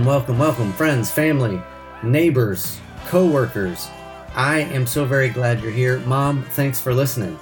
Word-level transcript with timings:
Welcome, 0.00 0.14
welcome, 0.14 0.38
welcome, 0.38 0.72
friends, 0.72 1.10
family, 1.10 1.60
neighbors, 2.02 2.80
co-workers. 3.08 3.86
I 4.34 4.60
am 4.60 4.86
so 4.86 5.04
very 5.04 5.28
glad 5.28 5.60
you're 5.60 5.70
here. 5.70 5.98
Mom, 6.00 6.42
thanks 6.42 6.80
for 6.80 6.94
listening. 6.94 7.38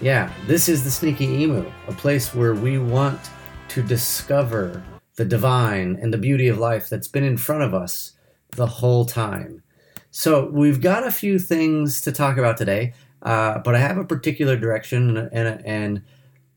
Yeah, 0.00 0.32
this 0.46 0.70
is 0.70 0.82
the 0.82 0.90
Sneaky 0.90 1.26
Emu, 1.26 1.70
a 1.86 1.92
place 1.92 2.34
where 2.34 2.54
we 2.54 2.78
want 2.78 3.20
to 3.68 3.82
discover 3.82 4.82
the 5.16 5.26
divine 5.26 5.98
and 6.00 6.10
the 6.10 6.16
beauty 6.16 6.48
of 6.48 6.56
life 6.56 6.88
that's 6.88 7.08
been 7.08 7.24
in 7.24 7.36
front 7.36 7.62
of 7.62 7.74
us 7.74 8.12
the 8.52 8.66
whole 8.66 9.04
time. 9.04 9.62
So, 10.10 10.48
we've 10.50 10.80
got 10.80 11.06
a 11.06 11.10
few 11.10 11.38
things 11.38 12.00
to 12.00 12.10
talk 12.10 12.38
about 12.38 12.56
today, 12.56 12.94
uh, 13.20 13.58
but 13.58 13.74
I 13.74 13.80
have 13.80 13.98
a 13.98 14.04
particular 14.04 14.56
direction 14.56 15.14
and, 15.18 15.28
and, 15.30 15.66
and 15.66 16.02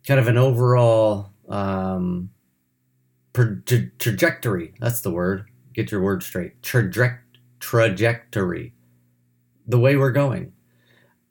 kind 0.07 0.19
of 0.21 0.29
an 0.29 0.37
overall 0.37 1.33
um, 1.49 2.29
tra- 3.33 3.61
trajectory. 3.99 4.73
That's 4.79 5.01
the 5.01 5.11
word. 5.11 5.50
Get 5.73 5.91
your 5.91 6.01
word 6.01 6.23
straight. 6.23 6.61
Traje- 6.61 7.19
trajectory. 7.59 8.73
The 9.67 9.79
way 9.79 9.95
we're 9.95 10.11
going. 10.11 10.53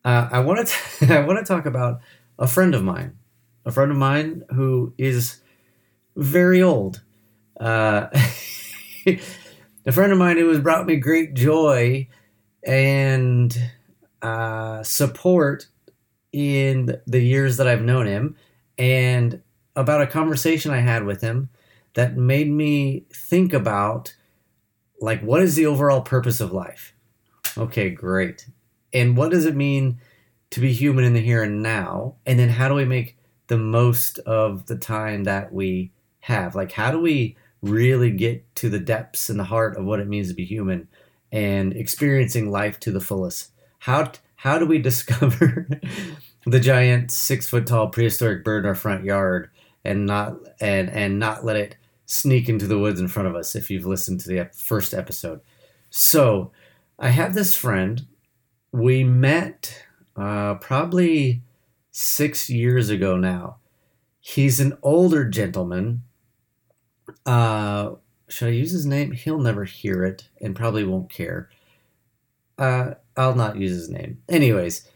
Uh, 0.05 0.28
I 0.30 0.41
want 0.41 0.66
to 0.66 1.14
I 1.14 1.20
want 1.27 1.38
to 1.38 1.44
talk 1.44 1.66
about 1.66 2.00
a 2.38 2.47
friend 2.47 2.74
of 2.74 2.82
mine, 2.82 3.19
a 3.64 3.72
friend 3.72 3.91
of 3.91 3.97
mine 3.97 4.44
who 4.50 4.94
is 4.97 5.41
very 6.16 6.62
old. 6.62 7.02
Uh, 7.58 8.06
a 9.06 9.92
friend 9.92 10.12
of 10.12 10.19
mine 10.19 10.38
who 10.38 10.48
has 10.48 10.60
brought 10.60 10.86
me 10.86 10.97
great 10.97 11.34
joy 11.34 12.08
and 12.64 13.70
uh, 14.22 14.82
support 14.82 15.66
in 16.32 16.97
the 17.06 17.20
years 17.20 17.56
that 17.56 17.66
I've 17.66 17.82
known 17.82 18.06
him, 18.06 18.36
and 18.78 19.42
about 19.77 20.02
a 20.02 20.06
conversation 20.06 20.70
I 20.70 20.80
had 20.80 21.04
with 21.04 21.20
him 21.20 21.50
that 21.94 22.16
made 22.16 22.50
me 22.50 23.04
think 23.12 23.52
about 23.52 24.14
like 25.01 25.20
what 25.23 25.43
is 25.43 25.56
the 25.56 25.67
overall 25.67 26.03
purpose 26.03 26.41
of 26.41 26.53
life? 26.53 26.95
Okay 27.56 27.91
great. 27.91 28.47
And 28.93 29.17
what 29.17 29.31
does 29.31 29.47
it 29.47 29.56
mean 29.56 30.01
to 30.51 30.61
be 30.61 30.73
human 30.73 31.05
in 31.05 31.15
the 31.15 31.20
here 31.20 31.43
and 31.43 31.62
now? 31.62 32.17
And 32.27 32.39
then 32.39 32.51
how 32.51 32.69
do 32.69 32.75
we 32.75 32.84
make 32.84 33.17
the 33.47 33.59
most 33.59 34.19
of 34.21 34.67
the 34.67 34.77
time 34.77 35.25
that 35.25 35.53
we 35.53 35.93
have? 36.21 36.55
Like 36.55 36.73
how 36.73 36.91
do 36.91 37.01
we 37.01 37.37
really 37.62 38.11
get 38.11 38.55
to 38.56 38.69
the 38.69 38.78
depths 38.78 39.28
and 39.28 39.39
the 39.39 39.45
heart 39.45 39.77
of 39.77 39.84
what 39.84 40.01
it 40.01 40.09
means 40.09 40.28
to 40.28 40.34
be 40.34 40.45
human 40.45 40.89
and 41.33 41.73
experiencing 41.75 42.51
life 42.51 42.78
to 42.81 42.91
the 42.91 43.01
fullest? 43.01 43.53
How 43.81 44.12
how 44.37 44.59
do 44.59 44.67
we 44.67 44.78
discover 44.83 45.67
the 46.47 46.61
giant 46.61 47.11
six 47.11 47.48
foot 47.48 47.67
tall 47.67 47.89
prehistoric 47.89 48.45
bird 48.45 48.65
in 48.65 48.69
our 48.69 48.75
front 48.75 49.05
yard 49.05 49.51
and 49.84 50.06
not 50.06 50.37
and 50.61 50.91
and 50.91 51.19
not 51.19 51.45
let 51.45 51.56
it 51.56 51.77
sneak 52.11 52.48
into 52.48 52.66
the 52.66 52.78
woods 52.78 53.00
in 53.00 53.06
front 53.06 53.28
of 53.28 53.36
us 53.36 53.55
if 53.55 53.70
you've 53.70 53.86
listened 53.86 54.19
to 54.20 54.28
the 54.28 54.50
first 54.53 54.92
episode. 54.92 55.41
So, 55.91 56.50
I 56.98 57.10
have 57.10 57.34
this 57.34 57.54
friend. 57.54 58.06
We 58.72 59.04
met 59.04 59.84
uh, 60.16 60.54
probably 60.56 61.43
six 61.91 62.50
years 62.50 62.91
ago 62.91 63.16
now. 63.16 63.56
He's 64.21 64.59
an 64.60 64.76
older 64.82 65.25
gentleman. 65.25 66.03
Uh, 67.25 67.93
should 68.28 68.48
I 68.48 68.53
use 68.53 68.72
his 68.72 68.87
name? 68.87 69.12
He'll 69.12 69.41
never 69.41 69.65
hear 69.65 70.04
it 70.04 70.28
and 70.41 70.56
probably 70.56 70.84
won't 70.84 71.10
care. 71.10 71.48
Uh, 72.59 72.94
I'll 73.16 73.34
not 73.34 73.56
use 73.56 73.71
his 73.71 73.88
name. 73.88 74.22
Anyways, 74.28 74.87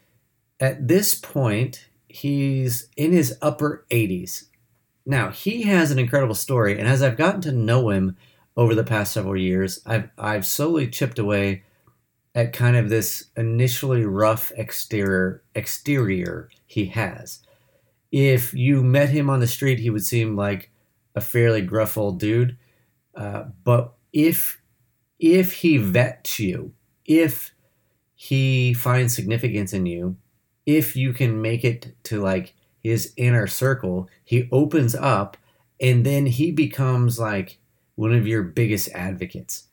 at 0.61 0.89
this 0.89 1.15
point, 1.15 1.89
he's 2.09 2.89
in 2.97 3.13
his 3.13 3.39
upper 3.41 3.87
80s. 3.91 4.47
Now, 5.07 5.31
he 5.31 5.63
has 5.63 5.91
an 5.91 5.99
incredible 5.99 6.35
story, 6.35 6.79
and 6.79 6.89
as 6.89 7.03
I've 7.03 7.17
gotten 7.17 7.41
to 7.43 7.53
know 7.53 7.91
him 7.91 8.17
over 8.57 8.75
the 8.75 8.85
past 8.85 9.13
several 9.13 9.37
years, 9.37 9.81
I've, 9.85 10.09
I've 10.17 10.47
slowly 10.47 10.89
chipped 10.89 11.19
away 11.19 11.63
at 12.35 12.53
kind 12.53 12.77
of 12.77 12.89
this 12.89 13.27
initially 13.37 14.05
rough 14.05 14.51
exterior 14.57 15.43
exterior 15.55 16.49
he 16.67 16.87
has. 16.87 17.41
If 18.11 18.55
you 18.55 18.83
met 18.83 19.11
him 19.11 19.31
on 19.31 19.41
the 19.41 19.47
street, 19.47 19.79
he 19.79 19.91
would 19.91 20.05
seem 20.05 20.37
like 20.37 20.71
a 21.15 21.21
fairly 21.21 21.63
gruff 21.63 21.97
old 21.97 22.19
dude. 22.19 22.57
Uh, 23.15 23.45
but 23.63 23.95
if 24.13 24.61
if 25.19 25.55
he 25.55 25.77
vets 25.77 26.41
you, 26.41 26.73
if 27.05 27.55
he 28.15 28.75
finds 28.75 29.15
significance 29.15 29.73
in 29.73 29.87
you, 29.87 30.17
if 30.67 30.97
you 30.97 31.13
can 31.13 31.41
make 31.41 31.65
it 31.65 31.95
to 32.05 32.21
like 32.21 32.55
his 32.85 33.13
inner 33.17 33.49
circle, 33.49 34.09
he 34.23 34.49
opens 34.53 34.95
up 34.95 35.37
and 35.81 36.07
then 36.07 36.27
he 36.27 36.53
becomes 36.53 37.19
like 37.19 37.59
one 37.97 38.13
of 38.13 38.27
your 38.27 38.43
biggest 38.43 38.89
advocates. 38.93 39.69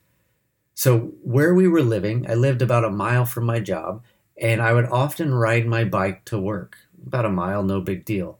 So, 0.73 1.13
where 1.21 1.53
we 1.53 1.67
were 1.67 1.83
living, 1.83 2.25
I 2.29 2.33
lived 2.33 2.61
about 2.61 2.85
a 2.85 2.89
mile 2.89 3.25
from 3.25 3.45
my 3.45 3.59
job, 3.59 4.03
and 4.41 4.61
I 4.61 4.73
would 4.73 4.85
often 4.85 5.33
ride 5.33 5.67
my 5.67 5.83
bike 5.83 6.25
to 6.25 6.39
work. 6.39 6.77
About 7.05 7.25
a 7.25 7.29
mile, 7.29 7.61
no 7.61 7.81
big 7.81 8.05
deal. 8.05 8.39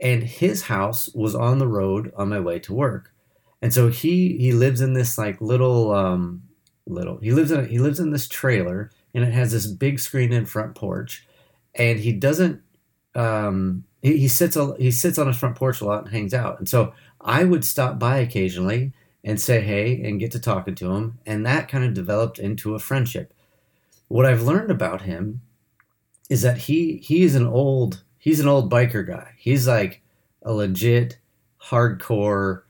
And 0.00 0.22
his 0.22 0.62
house 0.62 1.10
was 1.14 1.34
on 1.34 1.58
the 1.58 1.68
road 1.68 2.12
on 2.16 2.28
my 2.28 2.40
way 2.40 2.58
to 2.60 2.74
work. 2.74 3.12
And 3.60 3.72
so 3.74 3.88
he 3.88 4.36
he 4.38 4.52
lives 4.52 4.80
in 4.80 4.92
this 4.92 5.18
like 5.18 5.40
little 5.40 5.92
um 5.92 6.42
little 6.86 7.18
he 7.18 7.32
lives 7.32 7.50
in 7.50 7.60
a, 7.60 7.64
he 7.64 7.78
lives 7.78 7.98
in 7.98 8.10
this 8.10 8.28
trailer 8.28 8.90
and 9.14 9.24
it 9.24 9.32
has 9.32 9.52
this 9.52 9.66
big 9.66 9.98
screen 9.98 10.32
in 10.32 10.46
front 10.46 10.74
porch 10.74 11.26
and 11.74 11.98
he 11.98 12.12
doesn't 12.12 12.62
um 13.14 13.84
he, 14.06 14.18
he 14.18 14.28
sits 14.28 14.54
a, 14.54 14.72
he 14.76 14.92
sits 14.92 15.18
on 15.18 15.26
his 15.26 15.36
front 15.36 15.56
porch 15.56 15.80
a 15.80 15.84
lot 15.84 16.04
and 16.04 16.12
hangs 16.12 16.32
out. 16.32 16.60
And 16.60 16.68
so 16.68 16.94
I 17.20 17.42
would 17.42 17.64
stop 17.64 17.98
by 17.98 18.18
occasionally 18.18 18.92
and 19.24 19.40
say 19.40 19.60
hey 19.60 20.00
and 20.04 20.20
get 20.20 20.30
to 20.30 20.38
talking 20.38 20.76
to 20.76 20.92
him, 20.92 21.18
and 21.26 21.44
that 21.44 21.68
kind 21.68 21.84
of 21.84 21.92
developed 21.92 22.38
into 22.38 22.76
a 22.76 22.78
friendship. 22.78 23.34
What 24.06 24.24
I've 24.24 24.42
learned 24.42 24.70
about 24.70 25.02
him 25.02 25.40
is 26.30 26.42
that 26.42 26.58
he 26.58 26.98
he 26.98 27.24
is 27.24 27.34
an 27.34 27.48
old 27.48 28.04
he's 28.16 28.38
an 28.38 28.46
old 28.46 28.70
biker 28.70 29.04
guy. 29.04 29.32
He's 29.38 29.66
like 29.66 30.02
a 30.42 30.52
legit 30.52 31.18
hardcore 31.60 32.62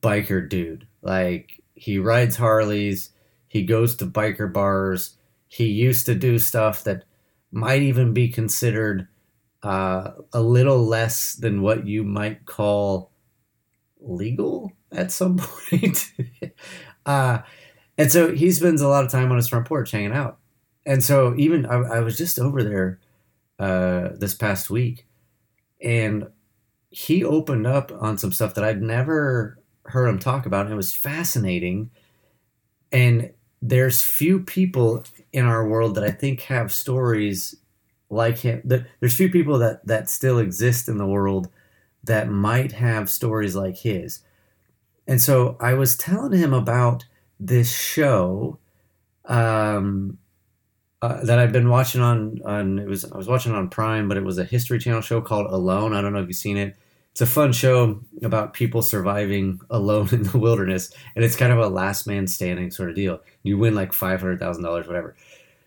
biker 0.00 0.48
dude. 0.48 0.86
Like 1.02 1.60
he 1.74 1.98
rides 1.98 2.36
Harleys, 2.36 3.10
he 3.48 3.64
goes 3.64 3.96
to 3.96 4.06
biker 4.06 4.52
bars, 4.52 5.16
he 5.48 5.66
used 5.66 6.06
to 6.06 6.14
do 6.14 6.38
stuff 6.38 6.84
that 6.84 7.02
might 7.50 7.82
even 7.82 8.12
be 8.12 8.28
considered 8.28 9.08
uh, 9.66 10.12
a 10.32 10.40
little 10.40 10.86
less 10.86 11.34
than 11.34 11.60
what 11.60 11.88
you 11.88 12.04
might 12.04 12.46
call 12.46 13.10
legal 13.98 14.70
at 14.92 15.10
some 15.10 15.38
point. 15.70 16.12
uh, 17.04 17.38
and 17.98 18.12
so 18.12 18.32
he 18.32 18.52
spends 18.52 18.80
a 18.80 18.86
lot 18.86 19.04
of 19.04 19.10
time 19.10 19.32
on 19.32 19.38
his 19.38 19.48
front 19.48 19.66
porch 19.66 19.90
hanging 19.90 20.12
out. 20.12 20.38
And 20.86 21.02
so 21.02 21.34
even 21.36 21.66
I, 21.66 21.78
I 21.78 22.00
was 22.00 22.16
just 22.16 22.38
over 22.38 22.62
there 22.62 23.00
uh, 23.58 24.10
this 24.16 24.34
past 24.34 24.70
week, 24.70 25.08
and 25.82 26.28
he 26.90 27.24
opened 27.24 27.66
up 27.66 27.90
on 28.00 28.18
some 28.18 28.30
stuff 28.30 28.54
that 28.54 28.62
I'd 28.62 28.82
never 28.82 29.58
heard 29.86 30.06
him 30.06 30.20
talk 30.20 30.46
about, 30.46 30.66
and 30.66 30.72
it 30.72 30.76
was 30.76 30.92
fascinating. 30.92 31.90
And 32.92 33.32
there's 33.60 34.00
few 34.00 34.44
people 34.44 35.02
in 35.32 35.44
our 35.44 35.66
world 35.66 35.96
that 35.96 36.04
I 36.04 36.12
think 36.12 36.42
have 36.42 36.72
stories 36.72 37.56
like 38.10 38.38
him. 38.38 38.62
There's 38.64 39.16
few 39.16 39.30
people 39.30 39.58
that 39.58 39.86
that 39.86 40.08
still 40.08 40.38
exist 40.38 40.88
in 40.88 40.98
the 40.98 41.06
world 41.06 41.48
that 42.04 42.28
might 42.28 42.72
have 42.72 43.10
stories 43.10 43.56
like 43.56 43.76
his. 43.78 44.20
And 45.06 45.20
so 45.20 45.56
I 45.60 45.74
was 45.74 45.96
telling 45.96 46.38
him 46.38 46.52
about 46.52 47.04
this 47.38 47.72
show 47.72 48.58
um, 49.24 50.18
uh, 51.02 51.22
that 51.24 51.38
I've 51.38 51.52
been 51.52 51.68
watching 51.68 52.00
on 52.00 52.40
on 52.44 52.78
it 52.78 52.88
was 52.88 53.04
I 53.04 53.16
was 53.16 53.28
watching 53.28 53.52
on 53.52 53.68
Prime, 53.68 54.08
but 54.08 54.16
it 54.16 54.24
was 54.24 54.38
a 54.38 54.44
History 54.44 54.78
Channel 54.78 55.02
show 55.02 55.20
called 55.20 55.46
Alone. 55.50 55.92
I 55.92 56.00
don't 56.00 56.12
know 56.12 56.20
if 56.20 56.28
you've 56.28 56.36
seen 56.36 56.56
it. 56.56 56.76
It's 57.12 57.20
a 57.20 57.26
fun 57.26 57.52
show 57.52 58.00
about 58.22 58.52
people 58.52 58.82
surviving 58.82 59.60
alone 59.70 60.08
in 60.12 60.24
the 60.24 60.38
wilderness, 60.38 60.92
and 61.14 61.24
it's 61.24 61.36
kind 61.36 61.52
of 61.52 61.58
a 61.58 61.68
last 61.68 62.06
man 62.06 62.26
standing 62.26 62.70
sort 62.70 62.90
of 62.90 62.96
deal. 62.96 63.20
You 63.42 63.58
win 63.58 63.74
like 63.74 63.92
five 63.92 64.20
hundred 64.20 64.38
thousand 64.38 64.64
dollars, 64.64 64.86
whatever. 64.86 65.16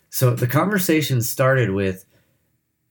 So 0.09 0.33
the 0.33 0.47
conversation 0.47 1.21
started 1.21 1.71
with 1.71 2.06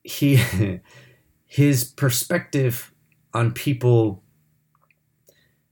he 0.09 0.81
his 1.47 1.85
perspective 1.85 2.93
on 3.35 3.53
people 3.53 4.23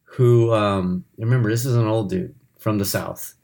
who 0.04 0.52
um, 0.52 1.04
remember 1.18 1.50
this 1.50 1.64
is 1.64 1.76
an 1.76 1.86
old 1.86 2.10
dude 2.10 2.34
from 2.58 2.78
the 2.78 2.84
south. 2.84 3.34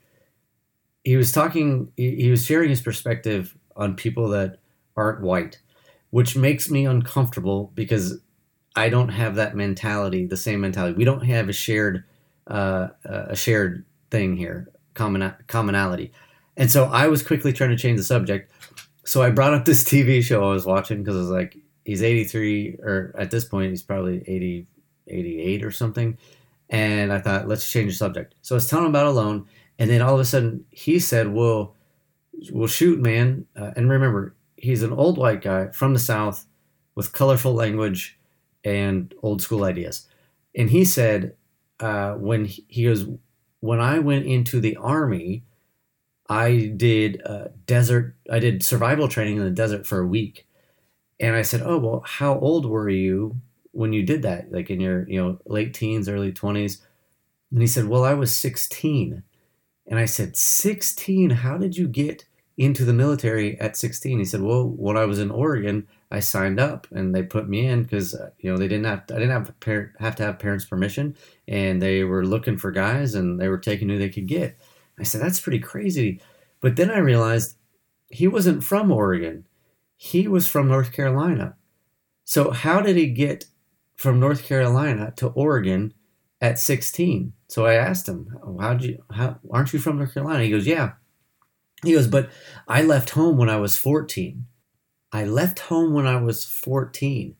He 1.04 1.16
was 1.16 1.32
talking 1.32 1.90
he 1.96 2.30
was 2.30 2.44
sharing 2.44 2.70
his 2.70 2.80
perspective 2.80 3.56
on 3.74 3.96
people 3.96 4.28
that 4.28 4.58
aren't 4.96 5.22
white 5.22 5.58
which 6.10 6.36
makes 6.36 6.68
me 6.68 6.84
uncomfortable 6.84 7.72
because 7.74 8.18
i 8.76 8.90
don't 8.90 9.08
have 9.08 9.34
that 9.34 9.56
mentality 9.56 10.26
the 10.26 10.36
same 10.36 10.60
mentality. 10.60 10.94
We 10.94 11.04
don't 11.04 11.24
have 11.24 11.48
a 11.48 11.52
shared 11.54 12.04
uh, 12.46 12.88
a 13.04 13.34
shared 13.34 13.84
thing 14.10 14.36
here 14.36 14.68
common 14.94 15.32
commonality. 15.46 16.12
And 16.56 16.70
so 16.70 16.84
i 16.84 17.08
was 17.08 17.22
quickly 17.22 17.52
trying 17.52 17.70
to 17.70 17.76
change 17.76 17.98
the 17.98 18.04
subject 18.04 18.52
so 19.04 19.22
I 19.22 19.30
brought 19.30 19.54
up 19.54 19.64
this 19.64 19.84
TV 19.84 20.22
show 20.22 20.44
I 20.44 20.52
was 20.52 20.66
watching 20.66 21.02
because 21.02 21.16
I 21.16 21.20
was 21.20 21.30
like, 21.30 21.56
he's 21.84 22.02
83, 22.02 22.78
or 22.82 23.14
at 23.18 23.30
this 23.30 23.44
point, 23.44 23.70
he's 23.70 23.82
probably 23.82 24.22
80, 24.26 24.66
88 25.08 25.64
or 25.64 25.70
something. 25.70 26.18
And 26.70 27.12
I 27.12 27.20
thought, 27.20 27.48
let's 27.48 27.70
change 27.70 27.92
the 27.92 27.96
subject. 27.96 28.34
So 28.42 28.54
I 28.54 28.56
was 28.56 28.68
telling 28.68 28.86
him 28.86 28.92
about 28.92 29.06
Alone, 29.06 29.46
and 29.78 29.90
then 29.90 30.00
all 30.00 30.14
of 30.14 30.20
a 30.20 30.24
sudden 30.24 30.64
he 30.70 30.98
said, 30.98 31.32
"Well, 31.32 31.74
well, 32.50 32.68
shoot, 32.68 33.00
man." 33.00 33.46
Uh, 33.54 33.72
and 33.76 33.90
remember, 33.90 34.34
he's 34.56 34.82
an 34.82 34.92
old 34.92 35.18
white 35.18 35.42
guy 35.42 35.68
from 35.68 35.92
the 35.92 35.98
South 35.98 36.46
with 36.94 37.12
colorful 37.12 37.52
language 37.52 38.18
and 38.64 39.12
old 39.22 39.42
school 39.42 39.64
ideas. 39.64 40.06
And 40.54 40.70
he 40.70 40.84
said, 40.84 41.34
uh, 41.80 42.12
when 42.14 42.44
he, 42.44 42.64
he 42.68 42.84
goes, 42.84 43.06
when 43.60 43.80
I 43.80 43.98
went 43.98 44.26
into 44.26 44.60
the 44.60 44.76
army, 44.76 45.42
I 46.32 46.72
did 46.74 47.20
uh, 47.26 47.48
desert, 47.66 48.16
I 48.30 48.38
did 48.38 48.64
survival 48.64 49.06
training 49.06 49.36
in 49.36 49.44
the 49.44 49.50
desert 49.50 49.86
for 49.86 50.00
a 50.00 50.06
week. 50.06 50.46
And 51.20 51.36
I 51.36 51.42
said, 51.42 51.60
oh, 51.62 51.76
well, 51.78 52.02
how 52.06 52.38
old 52.38 52.64
were 52.64 52.88
you 52.88 53.36
when 53.72 53.92
you 53.92 54.02
did 54.02 54.22
that? 54.22 54.50
Like 54.50 54.70
in 54.70 54.80
your, 54.80 55.06
you 55.08 55.22
know, 55.22 55.38
late 55.44 55.74
teens, 55.74 56.08
early 56.08 56.32
20s? 56.32 56.80
And 57.50 57.60
he 57.60 57.66
said, 57.66 57.86
well, 57.86 58.02
I 58.04 58.14
was 58.14 58.34
16. 58.34 59.22
And 59.86 59.98
I 59.98 60.06
said, 60.06 60.36
16? 60.36 61.30
How 61.30 61.58
did 61.58 61.76
you 61.76 61.86
get 61.86 62.24
into 62.56 62.86
the 62.86 62.94
military 62.94 63.60
at 63.60 63.76
16? 63.76 64.18
He 64.18 64.24
said, 64.24 64.40
well, 64.40 64.66
when 64.66 64.96
I 64.96 65.04
was 65.04 65.18
in 65.18 65.30
Oregon, 65.30 65.86
I 66.10 66.20
signed 66.20 66.58
up 66.58 66.86
and 66.90 67.14
they 67.14 67.22
put 67.22 67.48
me 67.48 67.66
in 67.66 67.82
because 67.82 68.14
uh, 68.14 68.30
you 68.38 68.50
know 68.50 68.58
they 68.58 68.68
didn't 68.68 68.84
have 68.84 69.04
I 69.10 69.18
didn't 69.18 69.30
have 69.30 69.52
have 69.98 70.16
to 70.16 70.22
have 70.22 70.38
parents' 70.38 70.66
permission 70.66 71.16
and 71.48 71.80
they 71.80 72.04
were 72.04 72.26
looking 72.26 72.58
for 72.58 72.70
guys 72.70 73.14
and 73.14 73.40
they 73.40 73.48
were 73.48 73.58
taking 73.58 73.88
who 73.88 73.98
they 73.98 74.10
could 74.10 74.26
get. 74.26 74.58
I 74.98 75.04
said 75.04 75.20
that's 75.20 75.40
pretty 75.40 75.58
crazy, 75.58 76.20
but 76.60 76.76
then 76.76 76.90
I 76.90 76.98
realized 76.98 77.56
he 78.10 78.28
wasn't 78.28 78.64
from 78.64 78.92
Oregon, 78.92 79.46
he 79.96 80.28
was 80.28 80.46
from 80.48 80.68
North 80.68 80.92
Carolina. 80.92 81.56
So 82.24 82.50
how 82.50 82.80
did 82.80 82.96
he 82.96 83.06
get 83.06 83.46
from 83.96 84.20
North 84.20 84.44
Carolina 84.44 85.12
to 85.16 85.28
Oregon 85.28 85.94
at 86.40 86.58
16? 86.58 87.32
So 87.48 87.66
I 87.66 87.74
asked 87.74 88.08
him, 88.08 88.28
"How'd 88.60 88.82
you? 88.82 89.04
How 89.10 89.38
aren't 89.50 89.72
you 89.72 89.78
from 89.78 89.98
North 89.98 90.14
Carolina?" 90.14 90.44
He 90.44 90.50
goes, 90.50 90.66
"Yeah." 90.66 90.92
He 91.84 91.92
goes, 91.92 92.06
"But 92.06 92.30
I 92.68 92.82
left 92.82 93.10
home 93.10 93.36
when 93.36 93.48
I 93.50 93.56
was 93.56 93.76
14." 93.76 94.46
I 95.12 95.24
left 95.24 95.58
home 95.58 95.92
when 95.92 96.06
I 96.06 96.16
was 96.16 96.44
14. 96.44 97.36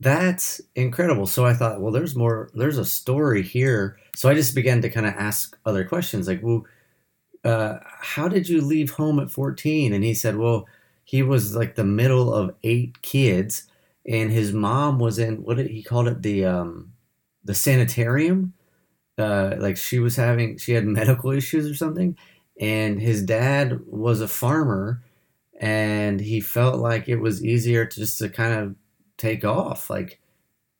That's 0.00 0.62
incredible. 0.74 1.26
So 1.26 1.44
I 1.44 1.52
thought, 1.52 1.80
well, 1.80 1.92
there's 1.92 2.16
more, 2.16 2.50
there's 2.54 2.78
a 2.78 2.84
story 2.86 3.42
here. 3.42 3.98
So 4.16 4.30
I 4.30 4.34
just 4.34 4.54
began 4.54 4.80
to 4.82 4.88
kind 4.88 5.06
of 5.06 5.14
ask 5.14 5.58
other 5.66 5.84
questions 5.84 6.26
like, 6.26 6.40
well, 6.42 6.64
uh, 7.44 7.78
how 7.84 8.28
did 8.28 8.48
you 8.48 8.62
leave 8.62 8.92
home 8.92 9.20
at 9.20 9.30
14? 9.30 9.92
And 9.92 10.04
he 10.04 10.14
said, 10.14 10.36
well, 10.36 10.66
he 11.04 11.22
was 11.22 11.54
like 11.56 11.74
the 11.74 11.84
middle 11.84 12.32
of 12.32 12.54
eight 12.64 13.02
kids 13.02 13.64
and 14.06 14.30
his 14.32 14.52
mom 14.52 14.98
was 14.98 15.18
in, 15.18 15.42
what 15.42 15.58
did 15.58 15.70
he 15.70 15.82
called 15.82 16.08
it? 16.08 16.22
The, 16.22 16.46
um, 16.46 16.92
the 17.44 17.54
sanitarium. 17.54 18.54
Uh, 19.18 19.56
like 19.58 19.76
she 19.76 19.98
was 19.98 20.16
having, 20.16 20.58
she 20.58 20.72
had 20.72 20.86
medical 20.86 21.30
issues 21.30 21.70
or 21.70 21.74
something. 21.74 22.16
And 22.60 23.00
his 23.00 23.22
dad 23.22 23.80
was 23.86 24.20
a 24.20 24.28
farmer 24.28 25.02
and 25.60 26.20
he 26.20 26.40
felt 26.40 26.76
like 26.78 27.08
it 27.08 27.16
was 27.16 27.44
easier 27.44 27.84
to 27.84 27.96
just 27.96 28.18
to 28.18 28.28
kind 28.30 28.54
of 28.54 28.74
take 29.20 29.44
off, 29.44 29.90
like 29.90 30.20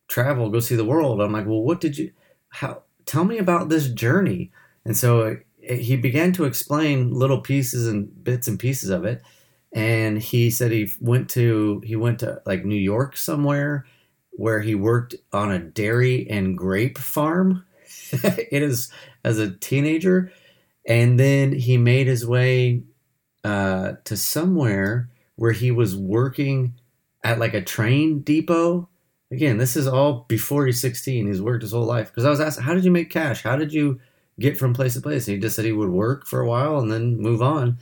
travel, 0.08 0.50
go 0.50 0.60
see 0.60 0.76
the 0.76 0.84
world. 0.84 1.20
I'm 1.20 1.32
like, 1.32 1.46
well, 1.46 1.62
what 1.62 1.80
did 1.80 1.98
you? 1.98 2.12
How? 2.48 2.82
Tell 3.06 3.24
me 3.24 3.38
about 3.38 3.68
this 3.68 3.88
journey. 3.88 4.50
And 4.84 4.96
so 4.96 5.20
it, 5.22 5.46
it, 5.58 5.78
he 5.78 5.96
began 5.96 6.32
to 6.34 6.44
explain 6.44 7.12
little 7.12 7.40
pieces 7.40 7.86
and 7.86 8.24
bits 8.24 8.48
and 8.48 8.58
pieces 8.58 8.90
of 8.90 9.04
it. 9.04 9.22
And 9.72 10.20
he 10.20 10.50
said 10.50 10.72
he 10.72 10.90
went 11.00 11.28
to 11.30 11.80
he 11.84 11.94
went 11.94 12.20
to 12.20 12.42
like 12.44 12.64
New 12.64 12.74
York 12.74 13.16
somewhere 13.16 13.86
where 14.30 14.60
he 14.60 14.74
worked 14.74 15.14
on 15.32 15.52
a 15.52 15.58
dairy 15.58 16.28
and 16.28 16.56
grape 16.56 16.98
farm. 16.98 17.64
it 18.12 18.62
is 18.62 18.90
as 19.24 19.38
a 19.38 19.50
teenager, 19.50 20.32
and 20.86 21.20
then 21.20 21.52
he 21.52 21.76
made 21.76 22.06
his 22.06 22.26
way 22.26 22.82
uh, 23.44 23.92
to 24.04 24.16
somewhere 24.16 25.10
where 25.36 25.52
he 25.52 25.70
was 25.70 25.96
working 25.96 26.74
at 27.24 27.38
like 27.38 27.54
a 27.54 27.62
train 27.62 28.20
depot. 28.20 28.88
Again, 29.30 29.58
this 29.58 29.76
is 29.76 29.86
all 29.86 30.24
before 30.28 30.66
he's 30.66 30.80
16. 30.80 31.26
He's 31.26 31.42
worked 31.42 31.62
his 31.62 31.72
whole 31.72 31.84
life. 31.84 32.08
Because 32.08 32.24
I 32.24 32.30
was 32.30 32.40
asked, 32.40 32.60
how 32.60 32.74
did 32.74 32.84
you 32.84 32.90
make 32.90 33.10
cash? 33.10 33.42
How 33.42 33.56
did 33.56 33.72
you 33.72 34.00
get 34.38 34.56
from 34.56 34.74
place 34.74 34.94
to 34.94 35.00
place? 35.00 35.28
And 35.28 35.36
he 35.36 35.40
just 35.40 35.54
said 35.56 35.64
he 35.64 35.72
would 35.72 35.90
work 35.90 36.26
for 36.26 36.40
a 36.40 36.48
while 36.48 36.78
and 36.78 36.90
then 36.90 37.18
move 37.18 37.42
on 37.42 37.78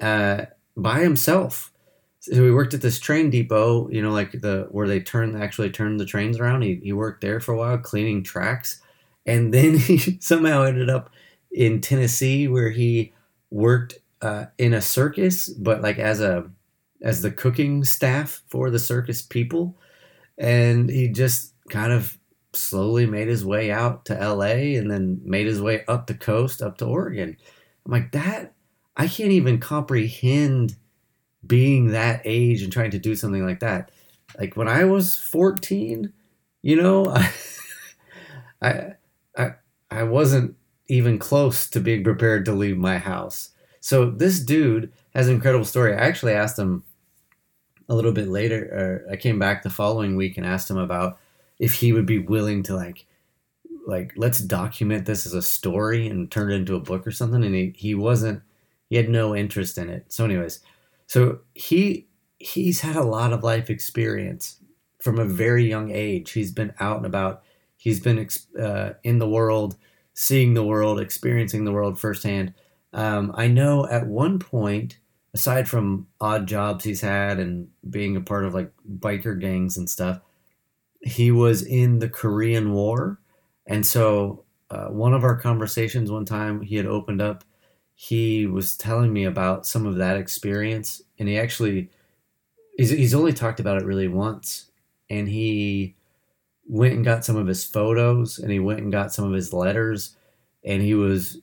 uh, 0.00 0.46
by 0.76 1.00
himself. 1.00 1.72
So 2.20 2.44
he 2.44 2.50
worked 2.50 2.74
at 2.74 2.82
this 2.82 2.98
train 2.98 3.30
depot, 3.30 3.88
you 3.90 4.02
know, 4.02 4.12
like 4.12 4.32
the 4.32 4.66
where 4.70 4.88
they 4.88 5.00
turn 5.00 5.40
actually 5.40 5.70
turn 5.70 5.96
the 5.96 6.04
trains 6.04 6.38
around. 6.38 6.62
He, 6.62 6.80
he 6.82 6.92
worked 6.92 7.20
there 7.20 7.40
for 7.40 7.52
a 7.54 7.56
while, 7.56 7.78
cleaning 7.78 8.22
tracks, 8.22 8.80
and 9.24 9.52
then 9.54 9.76
he 9.76 10.18
somehow 10.20 10.62
ended 10.62 10.90
up 10.90 11.10
in 11.52 11.80
Tennessee 11.80 12.48
where 12.48 12.70
he 12.70 13.12
worked 13.50 13.98
uh, 14.20 14.46
in 14.58 14.74
a 14.74 14.82
circus, 14.82 15.48
but 15.48 15.80
like 15.80 15.98
as 15.98 16.20
a 16.20 16.50
as 17.02 17.22
the 17.22 17.30
cooking 17.30 17.84
staff 17.84 18.42
for 18.48 18.70
the 18.70 18.78
circus 18.78 19.22
people, 19.22 19.76
and 20.36 20.90
he 20.90 21.08
just 21.08 21.54
kind 21.70 21.92
of 21.92 22.18
slowly 22.52 23.06
made 23.06 23.28
his 23.28 23.44
way 23.44 23.70
out 23.70 24.04
to 24.06 24.20
L.A. 24.20 24.76
and 24.76 24.90
then 24.90 25.20
made 25.24 25.46
his 25.46 25.60
way 25.60 25.84
up 25.86 26.06
the 26.06 26.14
coast 26.14 26.62
up 26.62 26.78
to 26.78 26.86
Oregon. 26.86 27.36
I'm 27.84 27.92
like 27.92 28.12
that. 28.12 28.54
I 28.96 29.06
can't 29.06 29.30
even 29.30 29.60
comprehend 29.60 30.76
being 31.46 31.88
that 31.88 32.22
age 32.24 32.62
and 32.62 32.72
trying 32.72 32.90
to 32.90 32.98
do 32.98 33.14
something 33.14 33.44
like 33.44 33.60
that. 33.60 33.90
Like 34.38 34.56
when 34.56 34.68
I 34.68 34.84
was 34.84 35.16
14, 35.16 36.12
you 36.62 36.76
know, 36.76 37.06
I 37.14 37.32
I 38.60 38.92
I, 39.36 39.50
I 39.90 40.02
wasn't 40.02 40.56
even 40.88 41.18
close 41.18 41.68
to 41.70 41.80
being 41.80 42.02
prepared 42.02 42.44
to 42.46 42.52
leave 42.52 42.78
my 42.78 42.98
house. 42.98 43.50
So 43.80 44.10
this 44.10 44.40
dude 44.40 44.92
has 45.14 45.28
an 45.28 45.34
incredible 45.34 45.64
story. 45.64 45.94
I 45.94 45.98
actually 45.98 46.32
asked 46.32 46.58
him 46.58 46.82
a 47.88 47.94
little 47.94 48.12
bit 48.12 48.28
later. 48.28 49.06
I 49.10 49.16
came 49.16 49.38
back 49.38 49.62
the 49.62 49.70
following 49.70 50.16
week 50.16 50.36
and 50.36 50.46
asked 50.46 50.70
him 50.70 50.78
about 50.78 51.18
if 51.58 51.74
he 51.74 51.92
would 51.92 52.06
be 52.06 52.18
willing 52.18 52.62
to 52.64 52.76
like 52.76 53.06
like 53.86 54.12
let's 54.16 54.38
document 54.38 55.06
this 55.06 55.24
as 55.24 55.32
a 55.32 55.40
story 55.40 56.06
and 56.06 56.30
turn 56.30 56.52
it 56.52 56.56
into 56.56 56.76
a 56.76 56.80
book 56.80 57.06
or 57.06 57.10
something. 57.10 57.42
And 57.42 57.54
he, 57.54 57.72
he 57.76 57.94
wasn't 57.94 58.42
he 58.90 58.96
had 58.96 59.08
no 59.08 59.34
interest 59.34 59.78
in 59.78 59.88
it. 59.88 60.12
So 60.12 60.24
anyways 60.24 60.60
so 61.08 61.40
he 61.54 62.06
he's 62.38 62.80
had 62.80 62.94
a 62.94 63.02
lot 63.02 63.32
of 63.32 63.42
life 63.42 63.68
experience 63.68 64.58
from 65.02 65.18
a 65.18 65.24
very 65.24 65.68
young 65.68 65.90
age. 65.90 66.30
He's 66.32 66.52
been 66.52 66.72
out 66.78 66.98
and 66.98 67.06
about. 67.06 67.42
He's 67.76 67.98
been 67.98 68.28
uh, 68.60 68.92
in 69.02 69.18
the 69.18 69.28
world 69.28 69.76
seeing 70.14 70.54
the 70.54 70.64
world 70.64 71.00
experiencing 71.00 71.64
the 71.64 71.72
world 71.72 71.98
firsthand. 71.98 72.52
Um, 72.92 73.32
I 73.34 73.48
know 73.48 73.86
at 73.88 74.06
one 74.06 74.38
point, 74.38 74.98
aside 75.34 75.68
from 75.68 76.06
odd 76.20 76.46
jobs 76.46 76.84
he's 76.84 77.00
had 77.00 77.38
and 77.38 77.68
being 77.90 78.16
a 78.16 78.20
part 78.20 78.44
of 78.44 78.54
like 78.54 78.72
biker 78.98 79.38
gangs 79.38 79.76
and 79.76 79.88
stuff, 79.88 80.20
he 81.02 81.30
was 81.30 81.62
in 81.62 81.98
the 81.98 82.08
Korean 82.08 82.72
War. 82.72 83.20
And 83.66 83.86
so, 83.86 84.44
uh, 84.70 84.86
one 84.88 85.14
of 85.14 85.24
our 85.24 85.36
conversations 85.36 86.10
one 86.10 86.24
time, 86.24 86.60
he 86.60 86.76
had 86.76 86.86
opened 86.86 87.22
up, 87.22 87.44
he 87.94 88.46
was 88.46 88.76
telling 88.76 89.12
me 89.12 89.24
about 89.24 89.66
some 89.66 89.86
of 89.86 89.96
that 89.96 90.16
experience. 90.16 91.02
And 91.18 91.28
he 91.28 91.38
actually, 91.38 91.90
he's, 92.76 92.90
he's 92.90 93.14
only 93.14 93.32
talked 93.32 93.60
about 93.60 93.80
it 93.80 93.86
really 93.86 94.08
once. 94.08 94.70
And 95.10 95.28
he 95.28 95.96
went 96.66 96.94
and 96.94 97.04
got 97.04 97.24
some 97.24 97.36
of 97.36 97.46
his 97.46 97.64
photos 97.64 98.38
and 98.38 98.52
he 98.52 98.58
went 98.58 98.80
and 98.80 98.92
got 98.92 99.12
some 99.12 99.24
of 99.24 99.32
his 99.32 99.52
letters. 99.52 100.16
And 100.64 100.82
he 100.82 100.94
was 100.94 101.38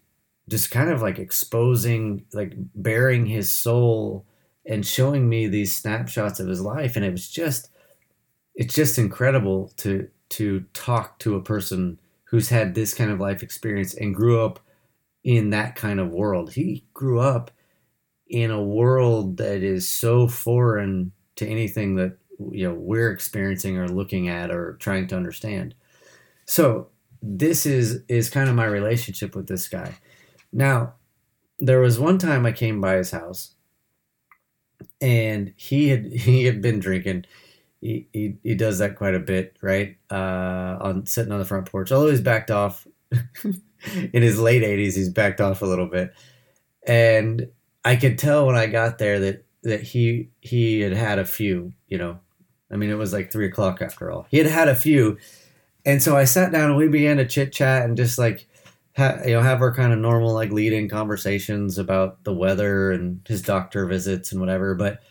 just 0.49 0.71
kind 0.71 0.89
of 0.89 1.01
like 1.01 1.19
exposing, 1.19 2.25
like 2.33 2.53
baring 2.75 3.25
his 3.25 3.53
soul 3.53 4.25
and 4.65 4.85
showing 4.85 5.27
me 5.27 5.47
these 5.47 5.75
snapshots 5.75 6.39
of 6.39 6.47
his 6.47 6.61
life. 6.61 6.95
And 6.95 7.05
it 7.05 7.11
was 7.11 7.29
just, 7.29 7.69
it's 8.55 8.73
just 8.73 8.97
incredible 8.97 9.71
to 9.77 10.09
to 10.27 10.61
talk 10.73 11.19
to 11.19 11.35
a 11.35 11.43
person 11.43 11.99
who's 12.25 12.49
had 12.49 12.73
this 12.73 12.93
kind 12.93 13.11
of 13.11 13.19
life 13.19 13.43
experience 13.43 13.93
and 13.93 14.15
grew 14.15 14.43
up 14.43 14.59
in 15.23 15.51
that 15.51 15.75
kind 15.75 15.99
of 15.99 16.09
world. 16.09 16.53
He 16.53 16.83
grew 16.93 17.19
up 17.19 17.51
in 18.27 18.49
a 18.51 18.63
world 18.63 19.37
that 19.37 19.61
is 19.61 19.89
so 19.89 20.27
foreign 20.27 21.11
to 21.35 21.47
anything 21.47 21.95
that 21.95 22.17
you 22.51 22.67
know 22.67 22.73
we're 22.73 23.11
experiencing 23.11 23.77
or 23.77 23.87
looking 23.87 24.29
at 24.29 24.51
or 24.51 24.73
trying 24.79 25.07
to 25.07 25.15
understand. 25.15 25.75
So 26.45 26.87
this 27.21 27.65
is 27.65 28.01
is 28.07 28.29
kind 28.29 28.49
of 28.49 28.55
my 28.55 28.65
relationship 28.65 29.35
with 29.35 29.47
this 29.47 29.67
guy. 29.67 29.95
Now, 30.55 30.93
there 31.59 31.81
was 31.81 31.99
one 31.99 32.17
time 32.17 32.45
I 32.45 32.53
came 32.53 32.79
by 32.79 32.95
his 32.95 33.11
house, 33.11 33.55
and 35.01 35.53
he 35.57 35.89
had 35.89 36.05
he 36.13 36.45
had 36.45 36.61
been 36.61 36.79
drinking. 36.79 37.25
He, 37.81 38.07
he, 38.13 38.37
he 38.41 38.55
does 38.55 38.79
that 38.79 38.95
quite 38.95 39.13
a 39.13 39.19
bit, 39.19 39.57
right? 39.61 39.97
Uh, 40.09 40.77
on 40.81 41.05
sitting 41.05 41.31
on 41.31 41.37
the 41.37 41.45
front 41.45 41.69
porch. 41.69 41.91
Although 41.91 42.09
he's 42.09 42.21
backed 42.21 42.49
off 42.49 42.87
in 43.11 44.23
his 44.23 44.39
late 44.39 44.63
eighties, 44.63 44.95
he's 44.95 45.09
backed 45.09 45.41
off 45.41 45.61
a 45.61 45.67
little 45.67 45.87
bit, 45.87 46.13
and 46.87 47.49
I 47.83 47.97
could 47.97 48.17
tell 48.17 48.47
when 48.47 48.55
I 48.55 48.67
got 48.67 48.97
there 48.97 49.19
that 49.19 49.45
that 49.63 49.81
he 49.81 50.29
he 50.39 50.79
had 50.79 50.93
had 50.93 51.19
a 51.19 51.25
few. 51.25 51.73
You 51.89 51.97
know, 51.97 52.19
I 52.71 52.77
mean, 52.77 52.89
it 52.89 52.97
was 52.97 53.11
like 53.11 53.29
three 53.29 53.47
o'clock 53.47 53.81
after 53.81 54.09
all. 54.09 54.25
He 54.31 54.37
had 54.37 54.47
had 54.47 54.69
a 54.69 54.75
few, 54.75 55.17
and 55.85 56.01
so 56.01 56.15
I 56.15 56.23
sat 56.23 56.53
down 56.53 56.69
and 56.69 56.77
we 56.77 56.87
began 56.87 57.17
to 57.17 57.27
chit 57.27 57.51
chat 57.51 57.83
and 57.83 57.97
just 57.97 58.17
like, 58.17 58.47
ha- 58.97 59.19
you 59.25 59.33
know, 59.33 59.41
have 59.41 59.61
our 59.61 59.73
kind 59.73 59.93
of 59.93 59.99
normal 59.99 60.33
like 60.33 60.51
leading 60.51 60.89
conversations 60.89 61.77
about 61.77 62.23
the 62.23 62.33
weather 62.33 62.91
and 62.91 63.21
his 63.27 63.41
doctor 63.41 63.85
visits 63.85 64.31
and 64.31 64.41
whatever. 64.41 64.75
But 64.75 65.01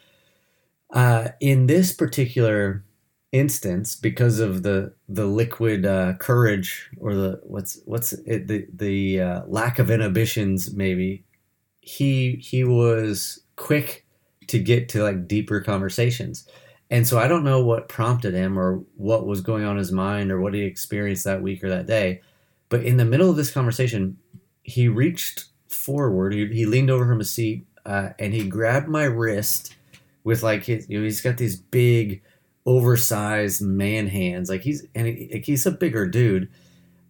uh, 0.93 1.29
in 1.41 1.67
this 1.67 1.93
particular 1.93 2.85
instance, 3.33 3.95
because 3.95 4.39
of 4.39 4.63
the 4.63 4.95
the 5.09 5.27
liquid 5.27 5.85
uh, 5.87 6.15
courage 6.15 6.91
or 6.99 7.15
the 7.15 7.41
what's 7.45 7.81
what's 7.85 8.13
it, 8.13 8.47
the 8.47 8.67
the 8.75 9.21
uh, 9.21 9.43
lack 9.47 9.79
of 9.79 9.91
inhibitions, 9.91 10.73
maybe 10.75 11.25
he 11.81 12.33
he 12.37 12.65
was 12.65 13.41
quick 13.57 14.07
to 14.49 14.59
get 14.59 14.89
to 14.91 15.03
like 15.03 15.29
deeper 15.29 15.61
conversations. 15.61 16.49
And 16.91 17.07
so 17.07 17.19
I 17.19 17.29
don't 17.29 17.45
know 17.45 17.65
what 17.65 17.89
prompted 17.89 18.35
him 18.35 18.59
or 18.59 18.85
what 18.97 19.27
was 19.27 19.41
going 19.41 19.65
on 19.65 19.77
his 19.79 19.93
mind 19.93 20.31
or 20.33 20.41
what 20.41 20.55
he 20.55 20.63
experienced 20.63 21.25
that 21.25 21.43
week 21.43 21.65
or 21.65 21.71
that 21.71 21.87
day. 21.87 22.21
But 22.69 22.85
in 22.85 22.97
the 22.97 23.05
middle 23.05 23.31
of 23.31 23.37
this 23.37 23.51
conversation, 23.51 24.19
he 24.63 24.89
reached 24.89 25.47
forward. 25.69 26.33
He, 26.33 26.47
he 26.47 26.67
leaned 26.67 26.91
over 26.91 27.07
from 27.07 27.19
his 27.19 27.31
seat 27.31 27.67
uh, 27.85 28.11
and 28.19 28.33
he 28.33 28.49
grabbed 28.49 28.89
my 28.89 29.05
wrist 29.05 29.75
with 30.25 30.43
like 30.43 30.65
his, 30.65 30.89
you 30.89 30.99
know, 30.99 31.05
he's 31.05 31.21
got 31.21 31.37
these 31.37 31.57
big, 31.57 32.23
oversized 32.67 33.63
man 33.63 34.07
hands. 34.07 34.49
Like 34.49 34.63
he's 34.63 34.87
and 34.95 35.07
he, 35.07 35.43
he's 35.45 35.67
a 35.67 35.71
bigger 35.71 36.07
dude. 36.07 36.49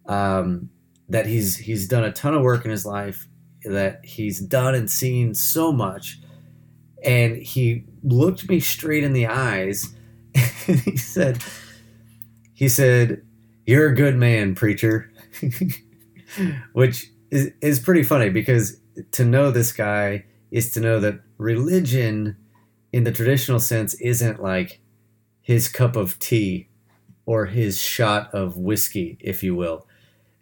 Um, 0.05 0.69
that 1.09 1.25
he's 1.25 1.55
he's 1.55 1.87
done 1.87 2.03
a 2.03 2.11
ton 2.11 2.33
of 2.35 2.41
work 2.41 2.65
in 2.65 2.71
his 2.71 2.85
life. 2.85 3.27
That 3.63 4.03
he's 4.03 4.39
done 4.39 4.75
and 4.75 4.91
seen 4.91 5.33
so 5.33 5.71
much 5.71 6.19
and 7.05 7.37
he 7.37 7.83
looked 8.03 8.49
me 8.49 8.59
straight 8.59 9.03
in 9.03 9.13
the 9.13 9.27
eyes 9.27 9.93
and 10.67 10.79
he 10.79 10.97
said 10.97 11.41
he 12.53 12.67
said 12.67 13.24
you're 13.65 13.87
a 13.87 13.95
good 13.95 14.15
man 14.15 14.55
preacher 14.55 15.11
which 16.73 17.11
is, 17.31 17.51
is 17.61 17.79
pretty 17.79 18.03
funny 18.03 18.29
because 18.29 18.79
to 19.11 19.25
know 19.25 19.51
this 19.51 19.71
guy 19.71 20.25
is 20.51 20.71
to 20.71 20.79
know 20.79 20.99
that 20.99 21.19
religion 21.37 22.37
in 22.93 23.03
the 23.03 23.11
traditional 23.11 23.59
sense 23.59 23.93
isn't 23.95 24.41
like 24.41 24.79
his 25.41 25.67
cup 25.67 25.95
of 25.95 26.17
tea 26.19 26.69
or 27.25 27.45
his 27.47 27.81
shot 27.81 28.33
of 28.33 28.57
whiskey 28.57 29.17
if 29.19 29.43
you 29.43 29.55
will 29.55 29.87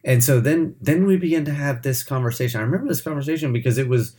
and 0.03 0.23
so 0.23 0.39
then 0.39 0.75
then 0.81 1.05
we 1.05 1.17
begin 1.17 1.45
to 1.45 1.53
have 1.53 1.81
this 1.81 2.03
conversation 2.03 2.59
i 2.59 2.63
remember 2.63 2.87
this 2.87 3.01
conversation 3.01 3.51
because 3.53 3.77
it 3.77 3.87
was 3.87 4.15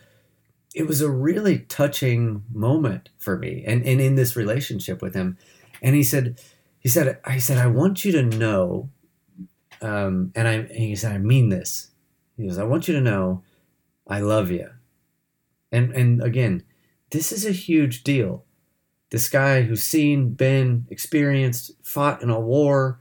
it 0.74 0.88
was 0.88 1.00
a 1.00 1.10
really 1.10 1.60
touching 1.60 2.42
moment 2.52 3.08
for 3.16 3.38
me 3.38 3.62
and, 3.66 3.86
and 3.86 4.00
in 4.00 4.16
this 4.16 4.36
relationship 4.36 5.00
with 5.00 5.14
him. 5.14 5.38
And 5.80 5.94
he 5.94 6.02
said, 6.02 6.40
he 6.80 6.88
said, 6.88 7.18
I 7.24 7.38
said, 7.38 7.58
I 7.58 7.68
want 7.68 8.04
you 8.04 8.12
to 8.12 8.22
know, 8.22 8.90
um, 9.84 10.32
and 10.34 10.48
I, 10.48 10.52
and 10.52 10.70
he 10.70 10.96
said, 10.96 11.12
I 11.12 11.18
mean 11.18 11.50
this. 11.50 11.90
He 12.36 12.46
goes, 12.46 12.58
I 12.58 12.64
want 12.64 12.88
you 12.88 12.94
to 12.94 13.00
know, 13.00 13.42
I 14.08 14.20
love 14.20 14.50
you. 14.50 14.70
And, 15.70 15.92
and 15.92 16.22
again, 16.22 16.62
this 17.10 17.30
is 17.30 17.44
a 17.44 17.52
huge 17.52 18.02
deal. 18.02 18.44
This 19.10 19.28
guy 19.28 19.62
who's 19.62 19.82
seen, 19.82 20.30
been, 20.30 20.86
experienced, 20.90 21.72
fought 21.82 22.22
in 22.22 22.30
a 22.30 22.40
war, 22.40 22.98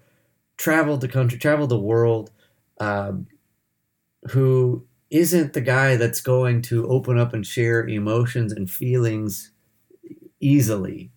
traveled 0.58 1.00
the 1.00 1.08
country, 1.08 1.40
traveled 1.40 1.70
the 1.70 1.80
world, 1.80 2.32
um, 2.80 3.28
who 4.32 4.86
isn't 5.10 5.54
the 5.54 5.62
guy 5.62 5.96
that's 5.96 6.22
going 6.22 6.62
to 6.64 6.88
open 6.88 7.18
up 7.18 7.34
and 7.34 7.48
share 7.48 7.88
emotions 7.88 8.52
and 8.52 8.70
feelings 8.70 9.52
easily 10.42 11.12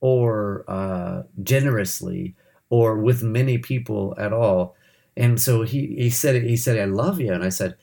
or 0.00 0.64
uh, 0.68 1.22
generously 1.42 2.36
or 2.70 2.98
with 2.98 3.22
many 3.22 3.58
people 3.58 4.14
at 4.16 4.32
all. 4.32 4.76
And 5.18 5.40
so 5.42 5.62
he, 5.62 5.96
he 5.98 6.10
said 6.10 6.44
he 6.44 6.56
said, 6.56 6.78
I 6.78 6.84
love 6.84 7.20
you. 7.20 7.32
And 7.32 7.42
I 7.42 7.48
said, 7.48 7.74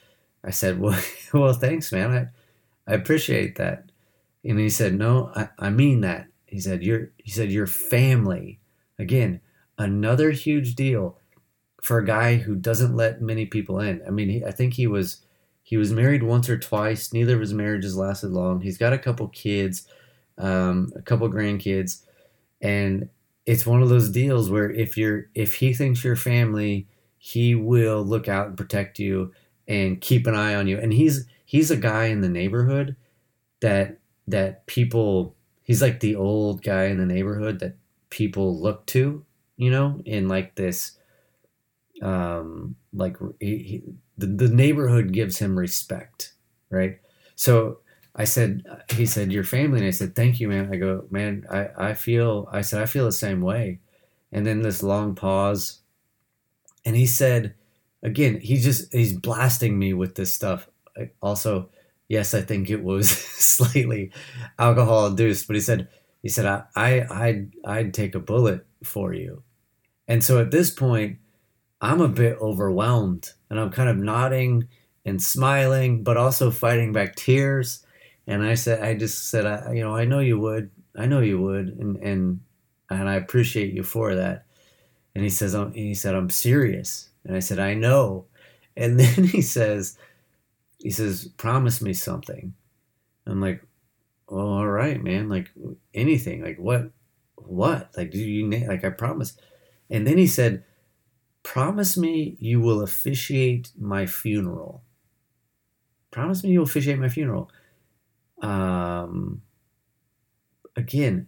I 0.44 0.52
said, 0.52 0.80
well, 0.80 1.00
well, 1.34 1.54
thanks, 1.54 1.92
man. 1.92 2.32
I, 2.88 2.92
I 2.92 2.96
appreciate 2.96 3.58
that. 3.58 3.92
And 4.46 4.58
he 4.58 4.70
said, 4.70 4.96
no, 4.96 5.32
I, 5.36 5.50
I 5.60 5.70
mean 5.70 6.02
that. 6.02 6.28
He 6.46 6.60
said, 6.62 6.82
you're, 6.82 7.12
he 7.18 7.32
said, 7.32 7.52
your 7.52 7.68
family. 7.68 8.60
Again, 8.98 9.42
another 9.78 10.32
huge 10.32 10.76
deal 10.76 11.18
for 11.82 11.98
a 11.98 12.06
guy 12.06 12.38
who 12.38 12.56
doesn't 12.56 12.96
let 12.96 13.22
many 13.22 13.46
people 13.46 13.80
in. 13.82 14.02
I 14.08 14.12
mean, 14.12 14.30
he, 14.30 14.46
I 14.46 14.52
think 14.52 14.76
he 14.76 14.88
was 14.88 15.22
he 15.62 15.78
was 15.78 15.92
married 15.92 16.24
once 16.24 16.48
or 16.48 16.58
twice. 16.58 17.12
Neither 17.12 17.34
of 17.34 17.42
his 17.42 17.54
marriages 17.54 17.98
lasted 17.98 18.32
long. 18.32 18.62
He's 18.62 18.78
got 18.78 18.94
a 18.94 19.00
couple 19.00 19.28
kids, 19.30 19.88
um, 20.38 20.94
a 20.96 21.02
couple 21.02 21.28
grandkids, 21.28 22.04
and 22.62 23.10
it's 23.46 23.66
one 23.66 23.82
of 23.82 23.90
those 23.90 24.10
deals 24.10 24.50
where 24.50 24.72
if 24.72 24.96
you're 24.98 25.26
if 25.36 25.56
he 25.56 25.74
thinks 25.74 26.04
you're 26.04 26.16
family, 26.16 26.88
he 27.26 27.56
will 27.56 28.04
look 28.04 28.28
out 28.30 28.46
and 28.46 28.56
protect 28.56 29.00
you 29.00 29.34
and 29.68 30.00
keep 30.00 30.28
an 30.28 30.36
eye 30.36 30.54
on 30.54 30.68
you. 30.68 30.78
And 30.78 30.94
he's 30.94 31.26
he's 31.44 31.72
a 31.72 31.76
guy 31.78 32.06
in 32.06 32.22
the 32.22 32.30
neighborhood 32.30 32.96
that 33.62 33.98
that 34.28 34.68
people 34.68 35.36
he's 35.64 35.82
like 35.82 36.02
the 36.02 36.16
old 36.16 36.62
guy 36.62 36.84
in 36.86 37.00
the 37.00 37.06
neighborhood 37.06 37.60
that 37.62 37.78
people 38.12 38.60
look 38.62 38.86
to, 38.88 39.26
you 39.58 39.72
know, 39.72 40.00
in 40.06 40.28
like 40.28 40.54
this 40.54 41.00
um 42.04 42.76
like 42.94 43.18
he, 43.40 43.58
he, 43.58 43.84
the, 44.18 44.28
the 44.28 44.50
neighborhood 44.50 45.12
gives 45.12 45.40
him 45.40 45.58
respect, 45.58 46.34
right? 46.70 47.00
So 47.36 47.80
I 48.16 48.26
said, 48.26 48.64
he 48.94 49.06
said, 49.08 49.32
your 49.32 49.44
family. 49.44 49.80
And 49.80 49.88
I 49.88 49.92
said, 49.92 50.16
thank 50.16 50.40
you, 50.40 50.48
man. 50.48 50.70
I 50.72 50.78
go, 50.78 51.06
man, 51.10 51.46
I, 51.52 51.90
I 51.90 51.94
feel, 51.96 52.48
I 52.52 52.62
said, 52.62 52.82
I 52.82 52.86
feel 52.86 53.04
the 53.06 53.12
same 53.12 53.42
way. 53.42 53.80
And 54.32 54.46
then 54.46 54.62
this 54.62 54.82
long 54.84 55.16
pause. 55.16 55.80
And 56.86 56.96
he 56.96 57.06
said, 57.06 57.56
again, 58.04 58.40
he 58.40 58.58
just, 58.58 58.94
he's 58.94 59.18
blasting 59.18 59.78
me 59.78 59.94
with 59.94 60.16
this 60.16 60.32
stuff. 60.32 60.70
Also, 61.22 61.70
yes, 62.08 62.34
I 62.34 62.42
think 62.42 62.70
it 62.70 62.84
was 62.84 63.10
slightly 63.12 64.12
alcohol 64.60 65.08
induced, 65.08 65.48
but 65.48 65.56
he 65.56 65.62
said, 65.62 65.88
he 66.22 66.30
said, 66.30 66.46
I, 66.46 66.64
I, 66.76 67.28
I'd, 67.28 67.52
I'd 67.66 67.94
take 67.94 68.16
a 68.16 68.20
bullet 68.20 68.66
for 68.84 69.14
you. 69.14 69.44
And 70.08 70.24
so 70.24 70.40
at 70.40 70.52
this 70.52 70.70
point, 70.72 71.18
I'm 71.82 72.02
a 72.02 72.08
bit 72.08 72.38
overwhelmed 72.40 73.32
and 73.50 73.60
I'm 73.60 73.72
kind 73.72 73.90
of 73.90 73.98
nodding 73.98 74.68
and 75.06 75.22
smiling, 75.22 76.04
but 76.04 76.18
also 76.18 76.52
fighting 76.52 76.94
back 76.94 77.16
tears. 77.16 77.86
And 78.28 78.44
I 78.44 78.56
said, 78.56 78.84
I 78.84 78.96
just 78.96 79.30
said, 79.30 79.46
I, 79.46 79.74
you 79.74 79.84
know, 79.84 79.96
I 79.96 80.06
know 80.06 80.20
you 80.20 80.40
would, 80.40 80.72
I 80.96 81.06
know 81.06 81.20
you 81.20 81.40
would, 81.42 81.68
and 81.68 81.98
and 81.98 82.40
and 82.90 83.10
I 83.10 83.16
appreciate 83.16 83.74
you 83.74 83.84
for 83.84 84.16
that. 84.16 84.45
And 85.16 85.24
he 85.24 85.30
says, 85.30 85.56
oh, 85.56 85.72
he 85.74 85.94
said, 85.94 86.14
I'm 86.14 86.30
serious. 86.30 87.10
And 87.24 87.36
I 87.36 87.40
said, 87.40 87.58
I 87.58 87.74
know. 87.74 88.26
And 88.76 89.00
then 89.00 89.24
he 89.24 89.42
says, 89.42 89.98
he 90.78 90.92
says, 90.92 91.30
promise 91.38 91.82
me 91.82 91.94
something. 91.94 92.54
I'm 93.26 93.42
like, 93.42 93.66
well, 94.28 94.48
all 94.48 94.68
right, 94.68 95.02
man. 95.02 95.30
Like 95.30 95.50
anything. 95.94 96.44
Like 96.44 96.58
what? 96.58 96.92
What? 97.36 97.92
Like 97.96 98.12
do 98.12 98.20
you 98.20 98.50
like? 98.68 98.84
I 98.84 98.90
promise. 98.90 99.38
And 99.90 100.06
then 100.06 100.18
he 100.18 100.28
said, 100.28 100.64
promise 101.44 101.96
me 101.98 102.36
you 102.40 102.60
will 102.60 102.82
officiate 102.82 103.72
my 103.80 104.06
funeral. 104.06 104.84
Promise 106.12 106.44
me 106.44 106.52
you'll 106.52 106.64
officiate 106.64 107.00
my 107.00 107.10
funeral. 107.10 107.50
Um, 108.42 109.42
again, 110.76 111.28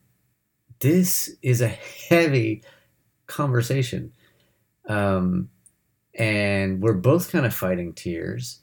this 0.80 1.36
is 1.42 1.62
a 1.62 1.68
heavy 1.68 2.64
conversation. 3.28 4.14
Um, 4.88 5.50
and 6.18 6.82
we're 6.82 6.94
both 6.94 7.32
kind 7.32 7.46
of 7.46 7.54
fighting 7.54 7.94
tears 7.94 8.62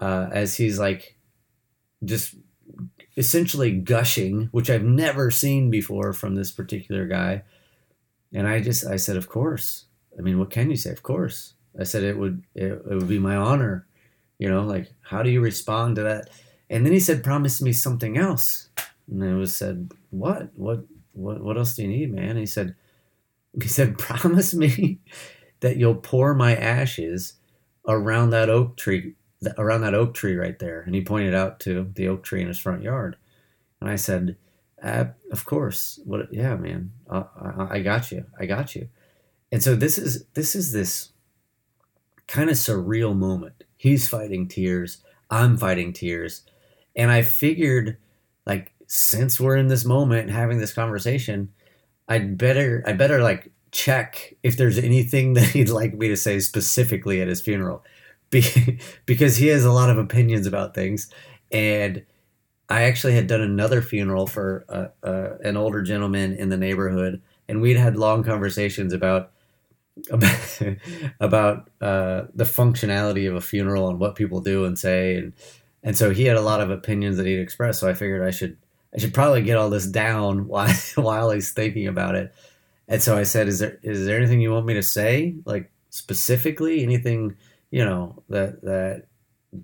uh, 0.00 0.28
as 0.30 0.56
he's 0.56 0.78
like 0.78 1.16
just 2.04 2.36
essentially 3.16 3.72
gushing, 3.72 4.48
which 4.52 4.70
I've 4.70 4.84
never 4.84 5.30
seen 5.30 5.70
before 5.70 6.12
from 6.12 6.34
this 6.34 6.52
particular 6.52 7.06
guy. 7.06 7.42
And 8.32 8.46
I 8.46 8.60
just, 8.60 8.86
I 8.86 8.96
said, 8.96 9.16
of 9.16 9.28
course, 9.28 9.86
I 10.18 10.22
mean, 10.22 10.38
what 10.38 10.50
can 10.50 10.70
you 10.70 10.76
say? 10.76 10.90
Of 10.90 11.02
course. 11.02 11.54
I 11.78 11.84
said 11.84 12.04
it 12.04 12.18
would 12.18 12.42
it, 12.54 12.72
it 12.72 12.94
would 12.94 13.08
be 13.08 13.18
my 13.18 13.36
honor. 13.36 13.86
You 14.38 14.48
know, 14.48 14.62
like 14.62 14.92
how 15.02 15.22
do 15.22 15.30
you 15.30 15.40
respond 15.40 15.96
to 15.96 16.02
that? 16.02 16.30
And 16.68 16.84
then 16.84 16.92
he 16.92 17.00
said, 17.00 17.24
"Promise 17.24 17.62
me 17.62 17.72
something 17.72 18.16
else." 18.18 18.68
And 19.10 19.22
I 19.22 19.34
was 19.34 19.56
said, 19.56 19.92
"What? 20.10 20.50
What? 20.54 20.84
What? 21.12 21.42
What 21.42 21.56
else 21.56 21.76
do 21.76 21.82
you 21.82 21.88
need, 21.88 22.12
man?" 22.12 22.30
And 22.30 22.38
he 22.38 22.46
said, 22.46 22.74
"He 23.60 23.68
said, 23.68 23.98
promise 23.98 24.54
me 24.54 25.00
that 25.60 25.76
you'll 25.76 25.94
pour 25.94 26.34
my 26.34 26.54
ashes 26.54 27.34
around 27.88 28.30
that 28.30 28.50
oak 28.50 28.76
tree, 28.76 29.14
around 29.58 29.82
that 29.82 29.94
oak 29.94 30.14
tree 30.14 30.36
right 30.36 30.58
there." 30.58 30.80
And 30.82 30.94
he 30.94 31.02
pointed 31.02 31.34
out 31.34 31.60
to 31.60 31.90
the 31.94 32.08
oak 32.08 32.22
tree 32.22 32.42
in 32.42 32.48
his 32.48 32.58
front 32.58 32.82
yard. 32.82 33.16
And 33.80 33.90
I 33.90 33.96
said, 33.96 34.36
"Of 34.82 35.44
course. 35.44 36.00
What? 36.04 36.32
Yeah, 36.32 36.56
man. 36.56 36.92
I, 37.10 37.24
I 37.70 37.80
got 37.80 38.12
you. 38.12 38.26
I 38.38 38.46
got 38.46 38.74
you." 38.74 38.88
And 39.52 39.62
so 39.62 39.74
this 39.74 39.98
is 39.98 40.24
this 40.34 40.54
is 40.54 40.72
this 40.72 41.10
kind 42.26 42.50
of 42.50 42.56
surreal 42.56 43.16
moment. 43.16 43.64
He's 43.76 44.08
fighting 44.08 44.48
tears, 44.48 44.98
I'm 45.30 45.56
fighting 45.56 45.92
tears. 45.92 46.42
And 46.94 47.10
I 47.10 47.22
figured 47.22 47.98
like 48.46 48.72
since 48.86 49.40
we're 49.40 49.56
in 49.56 49.68
this 49.68 49.84
moment 49.84 50.30
having 50.30 50.58
this 50.58 50.72
conversation, 50.72 51.52
I'd 52.08 52.38
better 52.38 52.82
I 52.86 52.92
better 52.92 53.22
like 53.22 53.52
check 53.72 54.34
if 54.42 54.56
there's 54.56 54.78
anything 54.78 55.32
that 55.34 55.48
he'd 55.48 55.68
like 55.68 55.94
me 55.94 56.08
to 56.08 56.16
say 56.16 56.40
specifically 56.40 57.20
at 57.20 57.28
his 57.28 57.40
funeral 57.40 57.84
Be- 58.30 58.78
because 59.06 59.36
he 59.36 59.48
has 59.48 59.64
a 59.64 59.72
lot 59.72 59.90
of 59.90 59.98
opinions 59.98 60.46
about 60.46 60.74
things 60.74 61.10
and 61.52 62.04
I 62.68 62.82
actually 62.82 63.14
had 63.14 63.26
done 63.26 63.40
another 63.40 63.80
funeral 63.80 64.26
for 64.26 64.64
uh, 64.68 65.06
uh, 65.06 65.36
an 65.44 65.56
older 65.56 65.82
gentleman 65.82 66.34
in 66.34 66.48
the 66.48 66.56
neighborhood, 66.56 67.22
and 67.48 67.60
we'd 67.60 67.76
had 67.76 67.96
long 67.96 68.24
conversations 68.24 68.92
about 68.92 69.30
about, 70.10 70.60
about 71.20 71.70
uh, 71.80 72.24
the 72.34 72.44
functionality 72.44 73.28
of 73.28 73.34
a 73.34 73.40
funeral 73.40 73.88
and 73.88 73.98
what 73.98 74.14
people 74.14 74.40
do 74.40 74.64
and 74.64 74.78
say, 74.78 75.16
and 75.16 75.32
and 75.82 75.96
so 75.96 76.10
he 76.10 76.24
had 76.24 76.36
a 76.36 76.40
lot 76.40 76.60
of 76.60 76.70
opinions 76.70 77.16
that 77.16 77.26
he'd 77.26 77.38
expressed. 77.38 77.80
So 77.80 77.88
I 77.88 77.94
figured 77.94 78.26
I 78.26 78.30
should 78.32 78.56
I 78.94 78.98
should 78.98 79.14
probably 79.14 79.42
get 79.42 79.56
all 79.56 79.70
this 79.70 79.86
down 79.86 80.46
while 80.48 80.72
while 80.94 81.30
he's 81.30 81.52
thinking 81.52 81.86
about 81.86 82.14
it. 82.14 82.34
And 82.88 83.02
so 83.02 83.16
I 83.16 83.24
said, 83.24 83.48
"Is 83.48 83.58
there 83.58 83.78
is 83.82 84.06
there 84.06 84.16
anything 84.16 84.40
you 84.40 84.52
want 84.52 84.66
me 84.66 84.74
to 84.74 84.82
say, 84.82 85.36
like 85.44 85.70
specifically 85.90 86.82
anything 86.82 87.36
you 87.70 87.84
know 87.84 88.22
that 88.28 88.62
that 88.62 89.06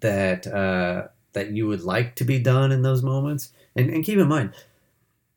that 0.01 0.47
uh, 0.47 1.09
that 1.33 1.51
you 1.53 1.67
would 1.67 1.83
like 1.83 2.17
to 2.17 2.25
be 2.25 2.39
done 2.39 2.73
in 2.73 2.83
those 2.83 3.03
moments?" 3.03 3.51
And, 3.77 3.91
and 3.91 4.05
keep 4.05 4.19
in 4.19 4.29
mind, 4.29 4.55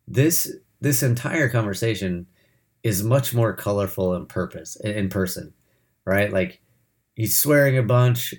this 0.08 0.52
this 0.82 1.04
entire 1.04 1.50
conversation 1.50 2.28
is 2.84 3.04
much 3.04 3.34
more 3.34 3.54
colorful 3.54 4.14
in 4.16 4.26
purpose 4.26 4.76
in 4.78 5.10
person, 5.10 5.54
right? 6.06 6.32
Like 6.32 6.62
he's 7.16 7.36
swearing 7.36 7.78
a 7.78 7.84
bunch 7.84 8.36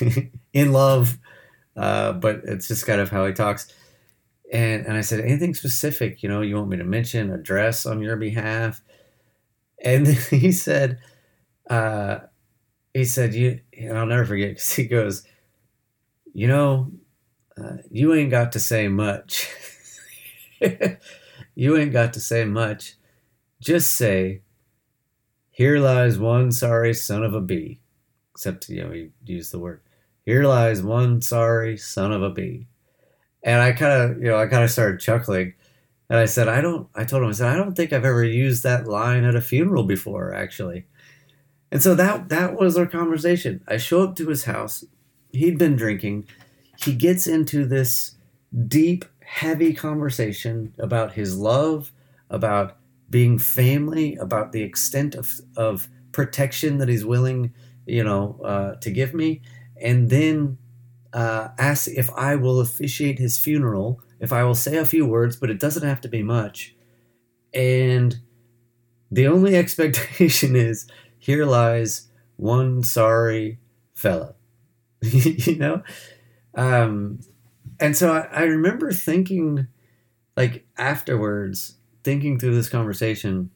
in 0.52 0.72
love, 0.72 1.18
uh, 1.76 2.12
but 2.12 2.42
it's 2.44 2.68
just 2.68 2.86
kind 2.86 3.00
of 3.00 3.10
how 3.10 3.26
he 3.26 3.32
talks 3.32 3.72
and 4.52 4.86
and 4.86 4.96
I 4.96 5.00
said, 5.00 5.20
anything 5.20 5.54
specific, 5.54 6.22
you 6.22 6.28
know, 6.28 6.40
you 6.40 6.56
want 6.56 6.68
me 6.68 6.76
to 6.76 6.84
mention, 6.84 7.32
address 7.32 7.86
on 7.86 8.02
your 8.02 8.16
behalf? 8.16 8.80
And 9.82 10.06
he 10.30 10.52
said, 10.52 10.98
uh, 11.68 12.18
he 12.94 13.04
said, 13.04 13.34
you, 13.34 13.60
and 13.76 13.98
I'll 13.98 14.06
never 14.06 14.24
forget 14.24 14.50
because 14.50 14.72
he 14.72 14.86
goes, 14.86 15.22
you 16.32 16.48
know, 16.48 16.92
uh, 17.58 17.78
you 17.90 18.14
ain't 18.14 18.30
got 18.30 18.52
to 18.52 18.60
say 18.60 18.88
much. 18.88 19.48
you 21.54 21.76
ain't 21.76 21.92
got 21.92 22.12
to 22.14 22.20
say 22.20 22.44
much. 22.44 22.94
Just 23.60 23.94
say, 23.94 24.42
here 25.50 25.78
lies 25.78 26.18
one 26.18 26.52
sorry 26.52 26.92
son 26.92 27.24
of 27.24 27.34
a 27.34 27.40
bee. 27.40 27.80
Except, 28.32 28.68
you 28.68 28.84
know, 28.84 28.92
he 28.92 29.10
used 29.24 29.52
the 29.52 29.58
word. 29.58 29.80
Here 30.26 30.44
lies 30.44 30.82
one 30.82 31.22
sorry 31.22 31.78
son 31.78 32.12
of 32.12 32.22
a 32.22 32.28
bee. 32.28 32.66
And 33.42 33.60
I 33.60 33.72
kind 33.72 34.02
of, 34.02 34.18
you 34.18 34.28
know, 34.28 34.38
I 34.38 34.46
kind 34.46 34.64
of 34.64 34.70
started 34.70 35.00
chuckling. 35.00 35.54
And 36.08 36.18
I 36.18 36.26
said, 36.26 36.48
I 36.48 36.60
don't, 36.60 36.88
I 36.94 37.04
told 37.04 37.22
him, 37.22 37.30
I 37.30 37.32
said, 37.32 37.52
I 37.52 37.56
don't 37.56 37.74
think 37.74 37.92
I've 37.92 38.04
ever 38.04 38.24
used 38.24 38.62
that 38.62 38.86
line 38.86 39.24
at 39.24 39.34
a 39.34 39.40
funeral 39.40 39.84
before, 39.84 40.32
actually. 40.32 40.86
And 41.72 41.82
so 41.82 41.94
that, 41.94 42.28
that 42.28 42.58
was 42.58 42.76
our 42.76 42.86
conversation. 42.86 43.62
I 43.66 43.76
show 43.76 44.04
up 44.04 44.16
to 44.16 44.28
his 44.28 44.44
house. 44.44 44.84
He'd 45.32 45.58
been 45.58 45.76
drinking. 45.76 46.26
He 46.78 46.94
gets 46.94 47.26
into 47.26 47.66
this 47.66 48.12
deep, 48.68 49.04
heavy 49.24 49.74
conversation 49.74 50.74
about 50.78 51.12
his 51.12 51.36
love, 51.36 51.92
about 52.30 52.76
being 53.10 53.38
family, 53.38 54.14
about 54.16 54.52
the 54.52 54.62
extent 54.62 55.14
of, 55.14 55.40
of 55.56 55.88
protection 56.12 56.78
that 56.78 56.88
he's 56.88 57.04
willing, 57.04 57.52
you 57.84 58.04
know, 58.04 58.40
uh, 58.44 58.76
to 58.76 58.90
give 58.90 59.12
me. 59.12 59.42
And 59.80 60.08
then 60.08 60.58
uh, 61.16 61.48
asks 61.58 61.88
if 61.88 62.10
I 62.10 62.36
will 62.36 62.60
officiate 62.60 63.18
his 63.18 63.38
funeral, 63.38 64.02
if 64.20 64.34
I 64.34 64.44
will 64.44 64.54
say 64.54 64.76
a 64.76 64.84
few 64.84 65.06
words, 65.06 65.34
but 65.34 65.48
it 65.48 65.58
doesn't 65.58 65.88
have 65.88 66.02
to 66.02 66.08
be 66.08 66.22
much. 66.22 66.76
And 67.54 68.16
the 69.10 69.26
only 69.26 69.56
expectation 69.62 70.54
is 70.54 70.86
here 71.18 71.46
lies 71.46 72.08
one 72.36 72.82
sorry 72.82 73.58
fella, 73.94 74.34
you 75.00 75.56
know? 75.56 75.82
Um, 76.54 77.20
and 77.80 77.96
so 77.96 78.12
I, 78.12 78.28
I 78.30 78.42
remember 78.42 78.92
thinking, 78.92 79.68
like, 80.36 80.66
afterwards, 80.76 81.76
thinking 82.04 82.38
through 82.38 82.54
this 82.54 82.68
conversation 82.68 83.50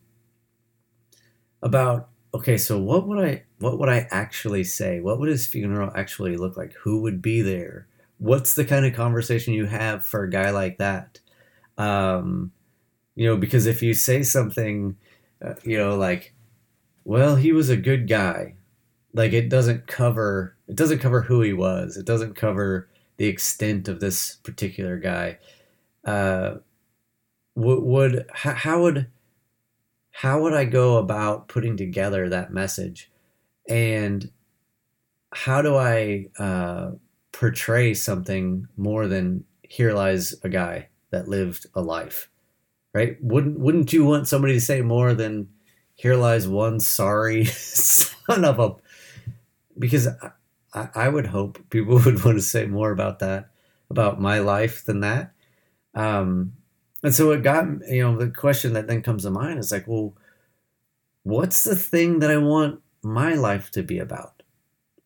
about 1.62 2.08
okay, 2.34 2.56
so 2.56 2.78
what 2.78 3.06
would 3.06 3.24
I 3.24 3.44
what 3.58 3.78
would 3.78 3.88
I 3.88 4.06
actually 4.10 4.64
say? 4.64 5.00
What 5.00 5.18
would 5.18 5.28
his 5.28 5.46
funeral 5.46 5.92
actually 5.94 6.36
look 6.36 6.56
like? 6.56 6.72
Who 6.82 7.02
would 7.02 7.22
be 7.22 7.42
there? 7.42 7.86
What's 8.18 8.54
the 8.54 8.64
kind 8.64 8.86
of 8.86 8.94
conversation 8.94 9.54
you 9.54 9.66
have 9.66 10.04
for 10.04 10.24
a 10.24 10.30
guy 10.30 10.50
like 10.50 10.78
that? 10.78 11.20
Um, 11.78 12.52
you 13.14 13.26
know, 13.26 13.36
because 13.36 13.66
if 13.66 13.82
you 13.82 13.94
say 13.94 14.22
something, 14.22 14.96
uh, 15.44 15.54
you 15.64 15.78
know, 15.78 15.96
like, 15.96 16.34
well, 17.04 17.36
he 17.36 17.52
was 17.52 17.70
a 17.70 17.76
good 17.76 18.08
guy, 18.08 18.54
like 19.14 19.32
it 19.32 19.48
doesn't 19.48 19.86
cover 19.86 20.56
it 20.68 20.76
doesn't 20.76 21.00
cover 21.00 21.22
who 21.22 21.42
he 21.42 21.52
was. 21.52 21.96
It 21.96 22.06
doesn't 22.06 22.36
cover 22.36 22.88
the 23.16 23.26
extent 23.26 23.88
of 23.88 24.00
this 24.00 24.36
particular 24.36 24.98
guy. 24.98 25.38
Uh, 26.04 26.56
would, 27.56 27.82
would 27.82 28.26
how 28.32 28.82
would 28.82 29.08
how 30.10 30.42
would 30.42 30.52
I 30.52 30.64
go 30.64 30.98
about 30.98 31.48
putting 31.48 31.76
together 31.76 32.28
that 32.28 32.52
message? 32.52 33.10
And 33.68 34.30
how 35.32 35.62
do 35.62 35.76
I 35.76 36.26
uh, 36.38 36.92
portray 37.32 37.94
something 37.94 38.66
more 38.76 39.06
than 39.06 39.44
here 39.62 39.92
lies 39.92 40.34
a 40.42 40.48
guy 40.48 40.88
that 41.10 41.28
lived 41.28 41.66
a 41.74 41.80
life, 41.80 42.28
right? 42.92 43.16
Wouldn't 43.22 43.58
wouldn't 43.60 43.92
you 43.92 44.04
want 44.04 44.28
somebody 44.28 44.54
to 44.54 44.60
say 44.60 44.82
more 44.82 45.14
than 45.14 45.48
here 45.94 46.16
lies 46.16 46.48
one 46.48 46.80
sorry 46.80 47.44
son 47.44 48.44
of 48.44 48.58
a? 48.58 48.74
Because 49.78 50.08
I, 50.74 50.88
I 50.94 51.08
would 51.08 51.26
hope 51.26 51.58
people 51.70 51.98
would 52.04 52.24
want 52.24 52.38
to 52.38 52.42
say 52.42 52.66
more 52.66 52.90
about 52.90 53.20
that 53.20 53.50
about 53.90 54.20
my 54.20 54.38
life 54.38 54.84
than 54.84 55.00
that. 55.00 55.32
Um, 55.94 56.54
and 57.02 57.14
so 57.14 57.30
it 57.32 57.42
got, 57.42 57.66
you 57.88 58.02
know, 58.02 58.16
the 58.16 58.30
question 58.30 58.74
that 58.74 58.86
then 58.86 59.02
comes 59.02 59.22
to 59.22 59.30
mind 59.30 59.58
is 59.58 59.72
like, 59.72 59.86
well, 59.86 60.14
what's 61.22 61.64
the 61.64 61.76
thing 61.76 62.18
that 62.20 62.30
I 62.30 62.36
want 62.36 62.80
my 63.02 63.34
life 63.34 63.70
to 63.72 63.82
be 63.82 63.98
about? 63.98 64.42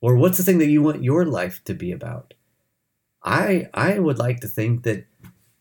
Or 0.00 0.16
what's 0.16 0.38
the 0.38 0.44
thing 0.44 0.58
that 0.58 0.68
you 0.68 0.82
want 0.82 1.04
your 1.04 1.24
life 1.24 1.62
to 1.64 1.74
be 1.74 1.92
about? 1.92 2.34
I 3.22 3.68
I 3.72 3.98
would 3.98 4.18
like 4.18 4.40
to 4.40 4.48
think 4.48 4.82
that 4.82 5.06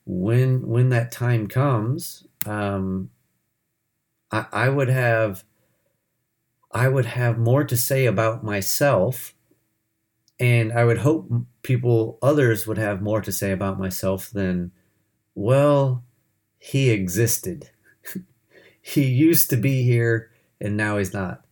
when 0.05 0.67
when 0.67 0.89
that 0.89 1.11
time 1.11 1.47
comes, 1.47 2.27
um, 2.45 3.09
I, 4.31 4.45
I 4.51 4.69
would 4.69 4.89
have 4.89 5.45
I 6.71 6.89
would 6.89 7.05
have 7.05 7.37
more 7.37 7.63
to 7.63 7.77
say 7.77 8.05
about 8.05 8.43
myself, 8.43 9.33
and 10.39 10.73
I 10.73 10.83
would 10.83 10.97
hope 10.97 11.31
people 11.61 12.17
others 12.21 12.67
would 12.67 12.77
have 12.79 13.01
more 13.01 13.21
to 13.21 13.31
say 13.31 13.51
about 13.51 13.79
myself 13.79 14.29
than, 14.29 14.71
well, 15.35 16.03
he 16.63 16.91
existed. 16.91 17.71
he 18.81 19.03
used 19.03 19.49
to 19.49 19.57
be 19.57 19.83
here 19.83 20.31
and 20.61 20.77
now 20.77 20.97
he's 20.97 21.13
not. 21.13 21.43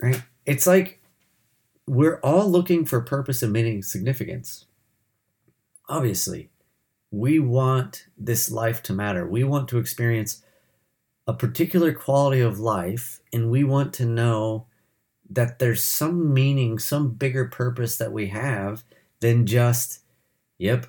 Right? 0.00 0.22
It's 0.46 0.66
like 0.66 1.02
we're 1.86 2.18
all 2.20 2.50
looking 2.50 2.86
for 2.86 3.02
purpose 3.02 3.42
and 3.42 3.52
meaning 3.52 3.82
significance. 3.82 4.64
Obviously, 5.86 6.48
we 7.10 7.38
want 7.38 8.06
this 8.16 8.50
life 8.50 8.82
to 8.84 8.94
matter. 8.94 9.28
We 9.28 9.44
want 9.44 9.68
to 9.68 9.78
experience 9.78 10.42
a 11.26 11.34
particular 11.34 11.92
quality 11.92 12.40
of 12.40 12.58
life, 12.58 13.20
and 13.34 13.50
we 13.50 13.64
want 13.64 13.92
to 13.94 14.06
know 14.06 14.66
that 15.28 15.58
there's 15.58 15.82
some 15.82 16.32
meaning, 16.32 16.78
some 16.78 17.10
bigger 17.10 17.44
purpose 17.44 17.98
that 17.98 18.12
we 18.12 18.28
have 18.28 18.82
than 19.20 19.44
just, 19.44 20.00
yep, 20.56 20.86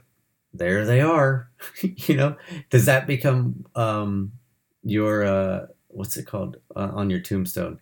there 0.58 0.86
they 0.86 1.02
are. 1.02 1.50
you 1.82 2.16
know, 2.16 2.36
does 2.70 2.86
that 2.86 3.08
become 3.08 3.66
um, 3.76 4.34
your 4.84 5.24
uh, 5.26 5.68
what's 5.88 6.18
it 6.18 6.26
called 6.26 6.58
uh, 6.76 6.92
on 6.94 7.10
your 7.10 7.20
tombstone? 7.20 7.80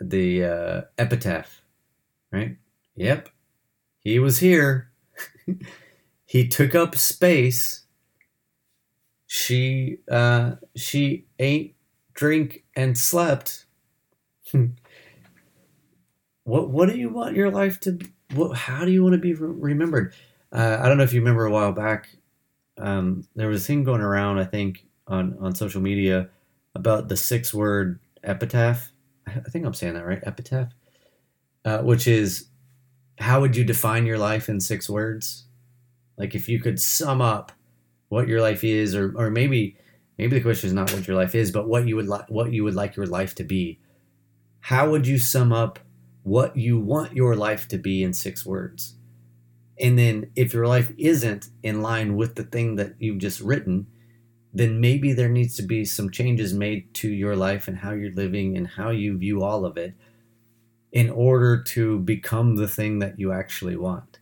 The 0.00 0.44
uh, 0.44 0.80
epitaph, 0.98 1.62
right? 2.32 2.56
Yep, 2.96 3.28
he 3.98 4.18
was 4.18 4.38
here. 4.38 4.90
he 6.26 6.48
took 6.48 6.74
up 6.74 6.96
space. 6.96 7.84
She 9.26 9.98
uh, 10.10 10.56
she 10.76 11.26
ate, 11.38 11.76
drink, 12.14 12.64
and 12.76 12.98
slept. 12.98 13.66
what 16.44 16.70
what 16.70 16.88
do 16.88 16.98
you 16.98 17.08
want 17.08 17.36
your 17.36 17.50
life 17.50 17.80
to? 17.80 17.98
What 18.34 18.56
how 18.56 18.84
do 18.84 18.90
you 18.90 19.02
want 19.02 19.14
to 19.14 19.18
be 19.18 19.34
remembered? 19.34 20.14
Uh, 20.52 20.78
I 20.80 20.88
don't 20.88 20.98
know 20.98 21.04
if 21.04 21.12
you 21.12 21.20
remember 21.20 21.46
a 21.46 21.50
while 21.50 21.72
back, 21.72 22.08
um, 22.78 23.26
there 23.34 23.48
was 23.48 23.62
a 23.62 23.66
thing 23.66 23.84
going 23.84 24.00
around, 24.00 24.38
I 24.38 24.44
think, 24.44 24.86
on, 25.06 25.36
on 25.40 25.54
social 25.54 25.80
media 25.80 26.28
about 26.74 27.08
the 27.08 27.16
six 27.16 27.52
word 27.52 27.98
epitaph. 28.22 28.92
I 29.26 29.48
think 29.50 29.64
I'm 29.64 29.74
saying 29.74 29.94
that 29.94 30.06
right, 30.06 30.22
epitaph, 30.24 30.72
uh, 31.64 31.78
which 31.78 32.06
is 32.06 32.48
how 33.18 33.40
would 33.40 33.56
you 33.56 33.64
define 33.64 34.06
your 34.06 34.18
life 34.18 34.48
in 34.48 34.60
six 34.60 34.88
words? 34.88 35.44
Like 36.16 36.34
if 36.34 36.48
you 36.48 36.60
could 36.60 36.80
sum 36.80 37.20
up 37.20 37.52
what 38.08 38.28
your 38.28 38.40
life 38.40 38.64
is, 38.64 38.94
or, 38.94 39.14
or 39.16 39.30
maybe 39.30 39.76
maybe 40.18 40.36
the 40.36 40.42
question 40.42 40.68
is 40.68 40.74
not 40.74 40.92
what 40.92 41.06
your 41.06 41.16
life 41.16 41.34
is, 41.34 41.50
but 41.50 41.68
what 41.68 41.86
you 41.86 41.96
would 41.96 42.06
like 42.06 42.28
what 42.28 42.52
you 42.52 42.64
would 42.64 42.74
like 42.74 42.96
your 42.96 43.06
life 43.06 43.34
to 43.36 43.44
be. 43.44 43.78
How 44.60 44.90
would 44.90 45.06
you 45.06 45.18
sum 45.18 45.52
up 45.52 45.78
what 46.22 46.56
you 46.56 46.78
want 46.78 47.14
your 47.14 47.34
life 47.34 47.68
to 47.68 47.78
be 47.78 48.02
in 48.02 48.12
six 48.12 48.44
words? 48.44 48.94
And 49.82 49.98
then 49.98 50.30
if 50.36 50.54
your 50.54 50.68
life 50.68 50.92
isn't 50.96 51.48
in 51.64 51.82
line 51.82 52.16
with 52.16 52.36
the 52.36 52.44
thing 52.44 52.76
that 52.76 52.94
you've 53.00 53.18
just 53.18 53.40
written, 53.40 53.88
then 54.54 54.80
maybe 54.80 55.12
there 55.12 55.28
needs 55.28 55.56
to 55.56 55.62
be 55.62 55.84
some 55.84 56.08
changes 56.08 56.54
made 56.54 56.94
to 56.94 57.08
your 57.08 57.34
life 57.34 57.66
and 57.66 57.78
how 57.78 57.90
you're 57.90 58.14
living 58.14 58.56
and 58.56 58.68
how 58.68 58.90
you 58.90 59.18
view 59.18 59.42
all 59.42 59.64
of 59.64 59.76
it 59.76 59.94
in 60.92 61.10
order 61.10 61.60
to 61.62 61.98
become 61.98 62.54
the 62.54 62.68
thing 62.68 63.00
that 63.00 63.18
you 63.18 63.32
actually 63.32 63.76
want. 63.76 64.20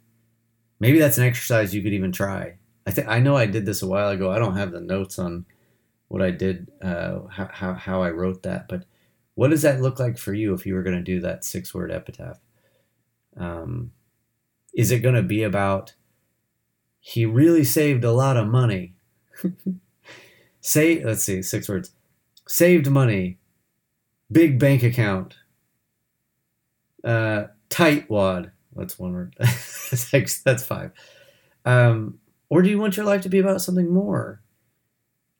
Maybe 0.78 0.98
that's 0.98 1.18
an 1.18 1.24
exercise 1.24 1.74
you 1.74 1.82
could 1.82 1.92
even 1.92 2.12
try. 2.12 2.56
I 2.86 2.92
think 2.92 3.08
I 3.08 3.18
know 3.18 3.36
I 3.36 3.44
did 3.44 3.66
this 3.66 3.82
a 3.82 3.86
while 3.88 4.08
ago. 4.08 4.30
I 4.30 4.38
don't 4.38 4.56
have 4.56 4.72
the 4.72 4.80
notes 4.80 5.18
on 5.18 5.44
what 6.08 6.22
I 6.22 6.30
did, 6.30 6.70
uh, 6.80 7.26
how, 7.28 7.50
how, 7.52 7.74
how 7.74 8.02
I 8.02 8.10
wrote 8.10 8.44
that, 8.44 8.66
but 8.66 8.84
what 9.34 9.50
does 9.50 9.62
that 9.62 9.82
look 9.82 10.00
like 10.00 10.16
for 10.16 10.32
you 10.32 10.54
if 10.54 10.64
you 10.64 10.74
were 10.74 10.82
going 10.82 10.96
to 10.96 11.02
do 11.02 11.20
that 11.20 11.44
six 11.44 11.74
word 11.74 11.92
epitaph? 11.92 12.40
Um, 13.36 13.92
is 14.74 14.90
it 14.90 15.00
going 15.00 15.14
to 15.14 15.22
be 15.22 15.42
about 15.42 15.94
he 17.00 17.24
really 17.24 17.64
saved 17.64 18.04
a 18.04 18.12
lot 18.12 18.36
of 18.36 18.46
money? 18.46 18.94
Say, 20.60 21.02
let's 21.02 21.22
see, 21.22 21.42
six 21.42 21.68
words. 21.68 21.92
Saved 22.46 22.90
money, 22.90 23.38
big 24.30 24.58
bank 24.58 24.82
account, 24.82 25.36
uh, 27.02 27.44
tight 27.70 28.10
wad. 28.10 28.52
That's 28.76 28.98
one 28.98 29.12
word. 29.12 29.36
that's, 29.38 30.42
that's 30.42 30.62
five. 30.62 30.92
Um, 31.64 32.18
or 32.48 32.62
do 32.62 32.68
you 32.68 32.78
want 32.78 32.96
your 32.96 33.06
life 33.06 33.22
to 33.22 33.28
be 33.28 33.38
about 33.38 33.62
something 33.62 33.92
more? 33.92 34.42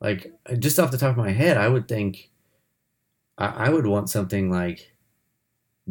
Like, 0.01 0.33
just 0.59 0.79
off 0.79 0.91
the 0.91 0.99
top 0.99 1.11
of 1.11 1.17
my 1.19 1.33
head, 1.33 1.59
I 1.59 1.69
would 1.69 1.87
think 1.87 2.31
I, 3.37 3.67
I 3.67 3.69
would 3.71 3.87
want 3.87 4.09
something 4.09 4.51
like 4.51 4.95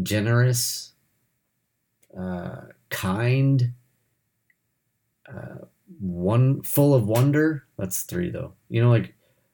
generous, 0.02 0.94
uh, 2.18 2.62
kind, 2.90 3.74
uh, 5.28 5.66
one 6.00 6.62
full 6.62 6.94
of 6.94 7.08
wonder. 7.08 7.66
That's 7.78 8.04
three 8.04 8.30
though. 8.30 8.54
You 8.70 8.82
know, 8.82 8.90
like 8.90 9.14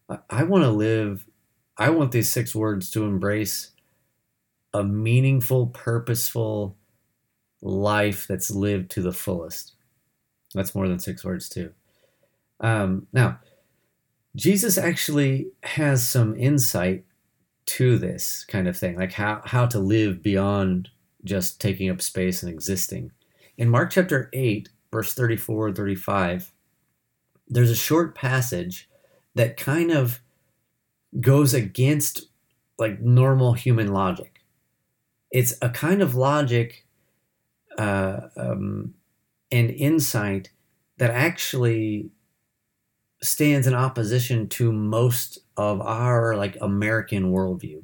I, 0.09 0.17
I 0.29 0.43
want 0.43 0.63
to 0.63 0.71
live. 0.71 1.25
I 1.77 1.89
want 1.89 2.11
these 2.11 2.31
six 2.31 2.55
words 2.55 2.89
to 2.91 3.03
embrace 3.03 3.71
a 4.73 4.83
meaningful, 4.83 5.67
purposeful 5.67 6.77
life 7.61 8.27
that's 8.27 8.51
lived 8.51 8.91
to 8.91 9.01
the 9.01 9.13
fullest. 9.13 9.73
That's 10.53 10.75
more 10.75 10.87
than 10.87 10.99
six 10.99 11.23
words 11.23 11.49
too. 11.49 11.73
Um, 12.59 13.07
now, 13.11 13.39
Jesus 14.35 14.77
actually 14.77 15.47
has 15.63 16.07
some 16.07 16.35
insight 16.35 17.05
to 17.67 17.97
this 17.97 18.45
kind 18.45 18.67
of 18.67 18.77
thing, 18.77 18.95
like 18.97 19.13
how 19.13 19.41
how 19.45 19.65
to 19.65 19.79
live 19.79 20.21
beyond 20.21 20.89
just 21.23 21.59
taking 21.59 21.89
up 21.89 22.01
space 22.01 22.43
and 22.43 22.51
existing. 22.51 23.11
In 23.57 23.69
Mark 23.69 23.91
chapter 23.91 24.29
8, 24.33 24.69
verse 24.91 25.13
34 25.13 25.67
and 25.67 25.75
35, 25.75 26.51
there's 27.47 27.71
a 27.71 27.75
short 27.75 28.15
passage 28.15 28.89
that 29.35 29.57
kind 29.57 29.91
of 29.91 30.19
goes 31.19 31.53
against 31.53 32.29
like 32.77 32.99
normal 33.01 33.53
human 33.53 33.93
logic. 33.93 34.41
It's 35.31 35.55
a 35.61 35.69
kind 35.69 36.01
of 36.01 36.15
logic 36.15 36.85
uh, 37.77 38.21
um, 38.35 38.93
and 39.51 39.69
insight 39.69 40.51
that 40.97 41.11
actually 41.11 42.09
stands 43.21 43.67
in 43.67 43.73
opposition 43.73 44.47
to 44.49 44.71
most 44.71 45.39
of 45.57 45.81
our 45.81 46.35
like 46.35 46.57
American 46.61 47.31
worldview. 47.31 47.83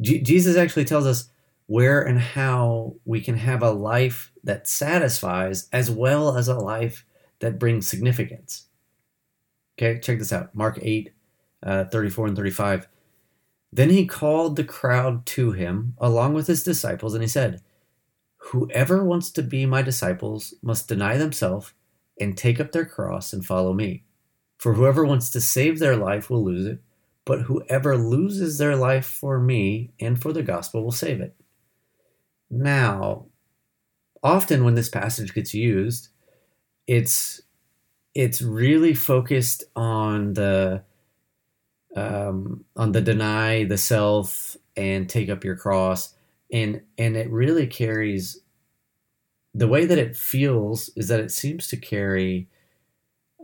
Jesus 0.00 0.56
actually 0.56 0.84
tells 0.84 1.06
us 1.06 1.30
where 1.66 2.02
and 2.02 2.20
how 2.20 2.96
we 3.04 3.20
can 3.20 3.36
have 3.36 3.62
a 3.62 3.70
life 3.70 4.31
that 4.44 4.68
satisfies 4.68 5.68
as 5.72 5.90
well 5.90 6.36
as 6.36 6.48
a 6.48 6.58
life 6.58 7.04
that 7.40 7.58
brings 7.58 7.88
significance. 7.88 8.66
Okay, 9.78 9.98
check 10.00 10.18
this 10.18 10.32
out 10.32 10.54
Mark 10.54 10.78
8, 10.80 11.12
uh, 11.62 11.84
34 11.84 12.28
and 12.28 12.36
35. 12.36 12.88
Then 13.72 13.90
he 13.90 14.06
called 14.06 14.56
the 14.56 14.64
crowd 14.64 15.24
to 15.26 15.52
him 15.52 15.94
along 15.98 16.34
with 16.34 16.46
his 16.46 16.62
disciples, 16.62 17.14
and 17.14 17.22
he 17.22 17.28
said, 17.28 17.62
Whoever 18.50 19.04
wants 19.04 19.30
to 19.32 19.42
be 19.42 19.66
my 19.66 19.82
disciples 19.82 20.54
must 20.62 20.88
deny 20.88 21.16
themselves 21.16 21.72
and 22.20 22.36
take 22.36 22.60
up 22.60 22.72
their 22.72 22.84
cross 22.84 23.32
and 23.32 23.44
follow 23.44 23.72
me. 23.72 24.04
For 24.58 24.74
whoever 24.74 25.04
wants 25.04 25.30
to 25.30 25.40
save 25.40 25.78
their 25.78 25.96
life 25.96 26.28
will 26.28 26.44
lose 26.44 26.66
it, 26.66 26.80
but 27.24 27.42
whoever 27.42 27.96
loses 27.96 28.58
their 28.58 28.76
life 28.76 29.06
for 29.06 29.38
me 29.38 29.92
and 30.00 30.20
for 30.20 30.32
the 30.32 30.42
gospel 30.42 30.84
will 30.84 30.92
save 30.92 31.20
it. 31.20 31.34
Now, 32.50 33.26
often 34.22 34.64
when 34.64 34.74
this 34.74 34.88
passage 34.88 35.34
gets 35.34 35.54
used, 35.54 36.08
it's 36.86 37.42
it's 38.14 38.42
really 38.42 38.94
focused 38.94 39.64
on 39.76 40.34
the 40.34 40.84
um, 41.96 42.64
on 42.76 42.92
the 42.92 43.00
deny 43.00 43.64
the 43.64 43.76
self 43.78 44.56
and 44.76 45.08
take 45.08 45.28
up 45.28 45.44
your 45.44 45.56
cross, 45.56 46.14
and 46.52 46.80
and 46.98 47.16
it 47.16 47.30
really 47.30 47.66
carries 47.66 48.40
the 49.54 49.68
way 49.68 49.84
that 49.84 49.98
it 49.98 50.16
feels 50.16 50.88
is 50.96 51.08
that 51.08 51.20
it 51.20 51.30
seems 51.30 51.66
to 51.68 51.76
carry 51.76 52.48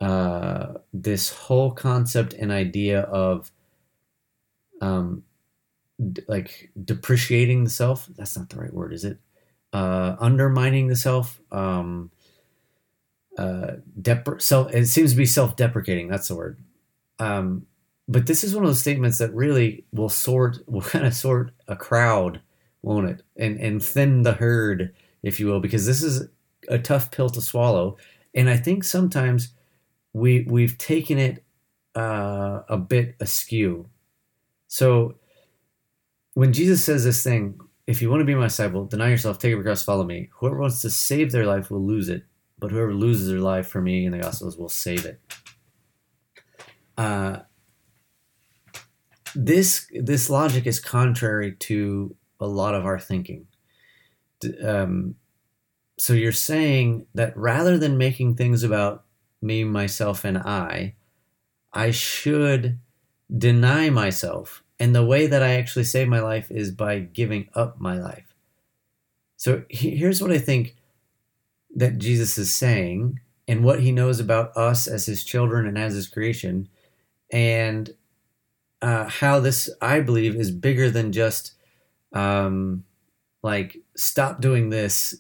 uh, 0.01 0.75
this 0.93 1.31
whole 1.33 1.73
concept 1.73 2.35
and 2.35 2.53
idea 2.53 3.03
of 3.03 3.51
um, 4.81 5.25
d- 6.13 6.23
like 6.29 6.71
depreciating 6.85 7.65
the 7.65 7.71
self. 7.71 8.09
That's 8.17 8.37
not 8.39 8.51
the 8.51 8.59
right 8.59 8.75
word, 8.75 8.93
is 8.93 9.05
it? 9.05 9.19
Uh, 9.73 10.17
undermining 10.19 10.89
the 10.89 10.97
self. 10.97 11.41
Um, 11.53 12.11
uh, 13.37 13.73
self. 14.39 14.75
It 14.75 14.87
seems 14.87 15.13
to 15.13 15.17
be 15.17 15.27
self-deprecating. 15.27 16.09
That's 16.09 16.29
the 16.29 16.37
word. 16.37 16.59
Um, 17.19 17.67
but 18.09 18.27
this 18.27 18.43
is 18.43 18.55
one 18.55 18.65
of 18.65 18.71
those 18.71 18.81
statements 18.81 19.19
that 19.19 19.35
really 19.35 19.85
will 19.93 20.09
sort, 20.09 20.59
will 20.67 20.81
kind 20.81 21.07
of 21.07 21.15
sort 21.15 21.53
a 21.69 21.77
crowd, 21.77 22.41
won't 22.83 23.11
it? 23.11 23.23
And 23.37 23.61
and 23.61 23.83
thin 23.83 24.23
the 24.23 24.33
herd, 24.33 24.95
if 25.23 25.39
you 25.39 25.47
will, 25.47 25.61
because 25.61 25.87
this 25.87 26.03
is 26.03 26.29
a 26.69 26.79
tough 26.79 27.11
pill 27.11 27.29
to 27.31 27.43
swallow. 27.43 27.99
And 28.35 28.49
I 28.49 28.57
think 28.57 28.85
sometimes 28.85 29.53
we 30.15 30.47
we've 30.49 30.79
taken 30.79 31.19
it 31.19 31.45
uh, 31.95 32.63
a 32.69 32.79
bit 32.79 33.17
askew. 33.21 33.89
So 34.69 35.17
when 36.35 36.53
Jesus 36.53 36.85
says 36.85 37.05
this 37.05 37.23
thing, 37.23 37.61
if 37.89 38.03
you 38.03 38.11
want 38.11 38.21
to 38.21 38.27
be 38.27 38.35
my 38.35 38.45
disciple, 38.45 38.85
deny 38.85 39.09
yourself, 39.09 39.39
take 39.39 39.55
up 39.55 39.57
your 39.57 39.63
cross, 39.63 39.83
follow 39.83 40.05
me. 40.05 40.29
Whoever 40.35 40.59
wants 40.59 40.83
to 40.83 40.91
save 40.91 41.33
their 41.33 41.47
life 41.47 41.71
will 41.71 41.83
lose 41.83 42.11
it, 42.11 42.23
but 42.59 42.71
whoever 42.71 42.93
loses 42.93 43.29
their 43.29 43.41
life 43.41 43.67
for 43.67 43.81
me 43.81 44.05
and 44.05 44.13
the 44.13 44.19
gospels 44.19 44.59
will 44.59 44.69
save 44.69 45.07
it. 45.07 45.19
Uh, 46.99 47.39
this 49.35 49.91
this 49.93 50.29
logic 50.29 50.67
is 50.67 50.81
contrary 50.81 51.57
to 51.61 52.15
a 52.41 52.47
lot 52.47 52.75
of 52.75 52.85
our 52.85 52.99
thinking. 52.99 53.47
Um, 54.63 55.15
so 55.99 56.13
you're 56.13 56.31
saying 56.31 57.07
that 57.15 57.35
rather 57.39 57.79
than 57.79 57.97
making 57.97 58.35
things 58.35 58.65
about 58.65 59.05
me, 59.41 59.65
myself, 59.65 60.27
and 60.27 60.37
I, 60.37 60.95
I 61.73 61.91
should 61.93 62.81
deny 63.35 63.89
myself. 63.89 64.63
And 64.81 64.95
the 64.95 65.05
way 65.05 65.27
that 65.27 65.43
I 65.43 65.55
actually 65.55 65.85
save 65.85 66.09
my 66.09 66.21
life 66.21 66.51
is 66.51 66.71
by 66.71 67.01
giving 67.01 67.49
up 67.55 67.81
my 67.81 67.99
life. 67.99 68.35
So 69.37 69.65
here's 69.69 70.23
what 70.23 70.33
I 70.33 70.39
think 70.39 70.77
that 71.75 71.99
Jesus 71.99 72.39
is 72.39 72.55
saying 72.55 73.21
and 73.47 73.65
what 73.65 73.81
he 73.81 73.93
knows 73.93 74.21
about 74.21 74.57
us 74.57 74.87
as 74.87 75.07
his 75.07 75.25
children 75.25 75.67
and 75.67 75.79
as 75.79 75.95
his 75.95 76.09
creation, 76.09 76.69
and 77.33 77.95
uh, 78.83 79.09
how 79.09 79.41
this, 79.41 79.71
I 79.81 80.01
believe, 80.01 80.37
is 80.37 80.51
bigger 80.51 80.91
than 80.91 81.13
just 81.13 81.55
um, 82.13 82.85
like 83.43 83.79
stop 83.97 84.41
doing 84.41 84.71
this 84.71 85.17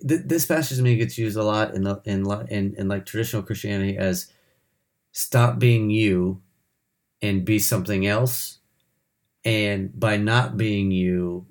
this 0.00 0.46
passage 0.46 0.78
to 0.78 0.82
me 0.82 0.96
gets 0.96 1.18
used 1.18 1.36
a 1.36 1.42
lot 1.42 1.74
in 1.74 1.82
the 1.82 2.00
in 2.04 2.24
in, 2.48 2.74
in 2.76 2.88
like 2.88 3.04
traditional 3.04 3.42
Christianity 3.42 3.96
as 3.96 4.32
stop 5.12 5.58
being 5.58 5.90
you 5.90 6.40
and 7.22 7.44
be 7.44 7.58
something 7.58 8.06
else, 8.06 8.55
and 9.46 9.98
by 9.98 10.16
not 10.16 10.56
being 10.56 10.90
you, 10.90 11.46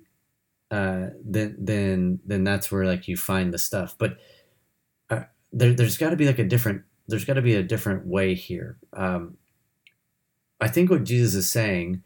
uh, 0.69 1.07
then 1.23 1.55
then 1.57 2.19
then 2.25 2.43
that's 2.43 2.69
where 2.69 2.85
like 2.85 3.07
you 3.07 3.15
find 3.15 3.53
the 3.53 3.57
stuff. 3.57 3.95
But 3.97 4.17
uh, 5.09 5.23
there, 5.53 5.73
there's 5.73 5.97
got 5.97 6.09
to 6.09 6.17
be 6.17 6.27
like 6.27 6.37
a 6.37 6.43
different 6.43 6.83
there's 7.07 7.23
got 7.25 7.35
to 7.35 7.41
be 7.41 7.55
a 7.55 7.63
different 7.63 8.05
way 8.05 8.35
here. 8.35 8.77
Um, 8.93 9.37
I 10.59 10.67
think 10.67 10.89
what 10.89 11.05
Jesus 11.05 11.35
is 11.35 11.49
saying 11.49 12.03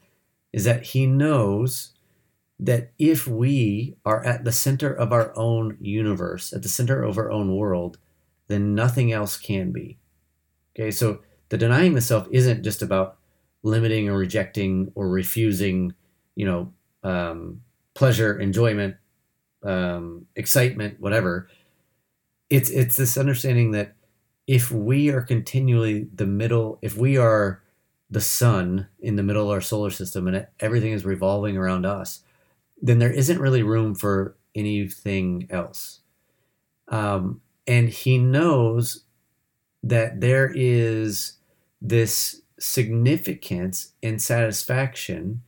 is 0.53 0.63
that 0.63 0.83
he 0.83 1.07
knows 1.07 1.93
that 2.59 2.91
if 2.99 3.25
we 3.25 3.95
are 4.05 4.23
at 4.23 4.43
the 4.43 4.51
center 4.51 4.93
of 4.93 5.11
our 5.11 5.35
own 5.35 5.77
universe, 5.79 6.53
at 6.53 6.61
the 6.61 6.69
center 6.69 7.01
of 7.01 7.17
our 7.17 7.31
own 7.31 7.55
world, 7.55 7.97
then 8.47 8.75
nothing 8.75 9.11
else 9.11 9.37
can 9.37 9.71
be. 9.71 9.97
Okay, 10.75 10.91
so 10.91 11.21
the 11.47 11.57
denying 11.57 11.95
the 11.95 12.01
self 12.01 12.27
isn't 12.31 12.63
just 12.63 12.81
about 12.81 13.18
limiting 13.63 14.09
or 14.09 14.17
rejecting 14.17 14.91
or 14.95 15.09
refusing, 15.09 15.93
you 16.35 16.45
know, 16.45 16.73
um, 17.03 17.61
pleasure, 17.93 18.39
enjoyment, 18.39 18.95
um, 19.63 20.25
excitement, 20.35 20.99
whatever. 20.99 21.49
It's 22.49 22.69
it's 22.69 22.95
this 22.95 23.17
understanding 23.17 23.71
that 23.71 23.95
if 24.47 24.71
we 24.71 25.09
are 25.09 25.21
continually 25.21 26.07
the 26.13 26.25
middle, 26.25 26.79
if 26.81 26.97
we 26.97 27.17
are 27.17 27.61
the 28.09 28.21
sun 28.21 28.87
in 28.99 29.15
the 29.15 29.23
middle 29.23 29.43
of 29.43 29.51
our 29.51 29.61
solar 29.61 29.91
system 29.91 30.27
and 30.27 30.47
everything 30.59 30.93
is 30.93 31.05
revolving 31.05 31.57
around 31.57 31.85
us, 31.85 32.21
then 32.81 32.97
there 32.97 33.11
isn't 33.11 33.39
really 33.39 33.61
room 33.61 33.93
for 33.93 34.35
anything 34.55 35.47
else. 35.51 35.99
Um, 36.87 37.41
and 37.67 37.89
he 37.89 38.17
knows 38.17 39.03
that 39.83 40.19
there 40.21 40.51
is 40.55 41.33
this 41.81 42.38
significance 42.59 43.93
and 44.03 44.21
satisfaction 44.21 45.41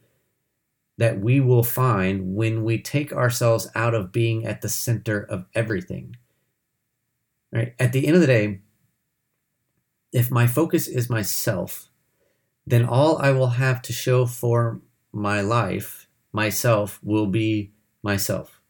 that 0.98 1.20
we 1.20 1.40
will 1.40 1.64
find 1.64 2.36
when 2.36 2.64
we 2.64 2.80
take 2.80 3.12
ourselves 3.12 3.68
out 3.76 3.94
of 3.94 4.12
being 4.12 4.46
at 4.46 4.62
the 4.62 4.70
center 4.70 5.20
of 5.22 5.46
everything. 5.56 6.16
Right? 7.52 7.74
At 7.80 7.92
the 7.92 8.06
end 8.06 8.16
of 8.16 8.22
the 8.22 8.28
day, 8.28 8.62
if 10.12 10.30
my 10.30 10.48
focus 10.48 10.88
is 10.88 11.10
myself, 11.10 11.90
then 12.68 12.86
all 12.86 13.18
I 13.18 13.32
will 13.32 13.48
have 13.48 13.82
to 13.84 13.94
show 13.94 14.26
for 14.26 14.82
my 15.12 15.42
life, 15.42 16.08
myself, 16.32 17.00
will 17.02 17.28
be 17.28 17.72
myself. 18.04 18.62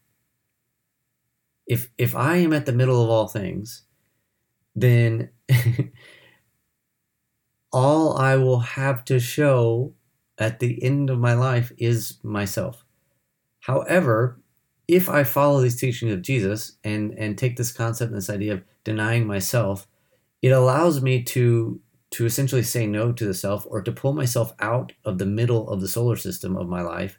If 1.66 1.90
if 1.98 2.16
I 2.16 2.36
am 2.36 2.52
at 2.52 2.66
the 2.66 2.72
middle 2.72 3.02
of 3.02 3.10
all 3.10 3.28
things, 3.28 3.82
then 4.74 5.30
all 7.72 8.16
I 8.16 8.36
will 8.36 8.60
have 8.60 9.04
to 9.06 9.18
show 9.18 9.94
at 10.38 10.60
the 10.60 10.82
end 10.82 11.10
of 11.10 11.18
my 11.18 11.34
life 11.34 11.72
is 11.78 12.18
myself. 12.22 12.84
However, 13.60 14.40
if 14.88 15.08
I 15.08 15.24
follow 15.24 15.60
these 15.60 15.80
teachings 15.80 16.12
of 16.12 16.22
Jesus 16.22 16.76
and 16.84 17.12
and 17.18 17.38
take 17.38 17.56
this 17.56 17.72
concept 17.72 18.10
and 18.10 18.18
this 18.18 18.30
idea 18.30 18.54
of 18.54 18.64
denying 18.84 19.26
myself, 19.26 19.86
it 20.42 20.50
allows 20.50 21.00
me 21.00 21.22
to 21.22 21.80
to 22.10 22.26
essentially 22.26 22.62
say 22.62 22.86
no 22.86 23.12
to 23.12 23.24
the 23.24 23.34
self 23.34 23.66
or 23.70 23.80
to 23.80 23.92
pull 23.92 24.12
myself 24.12 24.52
out 24.60 24.92
of 25.04 25.18
the 25.18 25.26
middle 25.26 25.70
of 25.70 25.80
the 25.80 25.88
solar 25.88 26.16
system 26.16 26.56
of 26.56 26.68
my 26.68 26.82
life 26.82 27.18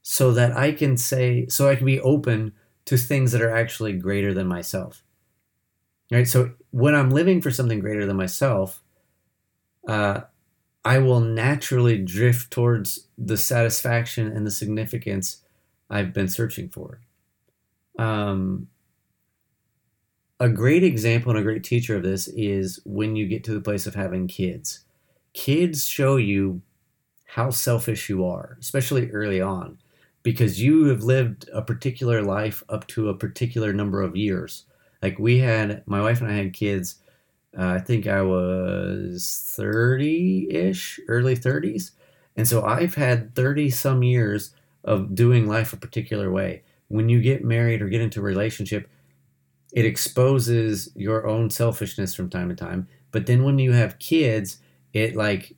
so 0.00 0.32
that 0.32 0.56
I 0.56 0.72
can 0.72 0.96
say 0.96 1.46
so 1.48 1.68
I 1.68 1.76
can 1.76 1.86
be 1.86 2.00
open 2.00 2.52
to 2.86 2.96
things 2.96 3.32
that 3.32 3.42
are 3.42 3.54
actually 3.54 3.92
greater 3.94 4.32
than 4.32 4.46
myself. 4.46 5.02
Right? 6.10 6.26
So 6.26 6.52
when 6.70 6.94
I'm 6.94 7.10
living 7.10 7.40
for 7.40 7.50
something 7.50 7.80
greater 7.80 8.06
than 8.06 8.16
myself, 8.16 8.81
uh, 9.86 10.22
I 10.84 10.98
will 10.98 11.20
naturally 11.20 11.98
drift 11.98 12.50
towards 12.50 13.06
the 13.16 13.36
satisfaction 13.36 14.26
and 14.26 14.46
the 14.46 14.50
significance 14.50 15.42
I've 15.88 16.12
been 16.12 16.28
searching 16.28 16.68
for. 16.68 17.00
Um, 17.98 18.68
a 20.40 20.48
great 20.48 20.82
example 20.82 21.30
and 21.30 21.38
a 21.38 21.42
great 21.42 21.62
teacher 21.62 21.96
of 21.96 22.02
this 22.02 22.26
is 22.28 22.80
when 22.84 23.14
you 23.14 23.28
get 23.28 23.44
to 23.44 23.54
the 23.54 23.60
place 23.60 23.86
of 23.86 23.94
having 23.94 24.26
kids. 24.26 24.80
Kids 25.34 25.86
show 25.86 26.16
you 26.16 26.62
how 27.26 27.50
selfish 27.50 28.08
you 28.08 28.24
are, 28.26 28.56
especially 28.60 29.10
early 29.10 29.40
on, 29.40 29.78
because 30.22 30.60
you 30.60 30.86
have 30.86 31.04
lived 31.04 31.48
a 31.52 31.62
particular 31.62 32.22
life 32.22 32.64
up 32.68 32.86
to 32.88 33.08
a 33.08 33.16
particular 33.16 33.72
number 33.72 34.02
of 34.02 34.16
years. 34.16 34.64
Like 35.00 35.18
we 35.18 35.38
had, 35.38 35.82
my 35.86 36.00
wife 36.00 36.20
and 36.20 36.30
I 36.30 36.34
had 36.34 36.52
kids 36.52 36.96
uh, 37.58 37.66
I 37.66 37.78
think 37.80 38.06
I 38.06 38.22
was 38.22 39.42
30 39.56 40.48
ish, 40.50 40.98
early 41.08 41.36
30s. 41.36 41.92
And 42.36 42.48
so 42.48 42.64
I've 42.64 42.94
had 42.94 43.34
30 43.34 43.70
some 43.70 44.02
years 44.02 44.54
of 44.84 45.14
doing 45.14 45.46
life 45.46 45.72
a 45.72 45.76
particular 45.76 46.30
way. 46.30 46.62
When 46.88 47.08
you 47.08 47.20
get 47.20 47.44
married 47.44 47.82
or 47.82 47.88
get 47.88 48.00
into 48.00 48.20
a 48.20 48.22
relationship, 48.22 48.88
it 49.72 49.84
exposes 49.84 50.90
your 50.94 51.26
own 51.26 51.50
selfishness 51.50 52.14
from 52.14 52.30
time 52.30 52.48
to 52.48 52.54
time. 52.54 52.88
But 53.10 53.26
then 53.26 53.44
when 53.44 53.58
you 53.58 53.72
have 53.72 53.98
kids, 53.98 54.58
it 54.92 55.14
like 55.14 55.56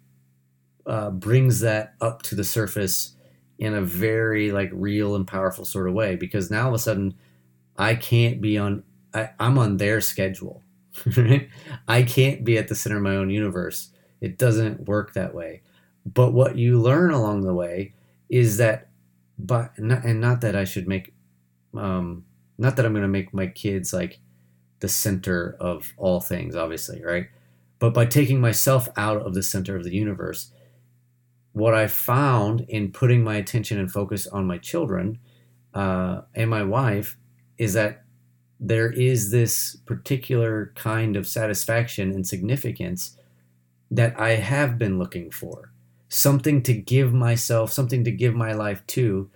uh, 0.86 1.10
brings 1.10 1.60
that 1.60 1.94
up 2.00 2.22
to 2.22 2.34
the 2.34 2.44
surface 2.44 3.16
in 3.58 3.74
a 3.74 3.80
very 3.82 4.50
like 4.52 4.70
real 4.72 5.14
and 5.14 5.26
powerful 5.26 5.64
sort 5.64 5.88
of 5.88 5.94
way 5.94 6.16
because 6.16 6.50
now 6.50 6.62
all 6.62 6.68
of 6.68 6.74
a 6.74 6.78
sudden 6.78 7.14
I 7.78 7.94
can't 7.94 8.40
be 8.40 8.58
on 8.58 8.82
I, 9.14 9.30
I'm 9.38 9.58
on 9.58 9.76
their 9.76 10.00
schedule 10.00 10.62
I 11.88 12.02
can't 12.02 12.44
be 12.44 12.58
at 12.58 12.68
the 12.68 12.74
center 12.74 12.96
of 12.96 13.02
my 13.02 13.16
own 13.16 13.30
universe. 13.30 13.90
It 14.20 14.38
doesn't 14.38 14.86
work 14.86 15.14
that 15.14 15.34
way. 15.34 15.62
But 16.06 16.32
what 16.32 16.56
you 16.56 16.80
learn 16.80 17.10
along 17.10 17.42
the 17.42 17.54
way 17.54 17.94
is 18.28 18.58
that, 18.58 18.88
but 19.38 19.78
not, 19.78 20.04
and 20.04 20.20
not 20.20 20.40
that 20.42 20.54
I 20.54 20.64
should 20.64 20.86
make, 20.86 21.14
um, 21.74 22.24
not 22.58 22.76
that 22.76 22.86
I'm 22.86 22.92
going 22.92 23.02
to 23.02 23.08
make 23.08 23.34
my 23.34 23.46
kids 23.46 23.92
like 23.92 24.20
the 24.80 24.88
center 24.88 25.56
of 25.60 25.92
all 25.96 26.20
things, 26.20 26.54
obviously, 26.54 27.02
right? 27.02 27.28
But 27.78 27.94
by 27.94 28.06
taking 28.06 28.40
myself 28.40 28.88
out 28.96 29.22
of 29.22 29.34
the 29.34 29.42
center 29.42 29.76
of 29.76 29.84
the 29.84 29.94
universe, 29.94 30.50
what 31.52 31.74
I 31.74 31.86
found 31.86 32.62
in 32.68 32.92
putting 32.92 33.22
my 33.22 33.36
attention 33.36 33.78
and 33.78 33.90
focus 33.90 34.26
on 34.26 34.46
my 34.46 34.58
children 34.58 35.18
uh, 35.72 36.22
and 36.34 36.50
my 36.50 36.62
wife 36.62 37.16
is 37.58 37.72
that 37.74 38.03
there 38.66 38.90
is 38.90 39.30
this 39.30 39.76
particular 39.84 40.72
kind 40.74 41.16
of 41.16 41.28
satisfaction 41.28 42.10
and 42.10 42.26
significance 42.26 43.16
that 43.90 44.18
I 44.18 44.36
have 44.36 44.78
been 44.78 44.98
looking 44.98 45.30
for. 45.30 45.70
Something 46.08 46.62
to 46.62 46.72
give 46.72 47.12
myself, 47.12 47.72
something 47.72 48.04
to 48.04 48.10
give 48.10 48.34
my 48.34 48.52
life 48.52 48.82
to 48.88 49.30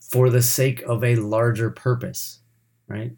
for 0.00 0.30
the 0.30 0.42
sake 0.42 0.80
of 0.82 1.02
a 1.02 1.16
larger 1.16 1.70
purpose, 1.70 2.38
right? 2.86 3.12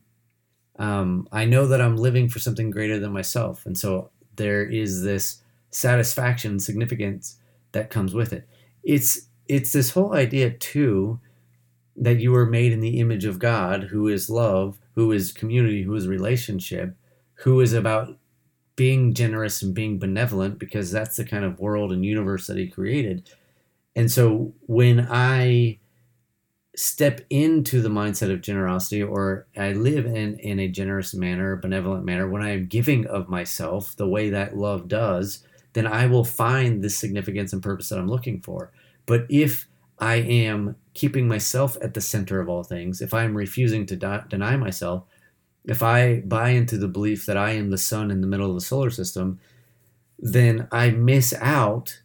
Um, 0.79 1.29
I 1.31 1.45
know 1.45 1.67
that 1.67 1.83
I'm 1.83 1.97
living 1.97 2.31
for 2.31 2.39
something 2.39 2.71
greater 2.71 2.99
than 2.99 3.13
myself. 3.13 3.67
And 3.67 3.77
so 3.77 4.11
there 4.37 4.65
is 4.65 5.03
this 5.03 5.43
satisfaction 5.71 6.59
significance 6.59 7.37
that 7.73 7.91
comes 7.91 8.15
with 8.15 8.33
it. 8.33 8.49
It's 8.83 9.27
it's 9.49 9.73
this 9.73 9.91
whole 9.91 10.15
idea 10.15 10.51
too 10.51 11.21
that 11.97 12.19
you 12.19 12.33
were 12.33 12.47
made 12.47 12.73
in 12.73 12.81
the 12.81 12.99
image 12.99 13.27
of 13.27 13.39
God, 13.39 13.85
who 13.85 14.09
is 14.09 14.31
love, 14.31 14.79
who 15.01 15.13
is 15.13 15.33
community, 15.33 15.83
who 15.83 15.95
is 15.95 16.07
relationship, 16.07 16.95
who 17.33 17.59
is 17.63 17.73
about 17.73 18.19
being 18.77 19.15
generous 19.15 19.63
and 19.63 19.73
being 19.73 19.99
benevolent 19.99 20.59
because 20.59 20.93
that's 20.93 21.17
the 21.17 21.25
kind 21.25 21.43
of 21.43 21.59
world 21.59 21.91
and 21.91 22.05
universe 22.05 22.47
that 22.47 22.59
he 22.59 22.69
created. 22.69 23.31
And 23.97 24.11
so 24.11 24.53
when 24.67 25.09
I 25.11 25.79
step 26.77 27.23
into 27.31 27.81
the 27.81 27.89
mindset 27.89 28.31
of 28.31 28.43
generosity 28.43 29.03
or 29.03 29.47
I 29.57 29.73
live 29.73 30.05
in, 30.05 30.39
in 30.39 30.61
a 30.61 30.69
generous 30.69 31.15
manner, 31.15 31.57
benevolent 31.57 32.05
manner, 32.05 32.29
when 32.29 32.43
I 32.43 32.51
am 32.51 32.67
giving 32.67 33.07
of 33.07 33.27
myself 33.27 33.97
the 33.97 34.07
way 34.07 34.29
that 34.29 34.59
love 34.59 34.87
does, 34.87 35.47
then 35.73 35.87
I 35.87 36.09
will 36.09 36.25
find 36.25 36.85
the 36.85 36.91
significance 36.91 37.55
and 37.55 37.63
purpose 37.63 37.89
that 37.89 37.99
I'm 37.99 38.07
looking 38.07 38.43
for. 38.43 38.71
But 39.07 39.25
if 39.31 39.67
I 40.01 40.17
am 40.17 40.77
keeping 40.95 41.29
myself 41.29 41.77
at 41.83 41.95
the 41.95 42.01
center 42.01 42.41
of 42.41 42.49
all 42.49 42.63
things, 42.63 43.01
if 43.01 43.15
I 43.15 43.25
am 43.25 43.37
refusing 43.37 43.87
to 43.87 44.25
deny 44.29 44.57
myself, 44.57 45.05
if 45.67 45.83
I 45.83 46.21
buy 46.21 46.51
into 46.51 46.79
the 46.79 46.89
belief 46.89 47.27
that 47.27 47.37
I 47.37 47.51
am 47.53 47.71
the 47.71 47.79
sun 47.79 48.11
in 48.11 48.21
the 48.21 48.27
middle 48.27 48.49
of 48.49 48.55
the 48.55 48.61
solar 48.61 48.91
system, 48.91 49.39
then 50.19 50.69
I 50.73 50.91
miss 50.91 51.35
out 51.35 52.01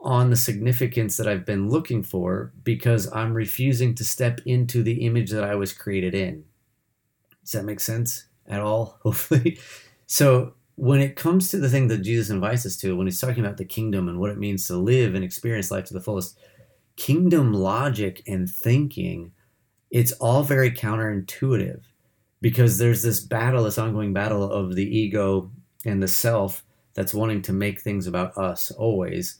on 0.00 0.30
the 0.30 0.36
significance 0.36 1.16
that 1.16 1.28
I've 1.28 1.44
been 1.44 1.68
looking 1.68 2.02
for 2.02 2.52
because 2.64 3.12
I'm 3.12 3.34
refusing 3.34 3.94
to 3.96 4.04
step 4.04 4.40
into 4.46 4.82
the 4.82 5.04
image 5.04 5.30
that 5.30 5.44
I 5.44 5.54
was 5.54 5.72
created 5.72 6.14
in. 6.14 6.44
Does 7.42 7.52
that 7.52 7.64
make 7.64 7.80
sense 7.80 8.26
at 8.46 8.60
all? 8.60 8.98
Hopefully. 9.02 9.58
So, 10.06 10.54
when 10.76 11.00
it 11.00 11.16
comes 11.16 11.48
to 11.48 11.58
the 11.58 11.68
thing 11.68 11.88
that 11.88 12.02
Jesus 12.02 12.30
invites 12.30 12.64
us 12.64 12.76
to, 12.76 12.96
when 12.96 13.08
he's 13.08 13.20
talking 13.20 13.44
about 13.44 13.56
the 13.56 13.64
kingdom 13.64 14.08
and 14.08 14.20
what 14.20 14.30
it 14.30 14.38
means 14.38 14.68
to 14.68 14.76
live 14.76 15.16
and 15.16 15.24
experience 15.24 15.72
life 15.72 15.86
to 15.86 15.94
the 15.94 16.00
fullest, 16.00 16.38
kingdom 16.98 17.54
logic 17.54 18.22
and 18.26 18.50
thinking, 18.50 19.32
it's 19.90 20.12
all 20.12 20.42
very 20.42 20.70
counterintuitive 20.70 21.82
because 22.40 22.76
there's 22.76 23.02
this 23.02 23.20
battle, 23.20 23.64
this 23.64 23.78
ongoing 23.78 24.12
battle 24.12 24.50
of 24.50 24.74
the 24.74 24.84
ego 24.84 25.50
and 25.86 26.02
the 26.02 26.08
self 26.08 26.64
that's 26.94 27.14
wanting 27.14 27.40
to 27.42 27.52
make 27.52 27.80
things 27.80 28.08
about 28.08 28.36
us 28.36 28.72
always. 28.72 29.38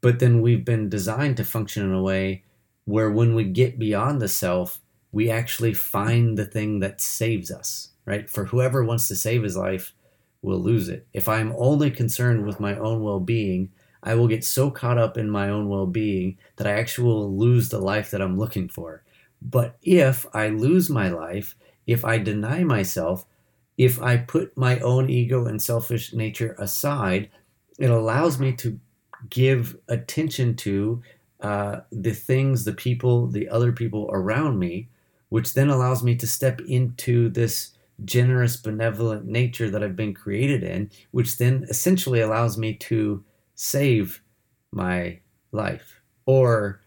But 0.00 0.18
then 0.18 0.40
we've 0.40 0.64
been 0.64 0.88
designed 0.88 1.36
to 1.36 1.44
function 1.44 1.84
in 1.84 1.92
a 1.92 2.02
way 2.02 2.42
where 2.86 3.10
when 3.10 3.34
we 3.34 3.44
get 3.44 3.78
beyond 3.78 4.20
the 4.22 4.28
self, 4.28 4.80
we 5.12 5.30
actually 5.30 5.74
find 5.74 6.38
the 6.38 6.46
thing 6.46 6.80
that 6.80 7.02
saves 7.02 7.50
us, 7.50 7.90
right? 8.06 8.30
For 8.30 8.46
whoever 8.46 8.82
wants 8.82 9.08
to 9.08 9.16
save 9.16 9.42
his 9.42 9.56
life 9.58 9.92
will 10.40 10.58
lose 10.58 10.88
it. 10.88 11.06
If 11.12 11.28
I'm 11.28 11.54
only 11.58 11.90
concerned 11.90 12.46
with 12.46 12.60
my 12.60 12.76
own 12.78 13.02
well 13.02 13.20
being, 13.20 13.72
I 14.02 14.14
will 14.14 14.28
get 14.28 14.44
so 14.44 14.70
caught 14.70 14.98
up 14.98 15.16
in 15.16 15.28
my 15.28 15.48
own 15.48 15.68
well 15.68 15.86
being 15.86 16.38
that 16.56 16.66
I 16.66 16.72
actually 16.72 17.08
will 17.08 17.36
lose 17.36 17.68
the 17.68 17.80
life 17.80 18.10
that 18.10 18.22
I'm 18.22 18.38
looking 18.38 18.68
for. 18.68 19.02
But 19.40 19.76
if 19.82 20.26
I 20.34 20.48
lose 20.48 20.90
my 20.90 21.08
life, 21.08 21.54
if 21.86 22.04
I 22.04 22.18
deny 22.18 22.64
myself, 22.64 23.26
if 23.76 24.00
I 24.02 24.16
put 24.16 24.56
my 24.56 24.78
own 24.80 25.08
ego 25.08 25.46
and 25.46 25.62
selfish 25.62 26.12
nature 26.12 26.56
aside, 26.58 27.30
it 27.78 27.90
allows 27.90 28.38
me 28.38 28.52
to 28.54 28.78
give 29.30 29.76
attention 29.88 30.56
to 30.56 31.02
uh, 31.40 31.80
the 31.92 32.12
things, 32.12 32.64
the 32.64 32.72
people, 32.72 33.28
the 33.28 33.48
other 33.48 33.72
people 33.72 34.10
around 34.12 34.58
me, 34.58 34.88
which 35.28 35.54
then 35.54 35.68
allows 35.68 36.02
me 36.02 36.16
to 36.16 36.26
step 36.26 36.60
into 36.62 37.28
this 37.28 37.74
generous, 38.04 38.56
benevolent 38.56 39.26
nature 39.26 39.70
that 39.70 39.82
I've 39.82 39.96
been 39.96 40.14
created 40.14 40.62
in, 40.62 40.90
which 41.10 41.38
then 41.38 41.66
essentially 41.68 42.20
allows 42.20 42.58
me 42.58 42.74
to 42.74 43.24
save 43.60 44.22
my 44.70 45.18
life 45.50 46.00
or 46.26 46.80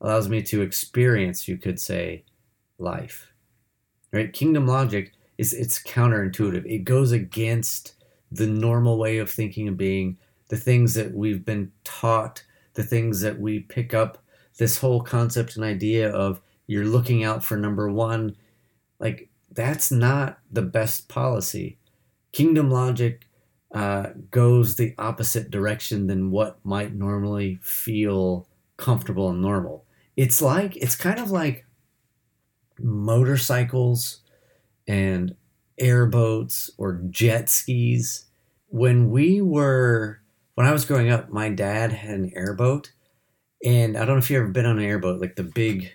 allows 0.00 0.28
me 0.28 0.42
to 0.42 0.60
experience, 0.60 1.46
you 1.46 1.56
could 1.56 1.78
say, 1.78 2.24
life. 2.78 3.32
Right? 4.12 4.32
Kingdom 4.32 4.66
logic 4.66 5.12
is 5.38 5.52
it's 5.52 5.80
counterintuitive. 5.80 6.66
It 6.66 6.80
goes 6.80 7.12
against 7.12 7.94
the 8.32 8.48
normal 8.48 8.98
way 8.98 9.18
of 9.18 9.30
thinking 9.30 9.68
and 9.68 9.76
being, 9.76 10.18
the 10.48 10.56
things 10.56 10.94
that 10.94 11.14
we've 11.14 11.44
been 11.44 11.70
taught, 11.84 12.42
the 12.74 12.82
things 12.82 13.20
that 13.20 13.38
we 13.38 13.60
pick 13.60 13.94
up, 13.94 14.18
this 14.58 14.78
whole 14.78 15.02
concept 15.02 15.54
and 15.54 15.64
idea 15.64 16.10
of 16.10 16.40
you're 16.66 16.86
looking 16.86 17.22
out 17.22 17.44
for 17.44 17.56
number 17.56 17.88
one. 17.88 18.36
Like, 18.98 19.28
that's 19.52 19.92
not 19.92 20.40
the 20.50 20.62
best 20.62 21.08
policy. 21.08 21.78
Kingdom 22.32 22.68
logic 22.68 23.25
uh, 23.74 24.08
goes 24.30 24.76
the 24.76 24.94
opposite 24.98 25.50
direction 25.50 26.06
than 26.06 26.30
what 26.30 26.58
might 26.64 26.94
normally 26.94 27.58
feel 27.62 28.46
comfortable 28.76 29.30
and 29.30 29.42
normal. 29.42 29.84
It's 30.16 30.40
like, 30.40 30.76
it's 30.76 30.96
kind 30.96 31.18
of 31.18 31.30
like 31.30 31.66
motorcycles 32.78 34.20
and 34.86 35.34
airboats 35.78 36.70
or 36.78 37.00
jet 37.10 37.48
skis. 37.50 38.26
When 38.68 39.10
we 39.10 39.40
were, 39.40 40.20
when 40.54 40.66
I 40.66 40.72
was 40.72 40.84
growing 40.84 41.10
up, 41.10 41.30
my 41.30 41.48
dad 41.48 41.92
had 41.92 42.14
an 42.14 42.32
airboat. 42.34 42.92
And 43.64 43.96
I 43.96 44.00
don't 44.04 44.16
know 44.16 44.18
if 44.18 44.30
you've 44.30 44.42
ever 44.42 44.52
been 44.52 44.66
on 44.66 44.78
an 44.78 44.84
airboat, 44.84 45.20
like 45.20 45.36
the 45.36 45.42
big 45.42 45.92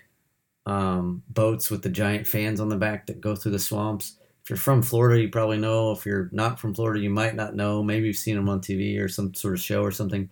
um, 0.66 1.22
boats 1.28 1.70
with 1.70 1.82
the 1.82 1.88
giant 1.88 2.26
fans 2.26 2.60
on 2.60 2.68
the 2.68 2.76
back 2.76 3.06
that 3.06 3.20
go 3.20 3.34
through 3.34 3.52
the 3.52 3.58
swamps. 3.58 4.18
You're 4.52 4.58
from 4.58 4.82
Florida, 4.82 5.18
you 5.18 5.30
probably 5.30 5.56
know. 5.56 5.92
If 5.92 6.04
you're 6.04 6.28
not 6.30 6.60
from 6.60 6.74
Florida, 6.74 7.00
you 7.00 7.08
might 7.08 7.34
not 7.34 7.56
know. 7.56 7.82
Maybe 7.82 8.08
you've 8.08 8.16
seen 8.16 8.36
them 8.36 8.50
on 8.50 8.60
TV 8.60 9.00
or 9.00 9.08
some 9.08 9.32
sort 9.32 9.54
of 9.54 9.60
show 9.60 9.80
or 9.80 9.90
something. 9.90 10.28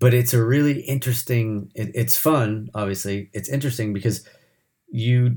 But 0.00 0.12
it's 0.12 0.34
a 0.34 0.44
really 0.44 0.80
interesting. 0.80 1.70
It, 1.76 1.92
it's 1.94 2.16
fun, 2.16 2.68
obviously. 2.74 3.30
It's 3.32 3.48
interesting 3.48 3.92
because 3.92 4.28
you 4.88 5.36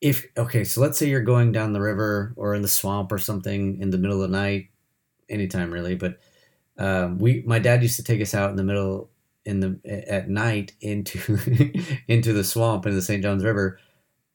if 0.00 0.24
okay, 0.38 0.62
so 0.62 0.80
let's 0.80 0.96
say 0.96 1.08
you're 1.08 1.20
going 1.20 1.50
down 1.50 1.72
the 1.72 1.80
river 1.80 2.32
or 2.36 2.54
in 2.54 2.62
the 2.62 2.68
swamp 2.68 3.10
or 3.10 3.18
something 3.18 3.80
in 3.80 3.90
the 3.90 3.98
middle 3.98 4.22
of 4.22 4.30
the 4.30 4.36
night, 4.36 4.68
anytime 5.28 5.72
really. 5.72 5.96
But 5.96 6.20
um, 6.78 7.18
we, 7.18 7.42
my 7.44 7.58
dad 7.58 7.82
used 7.82 7.96
to 7.96 8.04
take 8.04 8.22
us 8.22 8.34
out 8.34 8.50
in 8.50 8.56
the 8.56 8.62
middle 8.62 9.10
in 9.44 9.58
the 9.58 9.80
at 10.08 10.28
night 10.28 10.74
into 10.80 11.18
into 12.06 12.32
the 12.32 12.44
swamp 12.44 12.86
in 12.86 12.94
the 12.94 13.02
St. 13.02 13.20
Johns 13.20 13.42
River, 13.42 13.80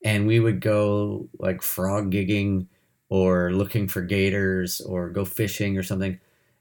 and 0.03 0.27
we 0.27 0.39
would 0.39 0.61
go 0.61 1.27
like 1.39 1.61
frog 1.61 2.11
gigging 2.11 2.67
or 3.09 3.51
looking 3.51 3.87
for 3.87 4.01
gators 4.01 4.81
or 4.81 5.09
go 5.09 5.25
fishing 5.25 5.77
or 5.77 5.83
something. 5.83 6.19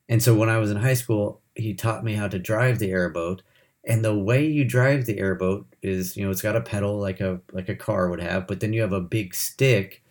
And 0.09 0.22
so 0.22 0.35
when 0.35 0.48
I 0.48 0.59
was 0.59 0.70
in 0.70 0.77
high 0.79 0.94
school, 0.94 1.40
he 1.55 1.74
taught 1.74 2.05
me 2.05 2.14
how 2.14 2.29
to 2.29 2.38
drive 2.38 2.79
the 2.79 2.90
airboat 2.90 3.42
and 3.85 4.05
the 4.05 4.16
way 4.16 4.44
you 4.46 4.64
drive 4.64 5.07
the 5.07 5.18
airboat 5.18 5.66
is 5.83 6.16
you 6.16 6.24
know 6.24 6.31
it's 6.31 6.42
got 6.42 6.57
a 6.57 6.61
pedal 6.61 6.98
like 6.98 7.20
a 7.20 7.40
like 7.53 7.68
a 7.68 7.74
car 7.74 8.09
would 8.11 8.20
have 8.20 8.46
but 8.46 8.61
then 8.61 8.72
you 8.72 8.81
have 8.81 8.92
a 8.92 9.01
big 9.01 9.35
stick 9.35 10.03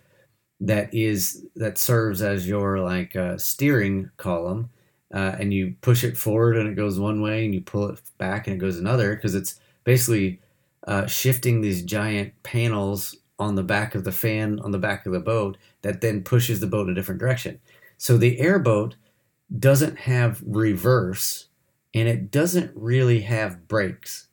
that 0.59 0.93
is 0.93 1.45
that 1.55 1.77
serves 1.77 2.21
as 2.21 2.47
your 2.47 2.79
like 2.79 3.15
uh, 3.15 3.37
steering 3.37 4.09
column 4.17 4.69
uh, 5.13 5.35
and 5.39 5.53
you 5.53 5.75
push 5.81 6.03
it 6.03 6.17
forward 6.17 6.57
and 6.57 6.67
it 6.67 6.75
goes 6.75 6.99
one 6.99 7.21
way 7.21 7.45
and 7.45 7.53
you 7.53 7.61
pull 7.61 7.89
it 7.89 8.01
back 8.17 8.47
and 8.47 8.55
it 8.55 8.59
goes 8.59 8.77
another 8.79 9.15
because 9.15 9.35
it's 9.35 9.59
basically 9.83 10.39
uh, 10.87 11.05
shifting 11.05 11.61
these 11.61 11.83
giant 11.83 12.33
panels 12.43 13.15
on 13.39 13.55
the 13.55 13.63
back 13.63 13.93
of 13.93 14.03
the 14.03 14.11
fan 14.11 14.59
on 14.61 14.71
the 14.71 14.79
back 14.79 15.05
of 15.05 15.13
the 15.13 15.19
boat 15.19 15.57
that 15.83 16.01
then 16.01 16.23
pushes 16.23 16.59
the 16.59 16.67
boat 16.67 16.87
in 16.87 16.91
a 16.91 16.95
different 16.95 17.19
direction 17.19 17.59
so 17.97 18.17
the 18.17 18.39
airboat 18.39 18.95
doesn't 19.59 19.99
have 19.99 20.41
reverse 20.45 21.47
and 21.93 22.07
it 22.07 22.31
doesn't 22.31 22.71
really 22.75 23.21
have 23.21 23.67
brakes. 23.67 24.27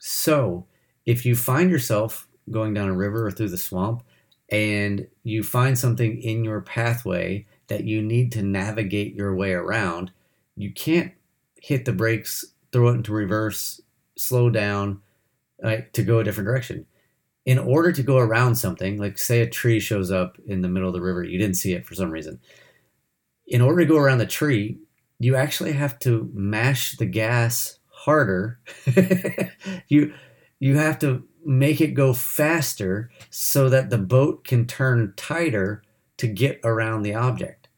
So, 0.00 0.66
if 1.06 1.24
you 1.24 1.34
find 1.34 1.70
yourself 1.70 2.28
going 2.50 2.74
down 2.74 2.88
a 2.88 2.96
river 2.96 3.26
or 3.26 3.30
through 3.30 3.50
the 3.50 3.58
swamp 3.58 4.02
and 4.50 5.06
you 5.22 5.42
find 5.42 5.78
something 5.78 6.20
in 6.20 6.44
your 6.44 6.60
pathway 6.60 7.46
that 7.68 7.84
you 7.84 8.02
need 8.02 8.32
to 8.32 8.42
navigate 8.42 9.14
your 9.14 9.34
way 9.34 9.52
around, 9.52 10.12
you 10.56 10.72
can't 10.72 11.12
hit 11.56 11.84
the 11.84 11.92
brakes, 11.92 12.44
throw 12.72 12.88
it 12.88 12.94
into 12.94 13.12
reverse, 13.12 13.80
slow 14.16 14.50
down 14.50 15.00
uh, 15.62 15.76
to 15.92 16.02
go 16.02 16.18
a 16.18 16.24
different 16.24 16.46
direction. 16.46 16.86
In 17.46 17.58
order 17.58 17.92
to 17.92 18.02
go 18.02 18.18
around 18.18 18.56
something, 18.56 18.98
like 18.98 19.18
say 19.18 19.40
a 19.40 19.48
tree 19.48 19.78
shows 19.78 20.10
up 20.10 20.38
in 20.46 20.62
the 20.62 20.68
middle 20.68 20.88
of 20.88 20.94
the 20.94 21.02
river, 21.02 21.22
you 21.22 21.38
didn't 21.38 21.56
see 21.56 21.74
it 21.74 21.84
for 21.84 21.94
some 21.94 22.10
reason. 22.10 22.40
In 23.46 23.60
order 23.60 23.80
to 23.80 23.86
go 23.86 23.98
around 23.98 24.18
the 24.18 24.26
tree, 24.26 24.78
you 25.18 25.36
actually 25.36 25.72
have 25.72 25.98
to 26.00 26.30
mash 26.32 26.96
the 26.96 27.06
gas 27.06 27.78
harder. 27.90 28.60
you 29.88 30.14
you 30.58 30.76
have 30.76 30.98
to 31.00 31.24
make 31.44 31.80
it 31.80 31.88
go 31.88 32.14
faster 32.14 33.10
so 33.30 33.68
that 33.68 33.90
the 33.90 33.98
boat 33.98 34.44
can 34.44 34.66
turn 34.66 35.12
tighter 35.16 35.82
to 36.16 36.26
get 36.26 36.60
around 36.64 37.02
the 37.02 37.14
object. 37.14 37.68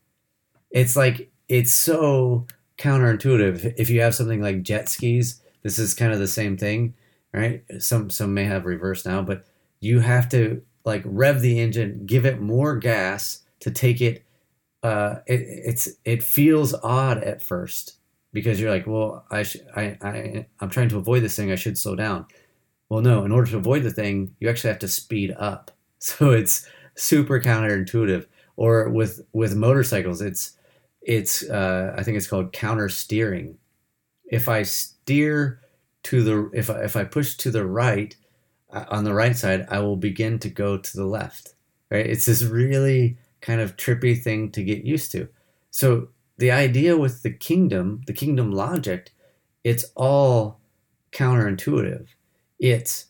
It's 0.71 0.97
like 0.97 1.31
it's 1.49 1.73
so 1.73 2.47
counterintuitive. 2.79 3.75
If 3.77 3.91
you 3.91 4.01
have 4.03 4.15
something 4.15 4.41
like 4.41 4.63
jet 4.63 4.89
skis, 4.89 5.41
this 5.63 5.79
is 5.79 5.95
kind 5.95 6.13
of 6.13 6.19
the 6.19 6.29
same 6.29 6.57
thing, 6.57 6.95
right? 7.37 7.65
Some 7.81 8.11
some 8.11 8.35
may 8.35 8.45
have 8.45 8.67
reverse 8.67 9.07
now, 9.07 9.23
but 9.23 9.47
you 9.81 10.01
have 10.01 10.29
to 10.31 10.63
like 10.85 11.03
rev 11.07 11.43
the 11.43 11.61
engine, 11.61 12.07
give 12.07 12.27
it 12.27 12.41
more 12.41 12.77
gas 12.77 13.45
to 13.61 13.71
take 13.71 14.01
it 14.01 14.25
uh, 14.83 15.17
it, 15.27 15.41
it's 15.43 15.89
it 16.05 16.23
feels 16.23 16.75
odd 16.83 17.19
at 17.25 17.43
first 17.43 17.97
because 18.33 18.61
you're 18.61 18.71
like, 18.71 18.87
well, 18.87 19.25
I, 19.31 19.43
sh- 19.43 19.57
I 19.77 19.99
I 20.03 20.47
I'm 20.61 20.71
trying 20.71 20.89
to 20.91 20.99
avoid 20.99 21.23
this 21.23 21.37
thing. 21.37 21.51
I 21.51 21.57
should 21.57 21.79
slow 21.79 21.97
down. 21.97 22.27
Well, 22.89 23.01
no. 23.03 23.25
In 23.25 23.33
order 23.33 23.51
to 23.53 23.57
avoid 23.59 23.83
the 23.83 23.91
thing, 23.91 24.35
you 24.41 24.49
actually 24.49 24.71
have 24.71 24.79
to 24.81 24.89
speed 24.89 25.35
up. 25.39 25.71
So 25.99 26.31
it's 26.31 26.69
super 26.95 27.41
counterintuitive. 27.41 28.27
Or 28.57 28.89
with 28.91 29.23
with 29.33 29.57
motorcycles, 29.57 30.21
it's 30.21 30.57
it's 31.01 31.43
uh, 31.49 31.95
I 31.97 32.03
think 32.03 32.19
it's 32.19 32.29
called 32.29 32.53
counter 32.53 32.89
steering. 32.91 33.57
If 34.27 34.49
I 34.49 34.63
steer 34.65 35.61
to 36.07 36.23
the 36.23 36.51
if 36.53 36.71
I, 36.71 36.85
if 36.85 36.95
I 36.95 37.05
push 37.05 37.35
to 37.37 37.51
the 37.51 37.67
right 37.67 38.15
uh, 38.73 38.85
on 38.91 39.05
the 39.05 39.15
right 39.15 39.37
side, 39.37 39.67
I 39.69 39.81
will 39.81 39.97
begin 39.97 40.39
to 40.41 40.49
go 40.49 40.79
to 40.79 40.97
the 40.97 41.05
left. 41.05 41.55
Right? 41.91 42.07
It's 42.07 42.27
this 42.27 42.45
really 42.45 43.19
kind 43.41 43.61
of 43.61 43.77
trippy 43.77 44.21
thing 44.21 44.53
to 44.53 44.63
get 44.63 44.85
used 44.85 45.11
to. 45.13 45.29
So 45.71 46.09
the 46.39 46.53
idea 46.53 46.97
with 46.97 47.23
the 47.23 47.31
kingdom, 47.31 48.03
the 48.07 48.13
kingdom 48.13 48.53
logic, 48.53 49.13
it's 49.65 49.85
all 49.97 50.61
counterintuitive. 51.13 52.07
It's 52.61 53.07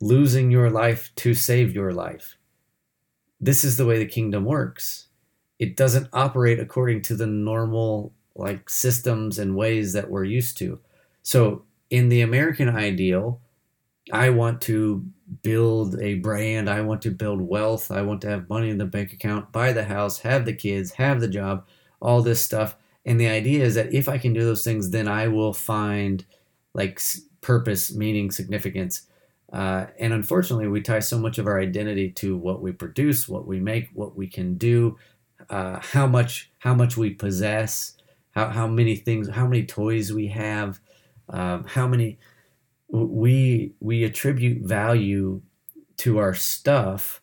losing 0.00 0.50
your 0.50 0.68
life 0.68 1.12
to 1.16 1.34
save 1.34 1.74
your 1.74 1.92
life. 1.92 2.36
This 3.40 3.64
is 3.64 3.76
the 3.76 3.86
way 3.86 3.98
the 3.98 4.06
kingdom 4.06 4.44
works. 4.44 5.06
It 5.60 5.76
doesn't 5.76 6.08
operate 6.12 6.58
according 6.58 7.02
to 7.02 7.14
the 7.14 7.26
normal 7.26 8.12
like 8.34 8.68
systems 8.68 9.38
and 9.38 9.56
ways 9.56 9.92
that 9.92 10.10
we're 10.10 10.24
used 10.24 10.58
to. 10.58 10.80
So 11.22 11.64
in 11.90 12.08
the 12.08 12.22
American 12.22 12.68
ideal, 12.68 13.40
I 14.12 14.30
want 14.30 14.60
to 14.62 15.04
build 15.42 16.00
a 16.00 16.14
brand. 16.14 16.68
I 16.68 16.80
want 16.80 17.02
to 17.02 17.10
build 17.10 17.40
wealth. 17.40 17.90
I 17.90 18.02
want 18.02 18.20
to 18.22 18.28
have 18.28 18.48
money 18.48 18.70
in 18.70 18.78
the 18.78 18.84
bank 18.86 19.12
account, 19.12 19.52
buy 19.52 19.72
the 19.72 19.84
house, 19.84 20.20
have 20.20 20.44
the 20.44 20.52
kids, 20.52 20.92
have 20.92 21.20
the 21.20 21.28
job, 21.28 21.66
all 22.00 22.22
this 22.22 22.42
stuff. 22.42 22.76
And 23.04 23.20
the 23.20 23.28
idea 23.28 23.64
is 23.64 23.74
that 23.76 23.92
if 23.92 24.08
I 24.08 24.18
can 24.18 24.32
do 24.32 24.44
those 24.44 24.64
things, 24.64 24.90
then 24.90 25.08
I 25.08 25.28
will 25.28 25.52
find 25.52 26.24
like 26.74 27.00
purpose, 27.40 27.94
meaning, 27.94 28.30
significance. 28.30 29.02
Uh, 29.52 29.86
and 29.98 30.12
unfortunately, 30.12 30.68
we 30.68 30.80
tie 30.80 31.00
so 31.00 31.18
much 31.18 31.38
of 31.38 31.46
our 31.46 31.60
identity 31.60 32.10
to 32.10 32.36
what 32.36 32.62
we 32.62 32.72
produce, 32.72 33.28
what 33.28 33.46
we 33.46 33.58
make, 33.58 33.88
what 33.94 34.16
we 34.16 34.26
can 34.26 34.56
do, 34.56 34.96
uh, 35.48 35.80
how 35.80 36.06
much 36.06 36.50
how 36.58 36.74
much 36.74 36.96
we 36.96 37.10
possess, 37.10 37.96
how 38.32 38.48
how 38.48 38.66
many 38.66 38.94
things, 38.94 39.28
how 39.28 39.46
many 39.46 39.64
toys 39.64 40.12
we 40.12 40.28
have, 40.28 40.78
um, 41.30 41.64
how 41.64 41.86
many 41.86 42.18
we 42.88 43.72
we 43.80 44.04
attribute 44.04 44.66
value 44.66 45.40
to 45.98 46.18
our 46.18 46.34
stuff 46.34 47.20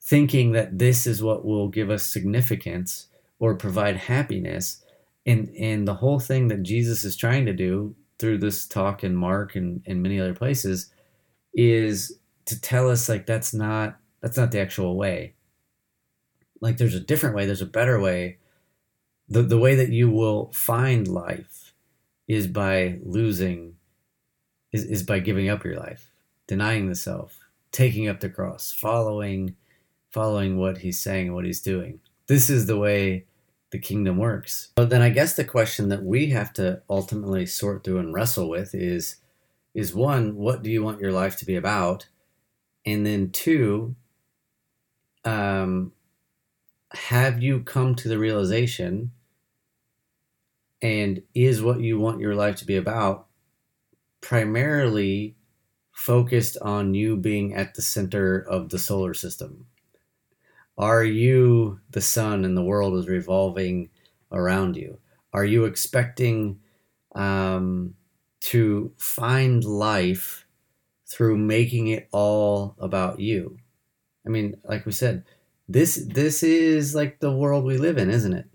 thinking 0.00 0.52
that 0.52 0.78
this 0.78 1.06
is 1.06 1.22
what 1.22 1.44
will 1.44 1.68
give 1.68 1.88
us 1.90 2.02
significance 2.02 3.08
or 3.38 3.54
provide 3.54 3.96
happiness. 3.96 4.84
And 5.24 5.48
and 5.58 5.86
the 5.86 5.94
whole 5.94 6.18
thing 6.18 6.48
that 6.48 6.62
jesus 6.62 7.04
is 7.04 7.16
trying 7.16 7.46
to 7.46 7.52
do 7.52 7.94
through 8.18 8.38
this 8.38 8.66
talk 8.66 9.04
in 9.04 9.14
mark 9.14 9.56
and, 9.56 9.82
and 9.86 10.02
many 10.02 10.20
other 10.20 10.34
places 10.34 10.92
is 11.54 12.18
to 12.46 12.60
tell 12.60 12.90
us 12.90 13.08
like 13.08 13.26
that's 13.26 13.54
not 13.54 13.96
that's 14.20 14.36
not 14.36 14.50
the 14.50 14.60
actual 14.60 14.96
way. 14.96 15.34
Like 16.60 16.76
there's 16.76 16.94
a 16.94 17.00
different 17.00 17.36
way 17.36 17.46
there's 17.46 17.62
a 17.62 17.66
better 17.66 18.00
way. 18.00 18.38
The, 19.28 19.42
the 19.42 19.58
way 19.58 19.76
that 19.76 19.90
you 19.90 20.10
will 20.10 20.52
find 20.52 21.08
life 21.08 21.61
is 22.28 22.46
by 22.46 22.98
losing, 23.04 23.76
is, 24.72 24.84
is 24.84 25.02
by 25.02 25.18
giving 25.18 25.48
up 25.48 25.64
your 25.64 25.76
life, 25.76 26.10
denying 26.46 26.88
the 26.88 26.94
self, 26.94 27.38
taking 27.72 28.08
up 28.08 28.20
the 28.20 28.28
cross, 28.28 28.72
following, 28.72 29.56
following 30.10 30.58
what 30.58 30.78
he's 30.78 31.00
saying 31.00 31.26
and 31.26 31.34
what 31.34 31.44
he's 31.44 31.60
doing. 31.60 32.00
This 32.26 32.48
is 32.48 32.66
the 32.66 32.78
way 32.78 33.26
the 33.70 33.78
kingdom 33.78 34.18
works. 34.18 34.68
But 34.74 34.90
then 34.90 35.02
I 35.02 35.08
guess 35.08 35.34
the 35.34 35.44
question 35.44 35.88
that 35.88 36.04
we 36.04 36.30
have 36.30 36.52
to 36.54 36.82
ultimately 36.88 37.46
sort 37.46 37.82
through 37.82 37.98
and 37.98 38.14
wrestle 38.14 38.48
with 38.48 38.74
is 38.74 39.16
is 39.74 39.94
one, 39.94 40.36
what 40.36 40.62
do 40.62 40.70
you 40.70 40.82
want 40.82 41.00
your 41.00 41.12
life 41.12 41.36
to 41.38 41.46
be 41.46 41.56
about? 41.56 42.06
And 42.84 43.06
then 43.06 43.30
two, 43.30 43.96
um, 45.24 45.92
have 46.90 47.42
you 47.42 47.60
come 47.60 47.94
to 47.94 48.08
the 48.08 48.18
realization 48.18 49.12
and 50.82 51.22
is 51.34 51.62
what 51.62 51.80
you 51.80 51.98
want 51.98 52.20
your 52.20 52.34
life 52.34 52.56
to 52.56 52.66
be 52.66 52.76
about 52.76 53.28
primarily 54.20 55.36
focused 55.92 56.56
on 56.60 56.94
you 56.94 57.16
being 57.16 57.54
at 57.54 57.74
the 57.74 57.82
center 57.82 58.38
of 58.38 58.70
the 58.70 58.78
solar 58.78 59.14
system? 59.14 59.66
Are 60.76 61.04
you 61.04 61.80
the 61.90 62.00
sun 62.00 62.44
and 62.44 62.56
the 62.56 62.64
world 62.64 62.98
is 62.98 63.08
revolving 63.08 63.90
around 64.32 64.76
you? 64.76 64.98
Are 65.32 65.44
you 65.44 65.64
expecting 65.64 66.60
um, 67.14 67.94
to 68.40 68.92
find 68.96 69.64
life 69.64 70.46
through 71.06 71.36
making 71.36 71.88
it 71.88 72.08
all 72.10 72.74
about 72.78 73.20
you? 73.20 73.58
I 74.26 74.30
mean, 74.30 74.56
like 74.64 74.86
we 74.86 74.92
said, 74.92 75.24
this 75.68 75.96
this 76.08 76.42
is 76.42 76.94
like 76.94 77.20
the 77.20 77.32
world 77.32 77.64
we 77.64 77.78
live 77.78 77.98
in, 77.98 78.10
isn't 78.10 78.32
it? 78.32 78.46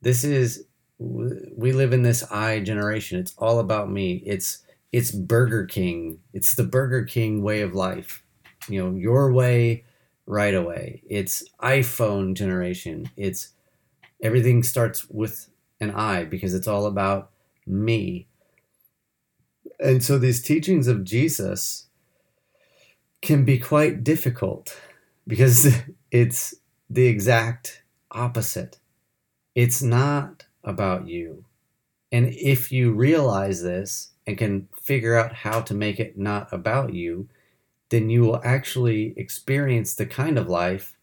This 0.00 0.24
is 0.24 0.65
we 0.98 1.72
live 1.72 1.92
in 1.92 2.02
this 2.02 2.22
I 2.30 2.60
generation. 2.60 3.18
It's 3.18 3.34
all 3.38 3.58
about 3.58 3.90
me. 3.90 4.22
It's 4.24 4.62
it's 4.92 5.10
Burger 5.10 5.66
King. 5.66 6.20
It's 6.32 6.54
the 6.54 6.64
Burger 6.64 7.04
King 7.04 7.42
way 7.42 7.60
of 7.60 7.74
life. 7.74 8.22
You 8.68 8.82
know, 8.82 8.94
your 8.94 9.32
way 9.32 9.84
right 10.26 10.54
away. 10.54 11.02
It's 11.08 11.44
iPhone 11.62 12.34
generation. 12.34 13.10
It's 13.16 13.50
everything 14.22 14.62
starts 14.62 15.08
with 15.10 15.48
an 15.80 15.90
I 15.90 16.24
because 16.24 16.54
it's 16.54 16.68
all 16.68 16.86
about 16.86 17.30
me. 17.66 18.26
And 19.78 20.02
so 20.02 20.18
these 20.18 20.42
teachings 20.42 20.88
of 20.88 21.04
Jesus 21.04 21.86
can 23.20 23.44
be 23.44 23.58
quite 23.58 24.02
difficult 24.02 24.78
because 25.26 25.68
it's 26.10 26.54
the 26.88 27.06
exact 27.06 27.82
opposite. 28.10 28.78
It's 29.54 29.82
not 29.82 30.45
about 30.66 31.08
you. 31.08 31.44
And 32.12 32.28
if 32.28 32.70
you 32.70 32.92
realize 32.92 33.62
this 33.62 34.12
and 34.26 34.36
can 34.36 34.68
figure 34.82 35.16
out 35.16 35.32
how 35.32 35.60
to 35.62 35.74
make 35.74 35.98
it 35.98 36.18
not 36.18 36.52
about 36.52 36.92
you, 36.92 37.28
then 37.90 38.10
you 38.10 38.22
will 38.22 38.40
actually 38.44 39.14
experience 39.16 39.94
the 39.94 40.06
kind 40.06 40.38
of 40.38 40.48
life 40.48 40.96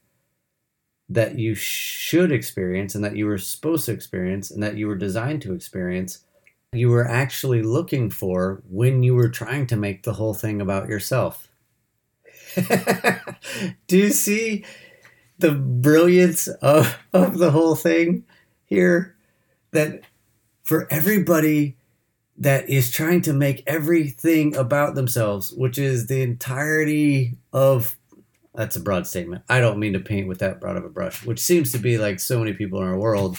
that 1.10 1.38
you 1.38 1.56
should 1.56 2.32
experience 2.32 2.96
and 2.96 3.04
that 3.04 3.16
you 3.16 3.26
were 3.26 3.38
supposed 3.38 3.86
to 3.86 3.92
experience 3.92 4.50
and 4.52 4.64
that 4.64 4.78
you 4.78 4.88
were 4.88 4.96
designed 4.96 5.42
to 5.42 5.54
experience. 5.54 6.20
You 6.72 6.90
were 6.90 7.08
actually 7.08 7.62
looking 7.62 8.10
for 8.10 8.64
when 8.70 9.04
you 9.04 9.14
were 9.14 9.30
trying 9.30 9.68
to 9.68 9.76
make 9.76 10.04
the 10.04 10.14
whole 10.14 10.34
thing 10.34 10.60
about 10.60 10.90
yourself. 10.90 11.50
Do 13.88 13.98
you 13.98 14.10
see 14.10 14.66
the 15.38 15.52
brilliance 15.52 16.48
of, 16.48 16.98
of 17.14 17.38
the 17.38 17.52
whole 17.52 17.76
thing 17.76 18.26
here? 18.66 19.16
That 19.74 20.02
for 20.64 20.88
everybody 20.90 21.76
that 22.38 22.70
is 22.70 22.90
trying 22.92 23.22
to 23.22 23.34
make 23.34 23.64
everything 23.68 24.56
about 24.56 24.96
themselves, 24.96 25.52
which 25.52 25.78
is 25.78 26.08
the 26.08 26.22
entirety 26.22 27.34
of 27.52 27.98
that's 28.56 28.76
a 28.76 28.80
broad 28.80 29.08
statement. 29.08 29.44
I 29.50 29.60
don't 29.60 29.80
mean 29.80 29.94
to 29.94 30.00
paint 30.00 30.28
with 30.28 30.40
that 30.40 30.62
broad 30.62 30.78
of 30.78 30.86
a 30.86 30.90
brush, 30.90 31.26
which 31.26 31.40
seems 31.40 31.72
to 31.72 31.80
be 31.80 31.98
like 31.98 32.20
so 32.20 32.40
many 32.40 32.54
people 32.54 32.82
in 32.82 32.88
our 32.88 32.98
world. 32.98 33.38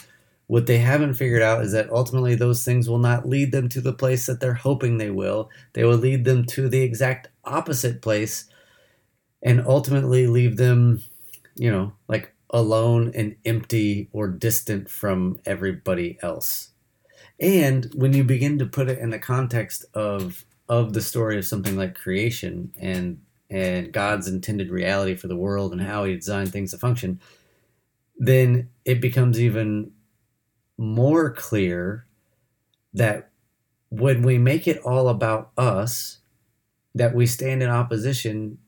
What 0.48 0.66
they 0.66 0.78
haven't 0.78 1.14
figured 1.14 1.42
out 1.42 1.62
is 1.62 1.72
that 1.72 1.90
ultimately 1.90 2.34
those 2.34 2.64
things 2.64 2.88
will 2.88 2.98
not 2.98 3.28
lead 3.28 3.52
them 3.52 3.68
to 3.70 3.80
the 3.80 3.92
place 3.92 4.26
that 4.26 4.40
they're 4.40 4.54
hoping 4.54 4.98
they 4.98 5.10
will. 5.10 5.50
They 5.72 5.84
will 5.84 5.96
lead 5.96 6.24
them 6.24 6.44
to 6.46 6.68
the 6.68 6.82
exact 6.82 7.28
opposite 7.44 8.02
place 8.02 8.46
and 9.42 9.64
ultimately 9.66 10.26
leave 10.26 10.56
them, 10.56 11.00
you 11.54 11.70
know, 11.70 11.92
like 12.08 12.33
alone 12.50 13.12
and 13.14 13.36
empty 13.44 14.08
or 14.12 14.28
distant 14.28 14.88
from 14.88 15.40
everybody 15.44 16.18
else. 16.22 16.70
And 17.40 17.90
when 17.94 18.12
you 18.12 18.24
begin 18.24 18.58
to 18.58 18.66
put 18.66 18.88
it 18.88 18.98
in 18.98 19.10
the 19.10 19.18
context 19.18 19.84
of 19.94 20.44
of 20.68 20.94
the 20.94 21.02
story 21.02 21.36
of 21.36 21.44
something 21.44 21.76
like 21.76 21.94
creation 21.94 22.72
and 22.78 23.20
and 23.50 23.92
God's 23.92 24.28
intended 24.28 24.70
reality 24.70 25.14
for 25.14 25.28
the 25.28 25.36
world 25.36 25.72
and 25.72 25.80
how 25.82 26.04
he 26.04 26.14
designed 26.14 26.52
things 26.52 26.70
to 26.70 26.78
function, 26.78 27.20
then 28.16 28.70
it 28.84 29.00
becomes 29.00 29.40
even 29.40 29.92
more 30.78 31.30
clear 31.30 32.06
that 32.94 33.30
when 33.90 34.22
we 34.22 34.38
make 34.38 34.66
it 34.66 34.78
all 34.78 35.08
about 35.08 35.50
us, 35.56 36.18
that 36.94 37.14
we 37.14 37.26
stand 37.26 37.62
in 37.62 37.68
opposition 37.70 38.58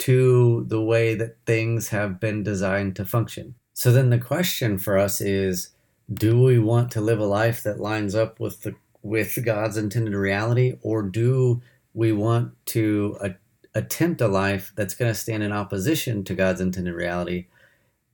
to 0.00 0.64
the 0.68 0.80
way 0.80 1.14
that 1.14 1.36
things 1.44 1.88
have 1.88 2.18
been 2.18 2.42
designed 2.42 2.96
to 2.96 3.04
function. 3.04 3.54
So 3.74 3.92
then 3.92 4.10
the 4.10 4.18
question 4.18 4.78
for 4.78 4.98
us 4.98 5.20
is 5.20 5.70
do 6.12 6.42
we 6.42 6.58
want 6.58 6.90
to 6.92 7.00
live 7.00 7.20
a 7.20 7.26
life 7.26 7.62
that 7.62 7.80
lines 7.80 8.14
up 8.14 8.40
with 8.40 8.62
the 8.62 8.74
with 9.02 9.38
God's 9.44 9.76
intended 9.76 10.14
reality 10.14 10.76
or 10.82 11.02
do 11.02 11.62
we 11.94 12.12
want 12.12 12.52
to 12.66 13.16
a, 13.20 13.34
attempt 13.74 14.20
a 14.20 14.28
life 14.28 14.72
that's 14.74 14.94
going 14.94 15.10
to 15.10 15.18
stand 15.18 15.42
in 15.42 15.52
opposition 15.52 16.24
to 16.24 16.34
God's 16.34 16.60
intended 16.60 16.94
reality 16.94 17.46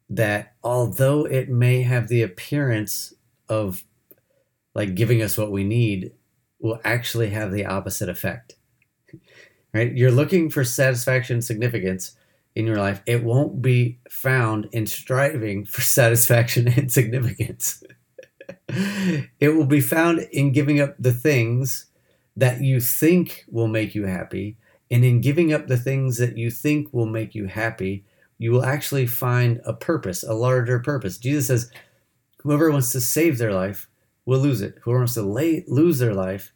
that 0.09 0.55
although 0.62 1.24
it 1.24 1.49
may 1.49 1.82
have 1.82 2.09
the 2.09 2.22
appearance 2.22 3.14
of 3.49 3.84
like 4.74 4.95
giving 4.95 5.22
us 5.22 5.39
what 5.39 5.51
we 5.51 5.64
need 5.64 6.12
will 6.61 6.80
actually 6.84 7.30
have 7.30 7.51
the 7.51 7.66
opposite 7.66 8.09
effect 8.09 8.57
right? 9.72 9.94
You're 9.94 10.10
looking 10.10 10.50
for 10.50 10.64
satisfaction, 10.64 11.36
and 11.36 11.44
significance 11.44 12.16
in 12.54 12.66
your 12.66 12.78
life. 12.78 13.02
It 13.06 13.22
won't 13.22 13.60
be 13.60 13.98
found 14.10 14.68
in 14.72 14.86
striving 14.86 15.64
for 15.64 15.80
satisfaction 15.82 16.68
and 16.68 16.90
significance. 16.90 17.82
it 18.68 19.54
will 19.54 19.66
be 19.66 19.80
found 19.80 20.20
in 20.32 20.52
giving 20.52 20.80
up 20.80 20.94
the 20.98 21.12
things 21.12 21.86
that 22.36 22.60
you 22.60 22.80
think 22.80 23.44
will 23.48 23.68
make 23.68 23.94
you 23.94 24.06
happy. 24.06 24.56
And 24.90 25.04
in 25.04 25.20
giving 25.20 25.52
up 25.52 25.66
the 25.66 25.76
things 25.76 26.18
that 26.18 26.36
you 26.36 26.50
think 26.50 26.92
will 26.92 27.06
make 27.06 27.34
you 27.34 27.46
happy, 27.46 28.04
you 28.38 28.52
will 28.52 28.64
actually 28.64 29.06
find 29.06 29.60
a 29.64 29.72
purpose, 29.72 30.22
a 30.22 30.34
larger 30.34 30.78
purpose. 30.78 31.18
Jesus 31.18 31.46
says, 31.46 31.70
whoever 32.40 32.70
wants 32.70 32.92
to 32.92 33.00
save 33.00 33.38
their 33.38 33.52
life 33.52 33.88
will 34.26 34.38
lose 34.38 34.62
it. 34.62 34.78
Whoever 34.82 35.00
wants 35.00 35.14
to 35.14 35.22
lay, 35.22 35.64
lose 35.66 35.98
their 35.98 36.14
life 36.14 36.52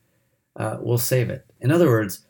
uh, 0.57 0.79
will 0.81 0.99
save 0.99 1.31
it. 1.31 1.47
In 1.61 1.71
other 1.71 1.89
words, 1.89 2.25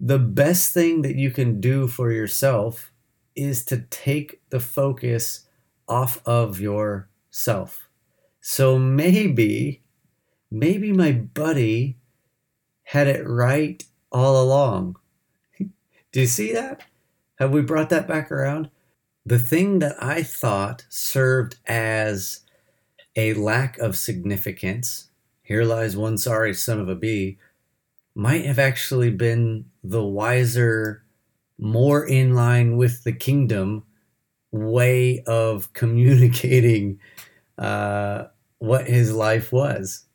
the 0.00 0.18
best 0.18 0.72
thing 0.72 1.02
that 1.02 1.16
you 1.16 1.30
can 1.30 1.60
do 1.60 1.86
for 1.86 2.10
yourself 2.10 2.90
is 3.36 3.64
to 3.66 3.82
take 3.90 4.40
the 4.48 4.60
focus 4.60 5.46
off 5.86 6.26
of 6.26 6.58
yourself. 6.58 7.88
So 8.40 8.78
maybe, 8.78 9.82
maybe 10.50 10.92
my 10.92 11.12
buddy 11.12 11.98
had 12.84 13.06
it 13.06 13.26
right 13.28 13.84
all 14.10 14.42
along. 14.42 14.96
Do 15.58 16.20
you 16.20 16.26
see 16.26 16.52
that? 16.54 16.82
Have 17.38 17.52
we 17.52 17.60
brought 17.60 17.90
that 17.90 18.08
back 18.08 18.32
around? 18.32 18.70
The 19.26 19.38
thing 19.38 19.80
that 19.80 20.02
I 20.02 20.22
thought 20.22 20.86
served 20.88 21.56
as 21.66 22.40
a 23.16 23.34
lack 23.34 23.78
of 23.78 23.96
significance, 23.96 25.10
here 25.42 25.64
lies 25.64 25.96
one 25.96 26.16
sorry 26.16 26.54
son 26.54 26.80
of 26.80 26.88
a 26.88 26.94
bee, 26.94 27.38
might 28.14 28.44
have 28.44 28.58
actually 28.58 29.10
been 29.10 29.66
the 29.82 30.04
wiser, 30.04 31.04
more 31.58 32.04
in 32.04 32.34
line 32.34 32.76
with 32.76 33.04
the 33.04 33.12
kingdom 33.12 33.84
way 34.52 35.22
of 35.26 35.72
communicating 35.72 36.98
uh, 37.58 38.24
what 38.58 38.86
his 38.86 39.12
life 39.12 39.52
was. 39.52 40.06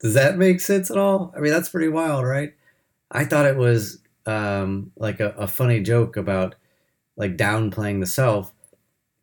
Does 0.00 0.14
that 0.14 0.36
make 0.36 0.60
sense 0.60 0.90
at 0.90 0.98
all? 0.98 1.32
I 1.36 1.40
mean, 1.40 1.52
that's 1.52 1.68
pretty 1.68 1.88
wild, 1.88 2.24
right? 2.24 2.54
I 3.10 3.24
thought 3.24 3.46
it 3.46 3.56
was 3.56 4.00
um, 4.26 4.90
like 4.96 5.20
a, 5.20 5.30
a 5.30 5.46
funny 5.46 5.80
joke 5.80 6.16
about 6.16 6.56
like 7.16 7.36
downplaying 7.36 8.00
the 8.00 8.06
self, 8.06 8.52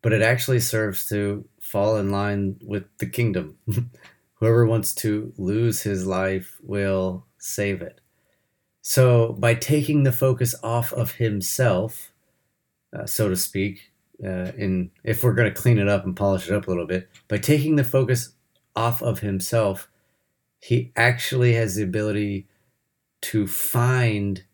but 0.02 0.12
it 0.12 0.22
actually 0.22 0.60
serves 0.60 1.08
to 1.08 1.44
fall 1.60 1.96
in 1.96 2.10
line 2.10 2.56
with 2.62 2.84
the 2.98 3.06
kingdom. 3.06 3.56
Whoever 4.34 4.64
wants 4.64 4.94
to 4.94 5.32
lose 5.36 5.82
his 5.82 6.06
life 6.06 6.56
will 6.62 7.26
save 7.40 7.82
it. 7.82 8.00
So, 8.82 9.32
by 9.32 9.54
taking 9.54 10.04
the 10.04 10.12
focus 10.12 10.54
off 10.62 10.92
of 10.92 11.12
himself, 11.12 12.12
uh, 12.96 13.06
so 13.06 13.28
to 13.28 13.36
speak, 13.36 13.92
uh, 14.24 14.52
in 14.56 14.90
if 15.04 15.22
we're 15.22 15.34
going 15.34 15.52
to 15.52 15.60
clean 15.60 15.78
it 15.78 15.88
up 15.88 16.04
and 16.04 16.16
polish 16.16 16.48
it 16.48 16.54
up 16.54 16.66
a 16.66 16.70
little 16.70 16.86
bit, 16.86 17.08
by 17.28 17.38
taking 17.38 17.76
the 17.76 17.84
focus 17.84 18.32
off 18.76 19.02
of 19.02 19.20
himself, 19.20 19.88
he 20.60 20.92
actually 20.96 21.54
has 21.54 21.74
the 21.74 21.82
ability 21.82 22.46
to 23.22 23.46
find 23.46 24.44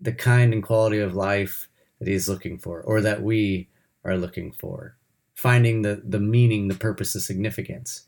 the 0.00 0.12
kind 0.12 0.52
and 0.52 0.62
quality 0.62 0.98
of 0.98 1.14
life 1.14 1.68
that 1.98 2.08
he's 2.08 2.28
looking 2.28 2.58
for 2.58 2.82
or 2.82 3.00
that 3.00 3.22
we 3.22 3.68
are 4.04 4.16
looking 4.16 4.52
for 4.52 4.96
finding 5.34 5.82
the 5.82 6.02
the 6.04 6.20
meaning 6.20 6.68
the 6.68 6.74
purpose 6.74 7.12
the 7.12 7.20
significance 7.20 8.06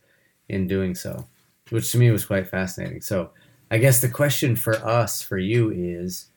in 0.49 0.67
doing 0.67 0.95
so 0.95 1.27
which 1.71 1.91
to 1.91 1.99
me 1.99 2.11
was 2.11 2.25
quite 2.25 2.49
fascinating 2.49 3.01
so 3.01 3.31
i 3.71 3.79
guess 3.79 4.01
the 4.01 4.09
question 4.09 4.57
for 4.57 4.75
us 4.77 5.23
for 5.23 5.39
you 5.39 5.71
is 5.71 6.31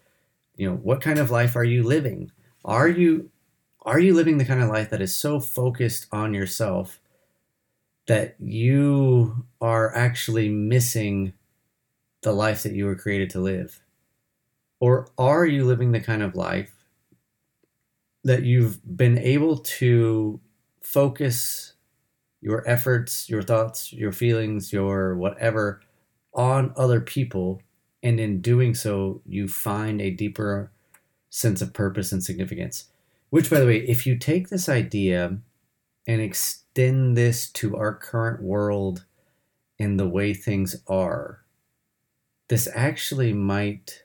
you 0.56 0.70
know 0.70 0.76
what 0.76 1.02
kind 1.02 1.20
of 1.20 1.32
life 1.32 1.56
are 1.56 1.64
you 1.64 1.84
living? 1.84 2.32
Are 2.64 2.88
you 2.88 3.30
are 3.82 4.00
you 4.00 4.14
living 4.14 4.38
the 4.38 4.46
kind 4.46 4.62
of 4.62 4.70
life 4.70 4.90
that 4.92 5.02
is 5.02 5.16
so 5.16 5.40
focused 5.40 6.08
on 6.12 6.34
yourself 6.34 7.00
that 8.08 8.36
you 8.40 9.46
are 9.60 9.94
actually 9.96 10.50
missing 10.50 11.34
the 12.22 12.32
life 12.32 12.64
that 12.64 12.74
you 12.74 12.86
were 12.86 12.96
created 12.96 13.30
to 13.32 13.42
live? 13.42 13.82
Or 14.80 15.08
are 15.18 15.46
you 15.46 15.66
living 15.66 15.92
the 15.92 16.00
kind 16.00 16.22
of 16.22 16.36
life 16.36 16.72
that 18.24 18.44
you've 18.44 18.80
been 18.96 19.18
able 19.18 19.58
to 19.58 20.40
focus 20.82 21.74
your 22.42 22.68
efforts, 22.70 23.30
your 23.30 23.42
thoughts, 23.42 23.92
your 23.92 24.12
feelings, 24.12 24.72
your 24.72 25.16
whatever 25.16 25.82
on 26.34 26.74
other 26.76 27.02
people? 27.02 27.62
And 28.02 28.20
in 28.20 28.42
doing 28.42 28.76
so, 28.76 29.22
you 29.26 29.48
find 29.48 30.02
a 30.02 30.10
deeper 30.10 30.72
sense 31.30 31.62
of 31.62 31.74
purpose 31.74 32.12
and 32.12 32.24
significance. 32.24 32.86
Which, 33.30 33.50
by 33.50 33.60
the 33.60 33.66
way, 33.66 33.78
if 33.78 34.06
you 34.06 34.18
take 34.18 34.50
this 34.50 34.70
idea 34.70 35.38
and 36.06 36.22
extend 36.22 37.18
this 37.18 37.50
to 37.52 37.76
our 37.76 37.96
current 37.96 38.44
world 38.44 39.06
and 39.80 40.00
the 40.00 40.08
way 40.08 40.34
things 40.34 40.76
are, 40.88 41.44
this 42.50 42.68
actually 42.76 43.34
might 43.34 44.04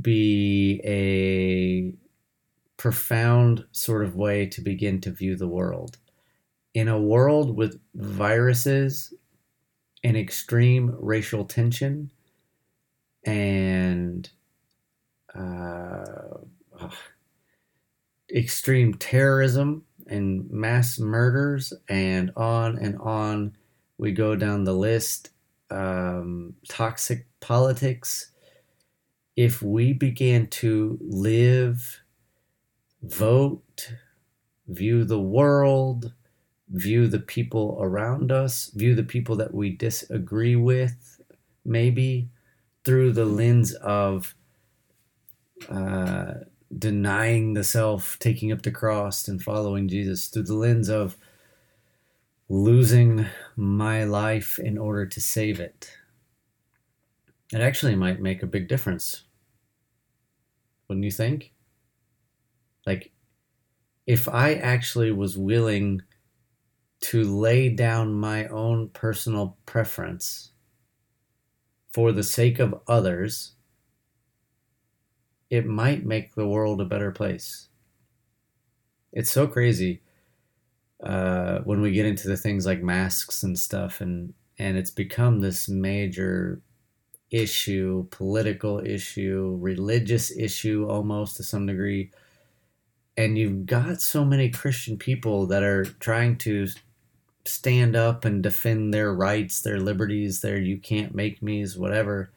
be 0.00 0.80
a 0.84 1.94
profound 2.76 3.64
sort 3.70 4.02
of 4.04 4.16
way 4.16 4.46
to 4.46 4.60
begin 4.60 5.00
to 5.02 5.10
view 5.12 5.36
the 5.36 5.46
world. 5.46 5.98
In 6.74 6.88
a 6.88 7.00
world 7.00 7.56
with 7.56 7.78
viruses 7.94 9.14
and 10.04 10.16
extreme 10.16 10.96
racial 10.98 11.44
tension 11.44 12.10
and 13.24 14.30
uh, 15.34 16.38
extreme 18.34 18.94
terrorism 18.94 19.84
and 20.06 20.50
mass 20.50 20.98
murders, 20.98 21.72
and 21.88 22.32
on 22.36 22.78
and 22.78 22.98
on 22.98 23.56
we 23.98 24.12
go 24.12 24.34
down 24.34 24.64
the 24.64 24.74
list. 24.74 25.30
Um, 25.70 26.54
toxic 26.68 27.26
politics. 27.40 28.30
If 29.36 29.62
we 29.62 29.94
began 29.94 30.48
to 30.48 30.98
live, 31.00 32.02
vote, 33.02 33.94
view 34.68 35.04
the 35.04 35.20
world, 35.20 36.12
view 36.72 37.06
the 37.06 37.20
people 37.20 37.78
around 37.80 38.32
us, 38.32 38.70
view 38.74 38.94
the 38.94 39.02
people 39.02 39.36
that 39.36 39.54
we 39.54 39.70
disagree 39.70 40.56
with, 40.56 41.20
maybe 41.64 42.28
through 42.84 43.12
the 43.12 43.26
lens 43.26 43.74
of 43.74 44.34
uh, 45.68 46.34
denying 46.76 47.52
the 47.52 47.62
self, 47.62 48.18
taking 48.18 48.50
up 48.50 48.62
the 48.62 48.70
cross, 48.70 49.28
and 49.28 49.42
following 49.42 49.86
Jesus, 49.86 50.28
through 50.28 50.44
the 50.44 50.54
lens 50.54 50.88
of 50.88 51.16
losing 52.48 53.26
my 53.54 54.04
life 54.04 54.58
in 54.58 54.78
order 54.78 55.06
to 55.06 55.20
save 55.20 55.60
it. 55.60 55.96
It 57.52 57.60
actually 57.60 57.94
might 57.94 58.20
make 58.20 58.42
a 58.42 58.46
big 58.46 58.66
difference. 58.66 59.24
Wouldn't 60.88 61.04
you 61.04 61.10
think? 61.10 61.52
Like, 62.86 63.12
if 64.06 64.28
I 64.28 64.54
actually 64.54 65.12
was 65.12 65.38
willing 65.38 66.02
to 67.02 67.24
lay 67.24 67.68
down 67.68 68.14
my 68.14 68.46
own 68.46 68.88
personal 68.88 69.58
preference 69.66 70.52
for 71.92 72.12
the 72.12 72.22
sake 72.22 72.58
of 72.58 72.80
others, 72.88 73.52
it 75.50 75.66
might 75.66 76.06
make 76.06 76.34
the 76.34 76.46
world 76.46 76.80
a 76.80 76.86
better 76.86 77.10
place. 77.10 77.68
It's 79.12 79.30
so 79.30 79.46
crazy 79.46 80.00
uh, 81.02 81.58
when 81.60 81.82
we 81.82 81.90
get 81.92 82.06
into 82.06 82.28
the 82.28 82.36
things 82.36 82.64
like 82.64 82.82
masks 82.82 83.42
and 83.42 83.58
stuff, 83.58 84.00
and 84.00 84.32
and 84.58 84.78
it's 84.78 84.90
become 84.90 85.40
this 85.40 85.68
major 85.68 86.62
issue, 87.30 88.06
political 88.10 88.78
issue, 88.78 89.58
religious 89.60 90.30
issue, 90.36 90.86
almost 90.88 91.36
to 91.36 91.42
some 91.42 91.66
degree. 91.66 92.10
And 93.16 93.36
you've 93.36 93.66
got 93.66 94.00
so 94.00 94.24
many 94.24 94.48
Christian 94.48 94.96
people 94.96 95.46
that 95.46 95.62
are 95.62 95.84
trying 95.84 96.38
to 96.38 96.68
stand 97.44 97.96
up 97.96 98.24
and 98.24 98.42
defend 98.42 98.92
their 98.92 99.12
rights, 99.12 99.60
their 99.60 99.80
liberties, 99.80 100.40
their 100.40 100.58
you 100.58 100.78
can't 100.78 101.14
make 101.14 101.42
me's, 101.42 101.76
whatever 101.76 102.30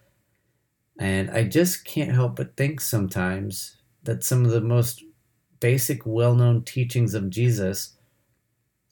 and 0.98 1.30
I 1.30 1.44
just 1.44 1.86
can't 1.86 2.12
help 2.14 2.36
but 2.36 2.56
think 2.56 2.80
sometimes 2.80 3.78
that 4.04 4.24
some 4.24 4.46
of 4.46 4.52
the 4.52 4.62
most 4.62 5.04
basic, 5.60 6.06
well 6.06 6.36
known 6.36 6.64
teachings 6.64 7.14
of 7.14 7.30
Jesus 7.30 7.94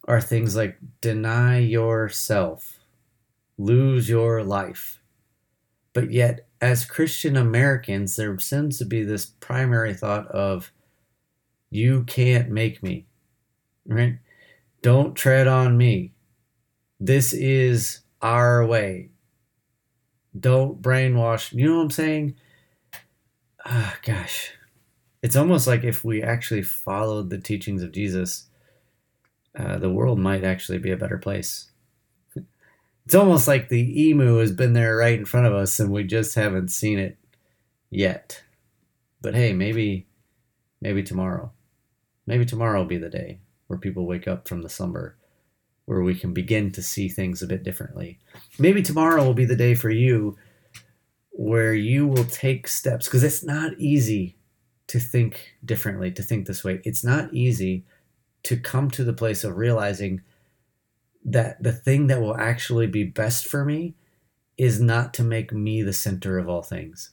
are 0.07 0.19
things 0.19 0.55
like 0.55 0.77
deny 0.99 1.59
yourself, 1.59 2.79
lose 3.57 4.09
your 4.09 4.43
life. 4.43 4.99
But 5.93 6.11
yet, 6.11 6.47
as 6.59 6.85
Christian 6.85 7.37
Americans, 7.37 8.15
there 8.15 8.37
seems 8.39 8.77
to 8.79 8.85
be 8.85 9.03
this 9.03 9.25
primary 9.25 9.93
thought 9.93 10.27
of, 10.27 10.71
you 11.69 12.03
can't 12.03 12.49
make 12.49 12.83
me, 12.83 13.05
right? 13.85 14.17
Don't 14.83 15.15
tread 15.15 15.47
on 15.47 15.77
me. 15.77 16.11
This 16.99 17.31
is 17.31 18.01
our 18.21 18.65
way. 18.65 19.11
Don't 20.37 20.81
brainwash. 20.81 21.53
You 21.53 21.69
know 21.69 21.77
what 21.77 21.83
I'm 21.83 21.89
saying? 21.89 22.35
Ah, 23.65 23.95
gosh. 24.05 24.51
It's 25.21 25.37
almost 25.37 25.67
like 25.67 25.85
if 25.85 26.03
we 26.03 26.21
actually 26.21 26.63
followed 26.63 27.29
the 27.29 27.37
teachings 27.37 27.81
of 27.81 27.93
Jesus, 27.93 28.49
uh, 29.57 29.77
the 29.77 29.89
world 29.89 30.19
might 30.19 30.43
actually 30.43 30.79
be 30.79 30.91
a 30.91 30.97
better 30.97 31.17
place. 31.17 31.71
It's 33.05 33.15
almost 33.15 33.49
like 33.49 33.67
the 33.67 34.07
emu 34.07 34.37
has 34.37 34.53
been 34.53 34.71
there 34.71 34.95
right 34.95 35.19
in 35.19 35.25
front 35.25 35.45
of 35.45 35.53
us 35.53 35.77
and 35.77 35.91
we 35.91 36.05
just 36.05 36.35
haven't 36.35 36.69
seen 36.69 36.99
it 36.99 37.17
yet. 37.89 38.41
But 39.21 39.35
hey, 39.35 39.51
maybe 39.51 40.07
maybe 40.79 41.03
tomorrow. 41.03 41.51
Maybe 42.25 42.45
tomorrow 42.45 42.79
will 42.79 42.87
be 42.87 42.97
the 42.97 43.09
day 43.09 43.39
where 43.73 43.79
people 43.79 44.05
wake 44.05 44.27
up 44.27 44.47
from 44.47 44.61
the 44.61 44.69
slumber 44.69 45.17
where 45.85 46.03
we 46.03 46.15
can 46.15 46.31
begin 46.31 46.71
to 46.71 46.81
see 46.81 47.09
things 47.09 47.41
a 47.41 47.47
bit 47.47 47.63
differently. 47.63 48.19
Maybe 48.59 48.81
tomorrow 48.81 49.25
will 49.25 49.33
be 49.33 49.45
the 49.45 49.55
day 49.55 49.73
for 49.73 49.89
you 49.89 50.37
where 51.31 51.73
you 51.73 52.07
will 52.07 52.25
take 52.25 52.67
steps 52.67 53.07
because 53.07 53.23
it's 53.23 53.43
not 53.43 53.73
easy 53.79 54.37
to 54.87 54.99
think 54.99 55.55
differently, 55.65 56.11
to 56.11 56.21
think 56.21 56.45
this 56.45 56.63
way. 56.63 56.81
It's 56.85 57.03
not 57.03 57.33
easy 57.33 57.83
to 58.43 58.57
come 58.57 58.91
to 58.91 59.03
the 59.03 59.13
place 59.13 59.43
of 59.43 59.57
realizing 59.57 60.21
that 61.25 61.61
the 61.63 61.73
thing 61.73 62.07
that 62.07 62.21
will 62.21 62.37
actually 62.37 62.87
be 62.87 63.03
best 63.03 63.47
for 63.47 63.65
me 63.65 63.95
is 64.57 64.79
not 64.79 65.13
to 65.15 65.23
make 65.23 65.51
me 65.51 65.81
the 65.81 65.93
center 65.93 66.37
of 66.37 66.47
all 66.47 66.61
things. 66.61 67.09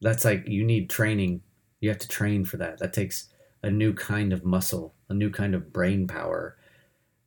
That's 0.00 0.24
like 0.24 0.48
you 0.48 0.64
need 0.64 0.90
training. 0.90 1.42
You 1.80 1.88
have 1.90 1.98
to 1.98 2.08
train 2.08 2.44
for 2.44 2.56
that. 2.56 2.78
That 2.78 2.92
takes 2.92 3.28
a 3.62 3.70
new 3.70 3.92
kind 3.92 4.32
of 4.32 4.44
muscle, 4.44 4.94
a 5.08 5.14
new 5.14 5.30
kind 5.30 5.54
of 5.54 5.72
brain 5.72 6.06
power 6.06 6.56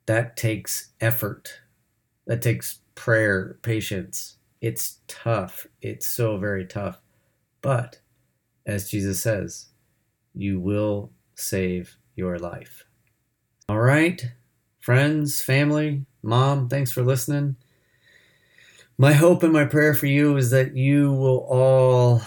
that 0.06 0.36
takes 0.36 0.90
effort. 1.00 1.60
That 2.26 2.42
takes 2.42 2.80
prayer, 2.94 3.58
patience. 3.62 4.38
It's 4.60 4.98
tough. 5.06 5.66
It's 5.80 6.06
so 6.06 6.36
very 6.36 6.66
tough. 6.66 7.00
But 7.62 8.00
as 8.66 8.90
Jesus 8.90 9.20
says, 9.20 9.66
you 10.34 10.60
will 10.60 11.12
save 11.34 11.96
your 12.14 12.38
life. 12.38 12.84
All 13.68 13.78
right, 13.78 14.32
friends, 14.80 15.40
family, 15.40 16.04
mom, 16.22 16.68
thanks 16.68 16.90
for 16.90 17.02
listening. 17.02 17.56
My 18.98 19.12
hope 19.12 19.42
and 19.42 19.52
my 19.52 19.64
prayer 19.64 19.94
for 19.94 20.06
you 20.06 20.36
is 20.36 20.50
that 20.50 20.76
you 20.76 21.12
will 21.12 21.46
all 21.48 22.22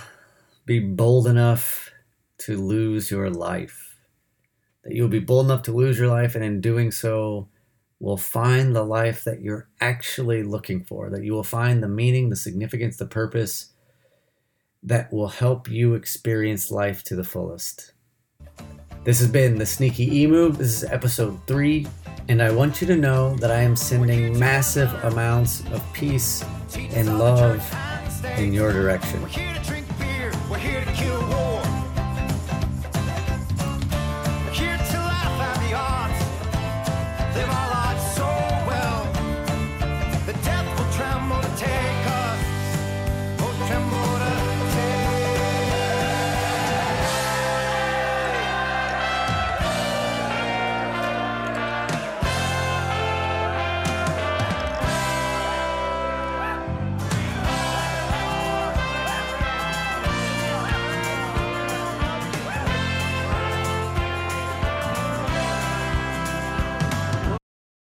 be 0.66 0.80
bold 0.80 1.28
enough 1.28 1.92
to 2.40 2.58
lose 2.58 3.12
your 3.12 3.30
life. 3.30 3.93
That 4.84 4.94
you'll 4.94 5.08
be 5.08 5.20
bold 5.20 5.46
enough 5.46 5.64
to 5.64 5.72
lose 5.72 5.98
your 5.98 6.10
life, 6.10 6.36
and 6.36 6.44
in 6.44 6.62
doing 6.62 6.92
so, 6.92 7.48
will 8.00 8.18
find 8.18 8.76
the 8.76 8.84
life 8.84 9.24
that 9.24 9.42
you're 9.42 9.70
actually 9.80 10.44
looking 10.44 10.84
for, 10.84 11.10
that 11.10 11.24
you 11.24 11.34
will 11.34 11.44
find 11.44 11.82
the 11.82 11.88
meaning, 11.88 12.30
the 12.30 12.36
significance, 12.36 12.98
the 12.98 13.06
purpose 13.06 13.68
that 14.84 15.12
will 15.14 15.30
help 15.30 15.70
you 15.70 15.94
experience 15.94 16.70
life 16.70 17.04
to 17.06 17.16
the 17.16 17.24
fullest. 17.24 17.94
This 19.06 19.20
has 19.20 19.30
been 19.30 19.58
the 19.58 19.66
Sneaky 19.66 20.22
Emu. 20.22 20.52
This 20.52 20.68
is 20.68 20.84
episode 20.84 21.40
three. 21.48 21.88
And 22.30 22.42
I 22.42 22.52
want 22.52 22.82
you 22.82 22.88
to 22.88 22.96
know 22.96 23.36
that 23.38 23.52
I 23.52 23.62
am 23.62 23.76
sending 23.76 24.38
massive 24.38 24.94
amounts 25.04 25.62
of 25.72 25.82
peace 25.94 26.44
and 26.76 27.20
love 27.20 27.62
in 28.38 28.54
your 28.54 28.72
direction. 28.72 29.22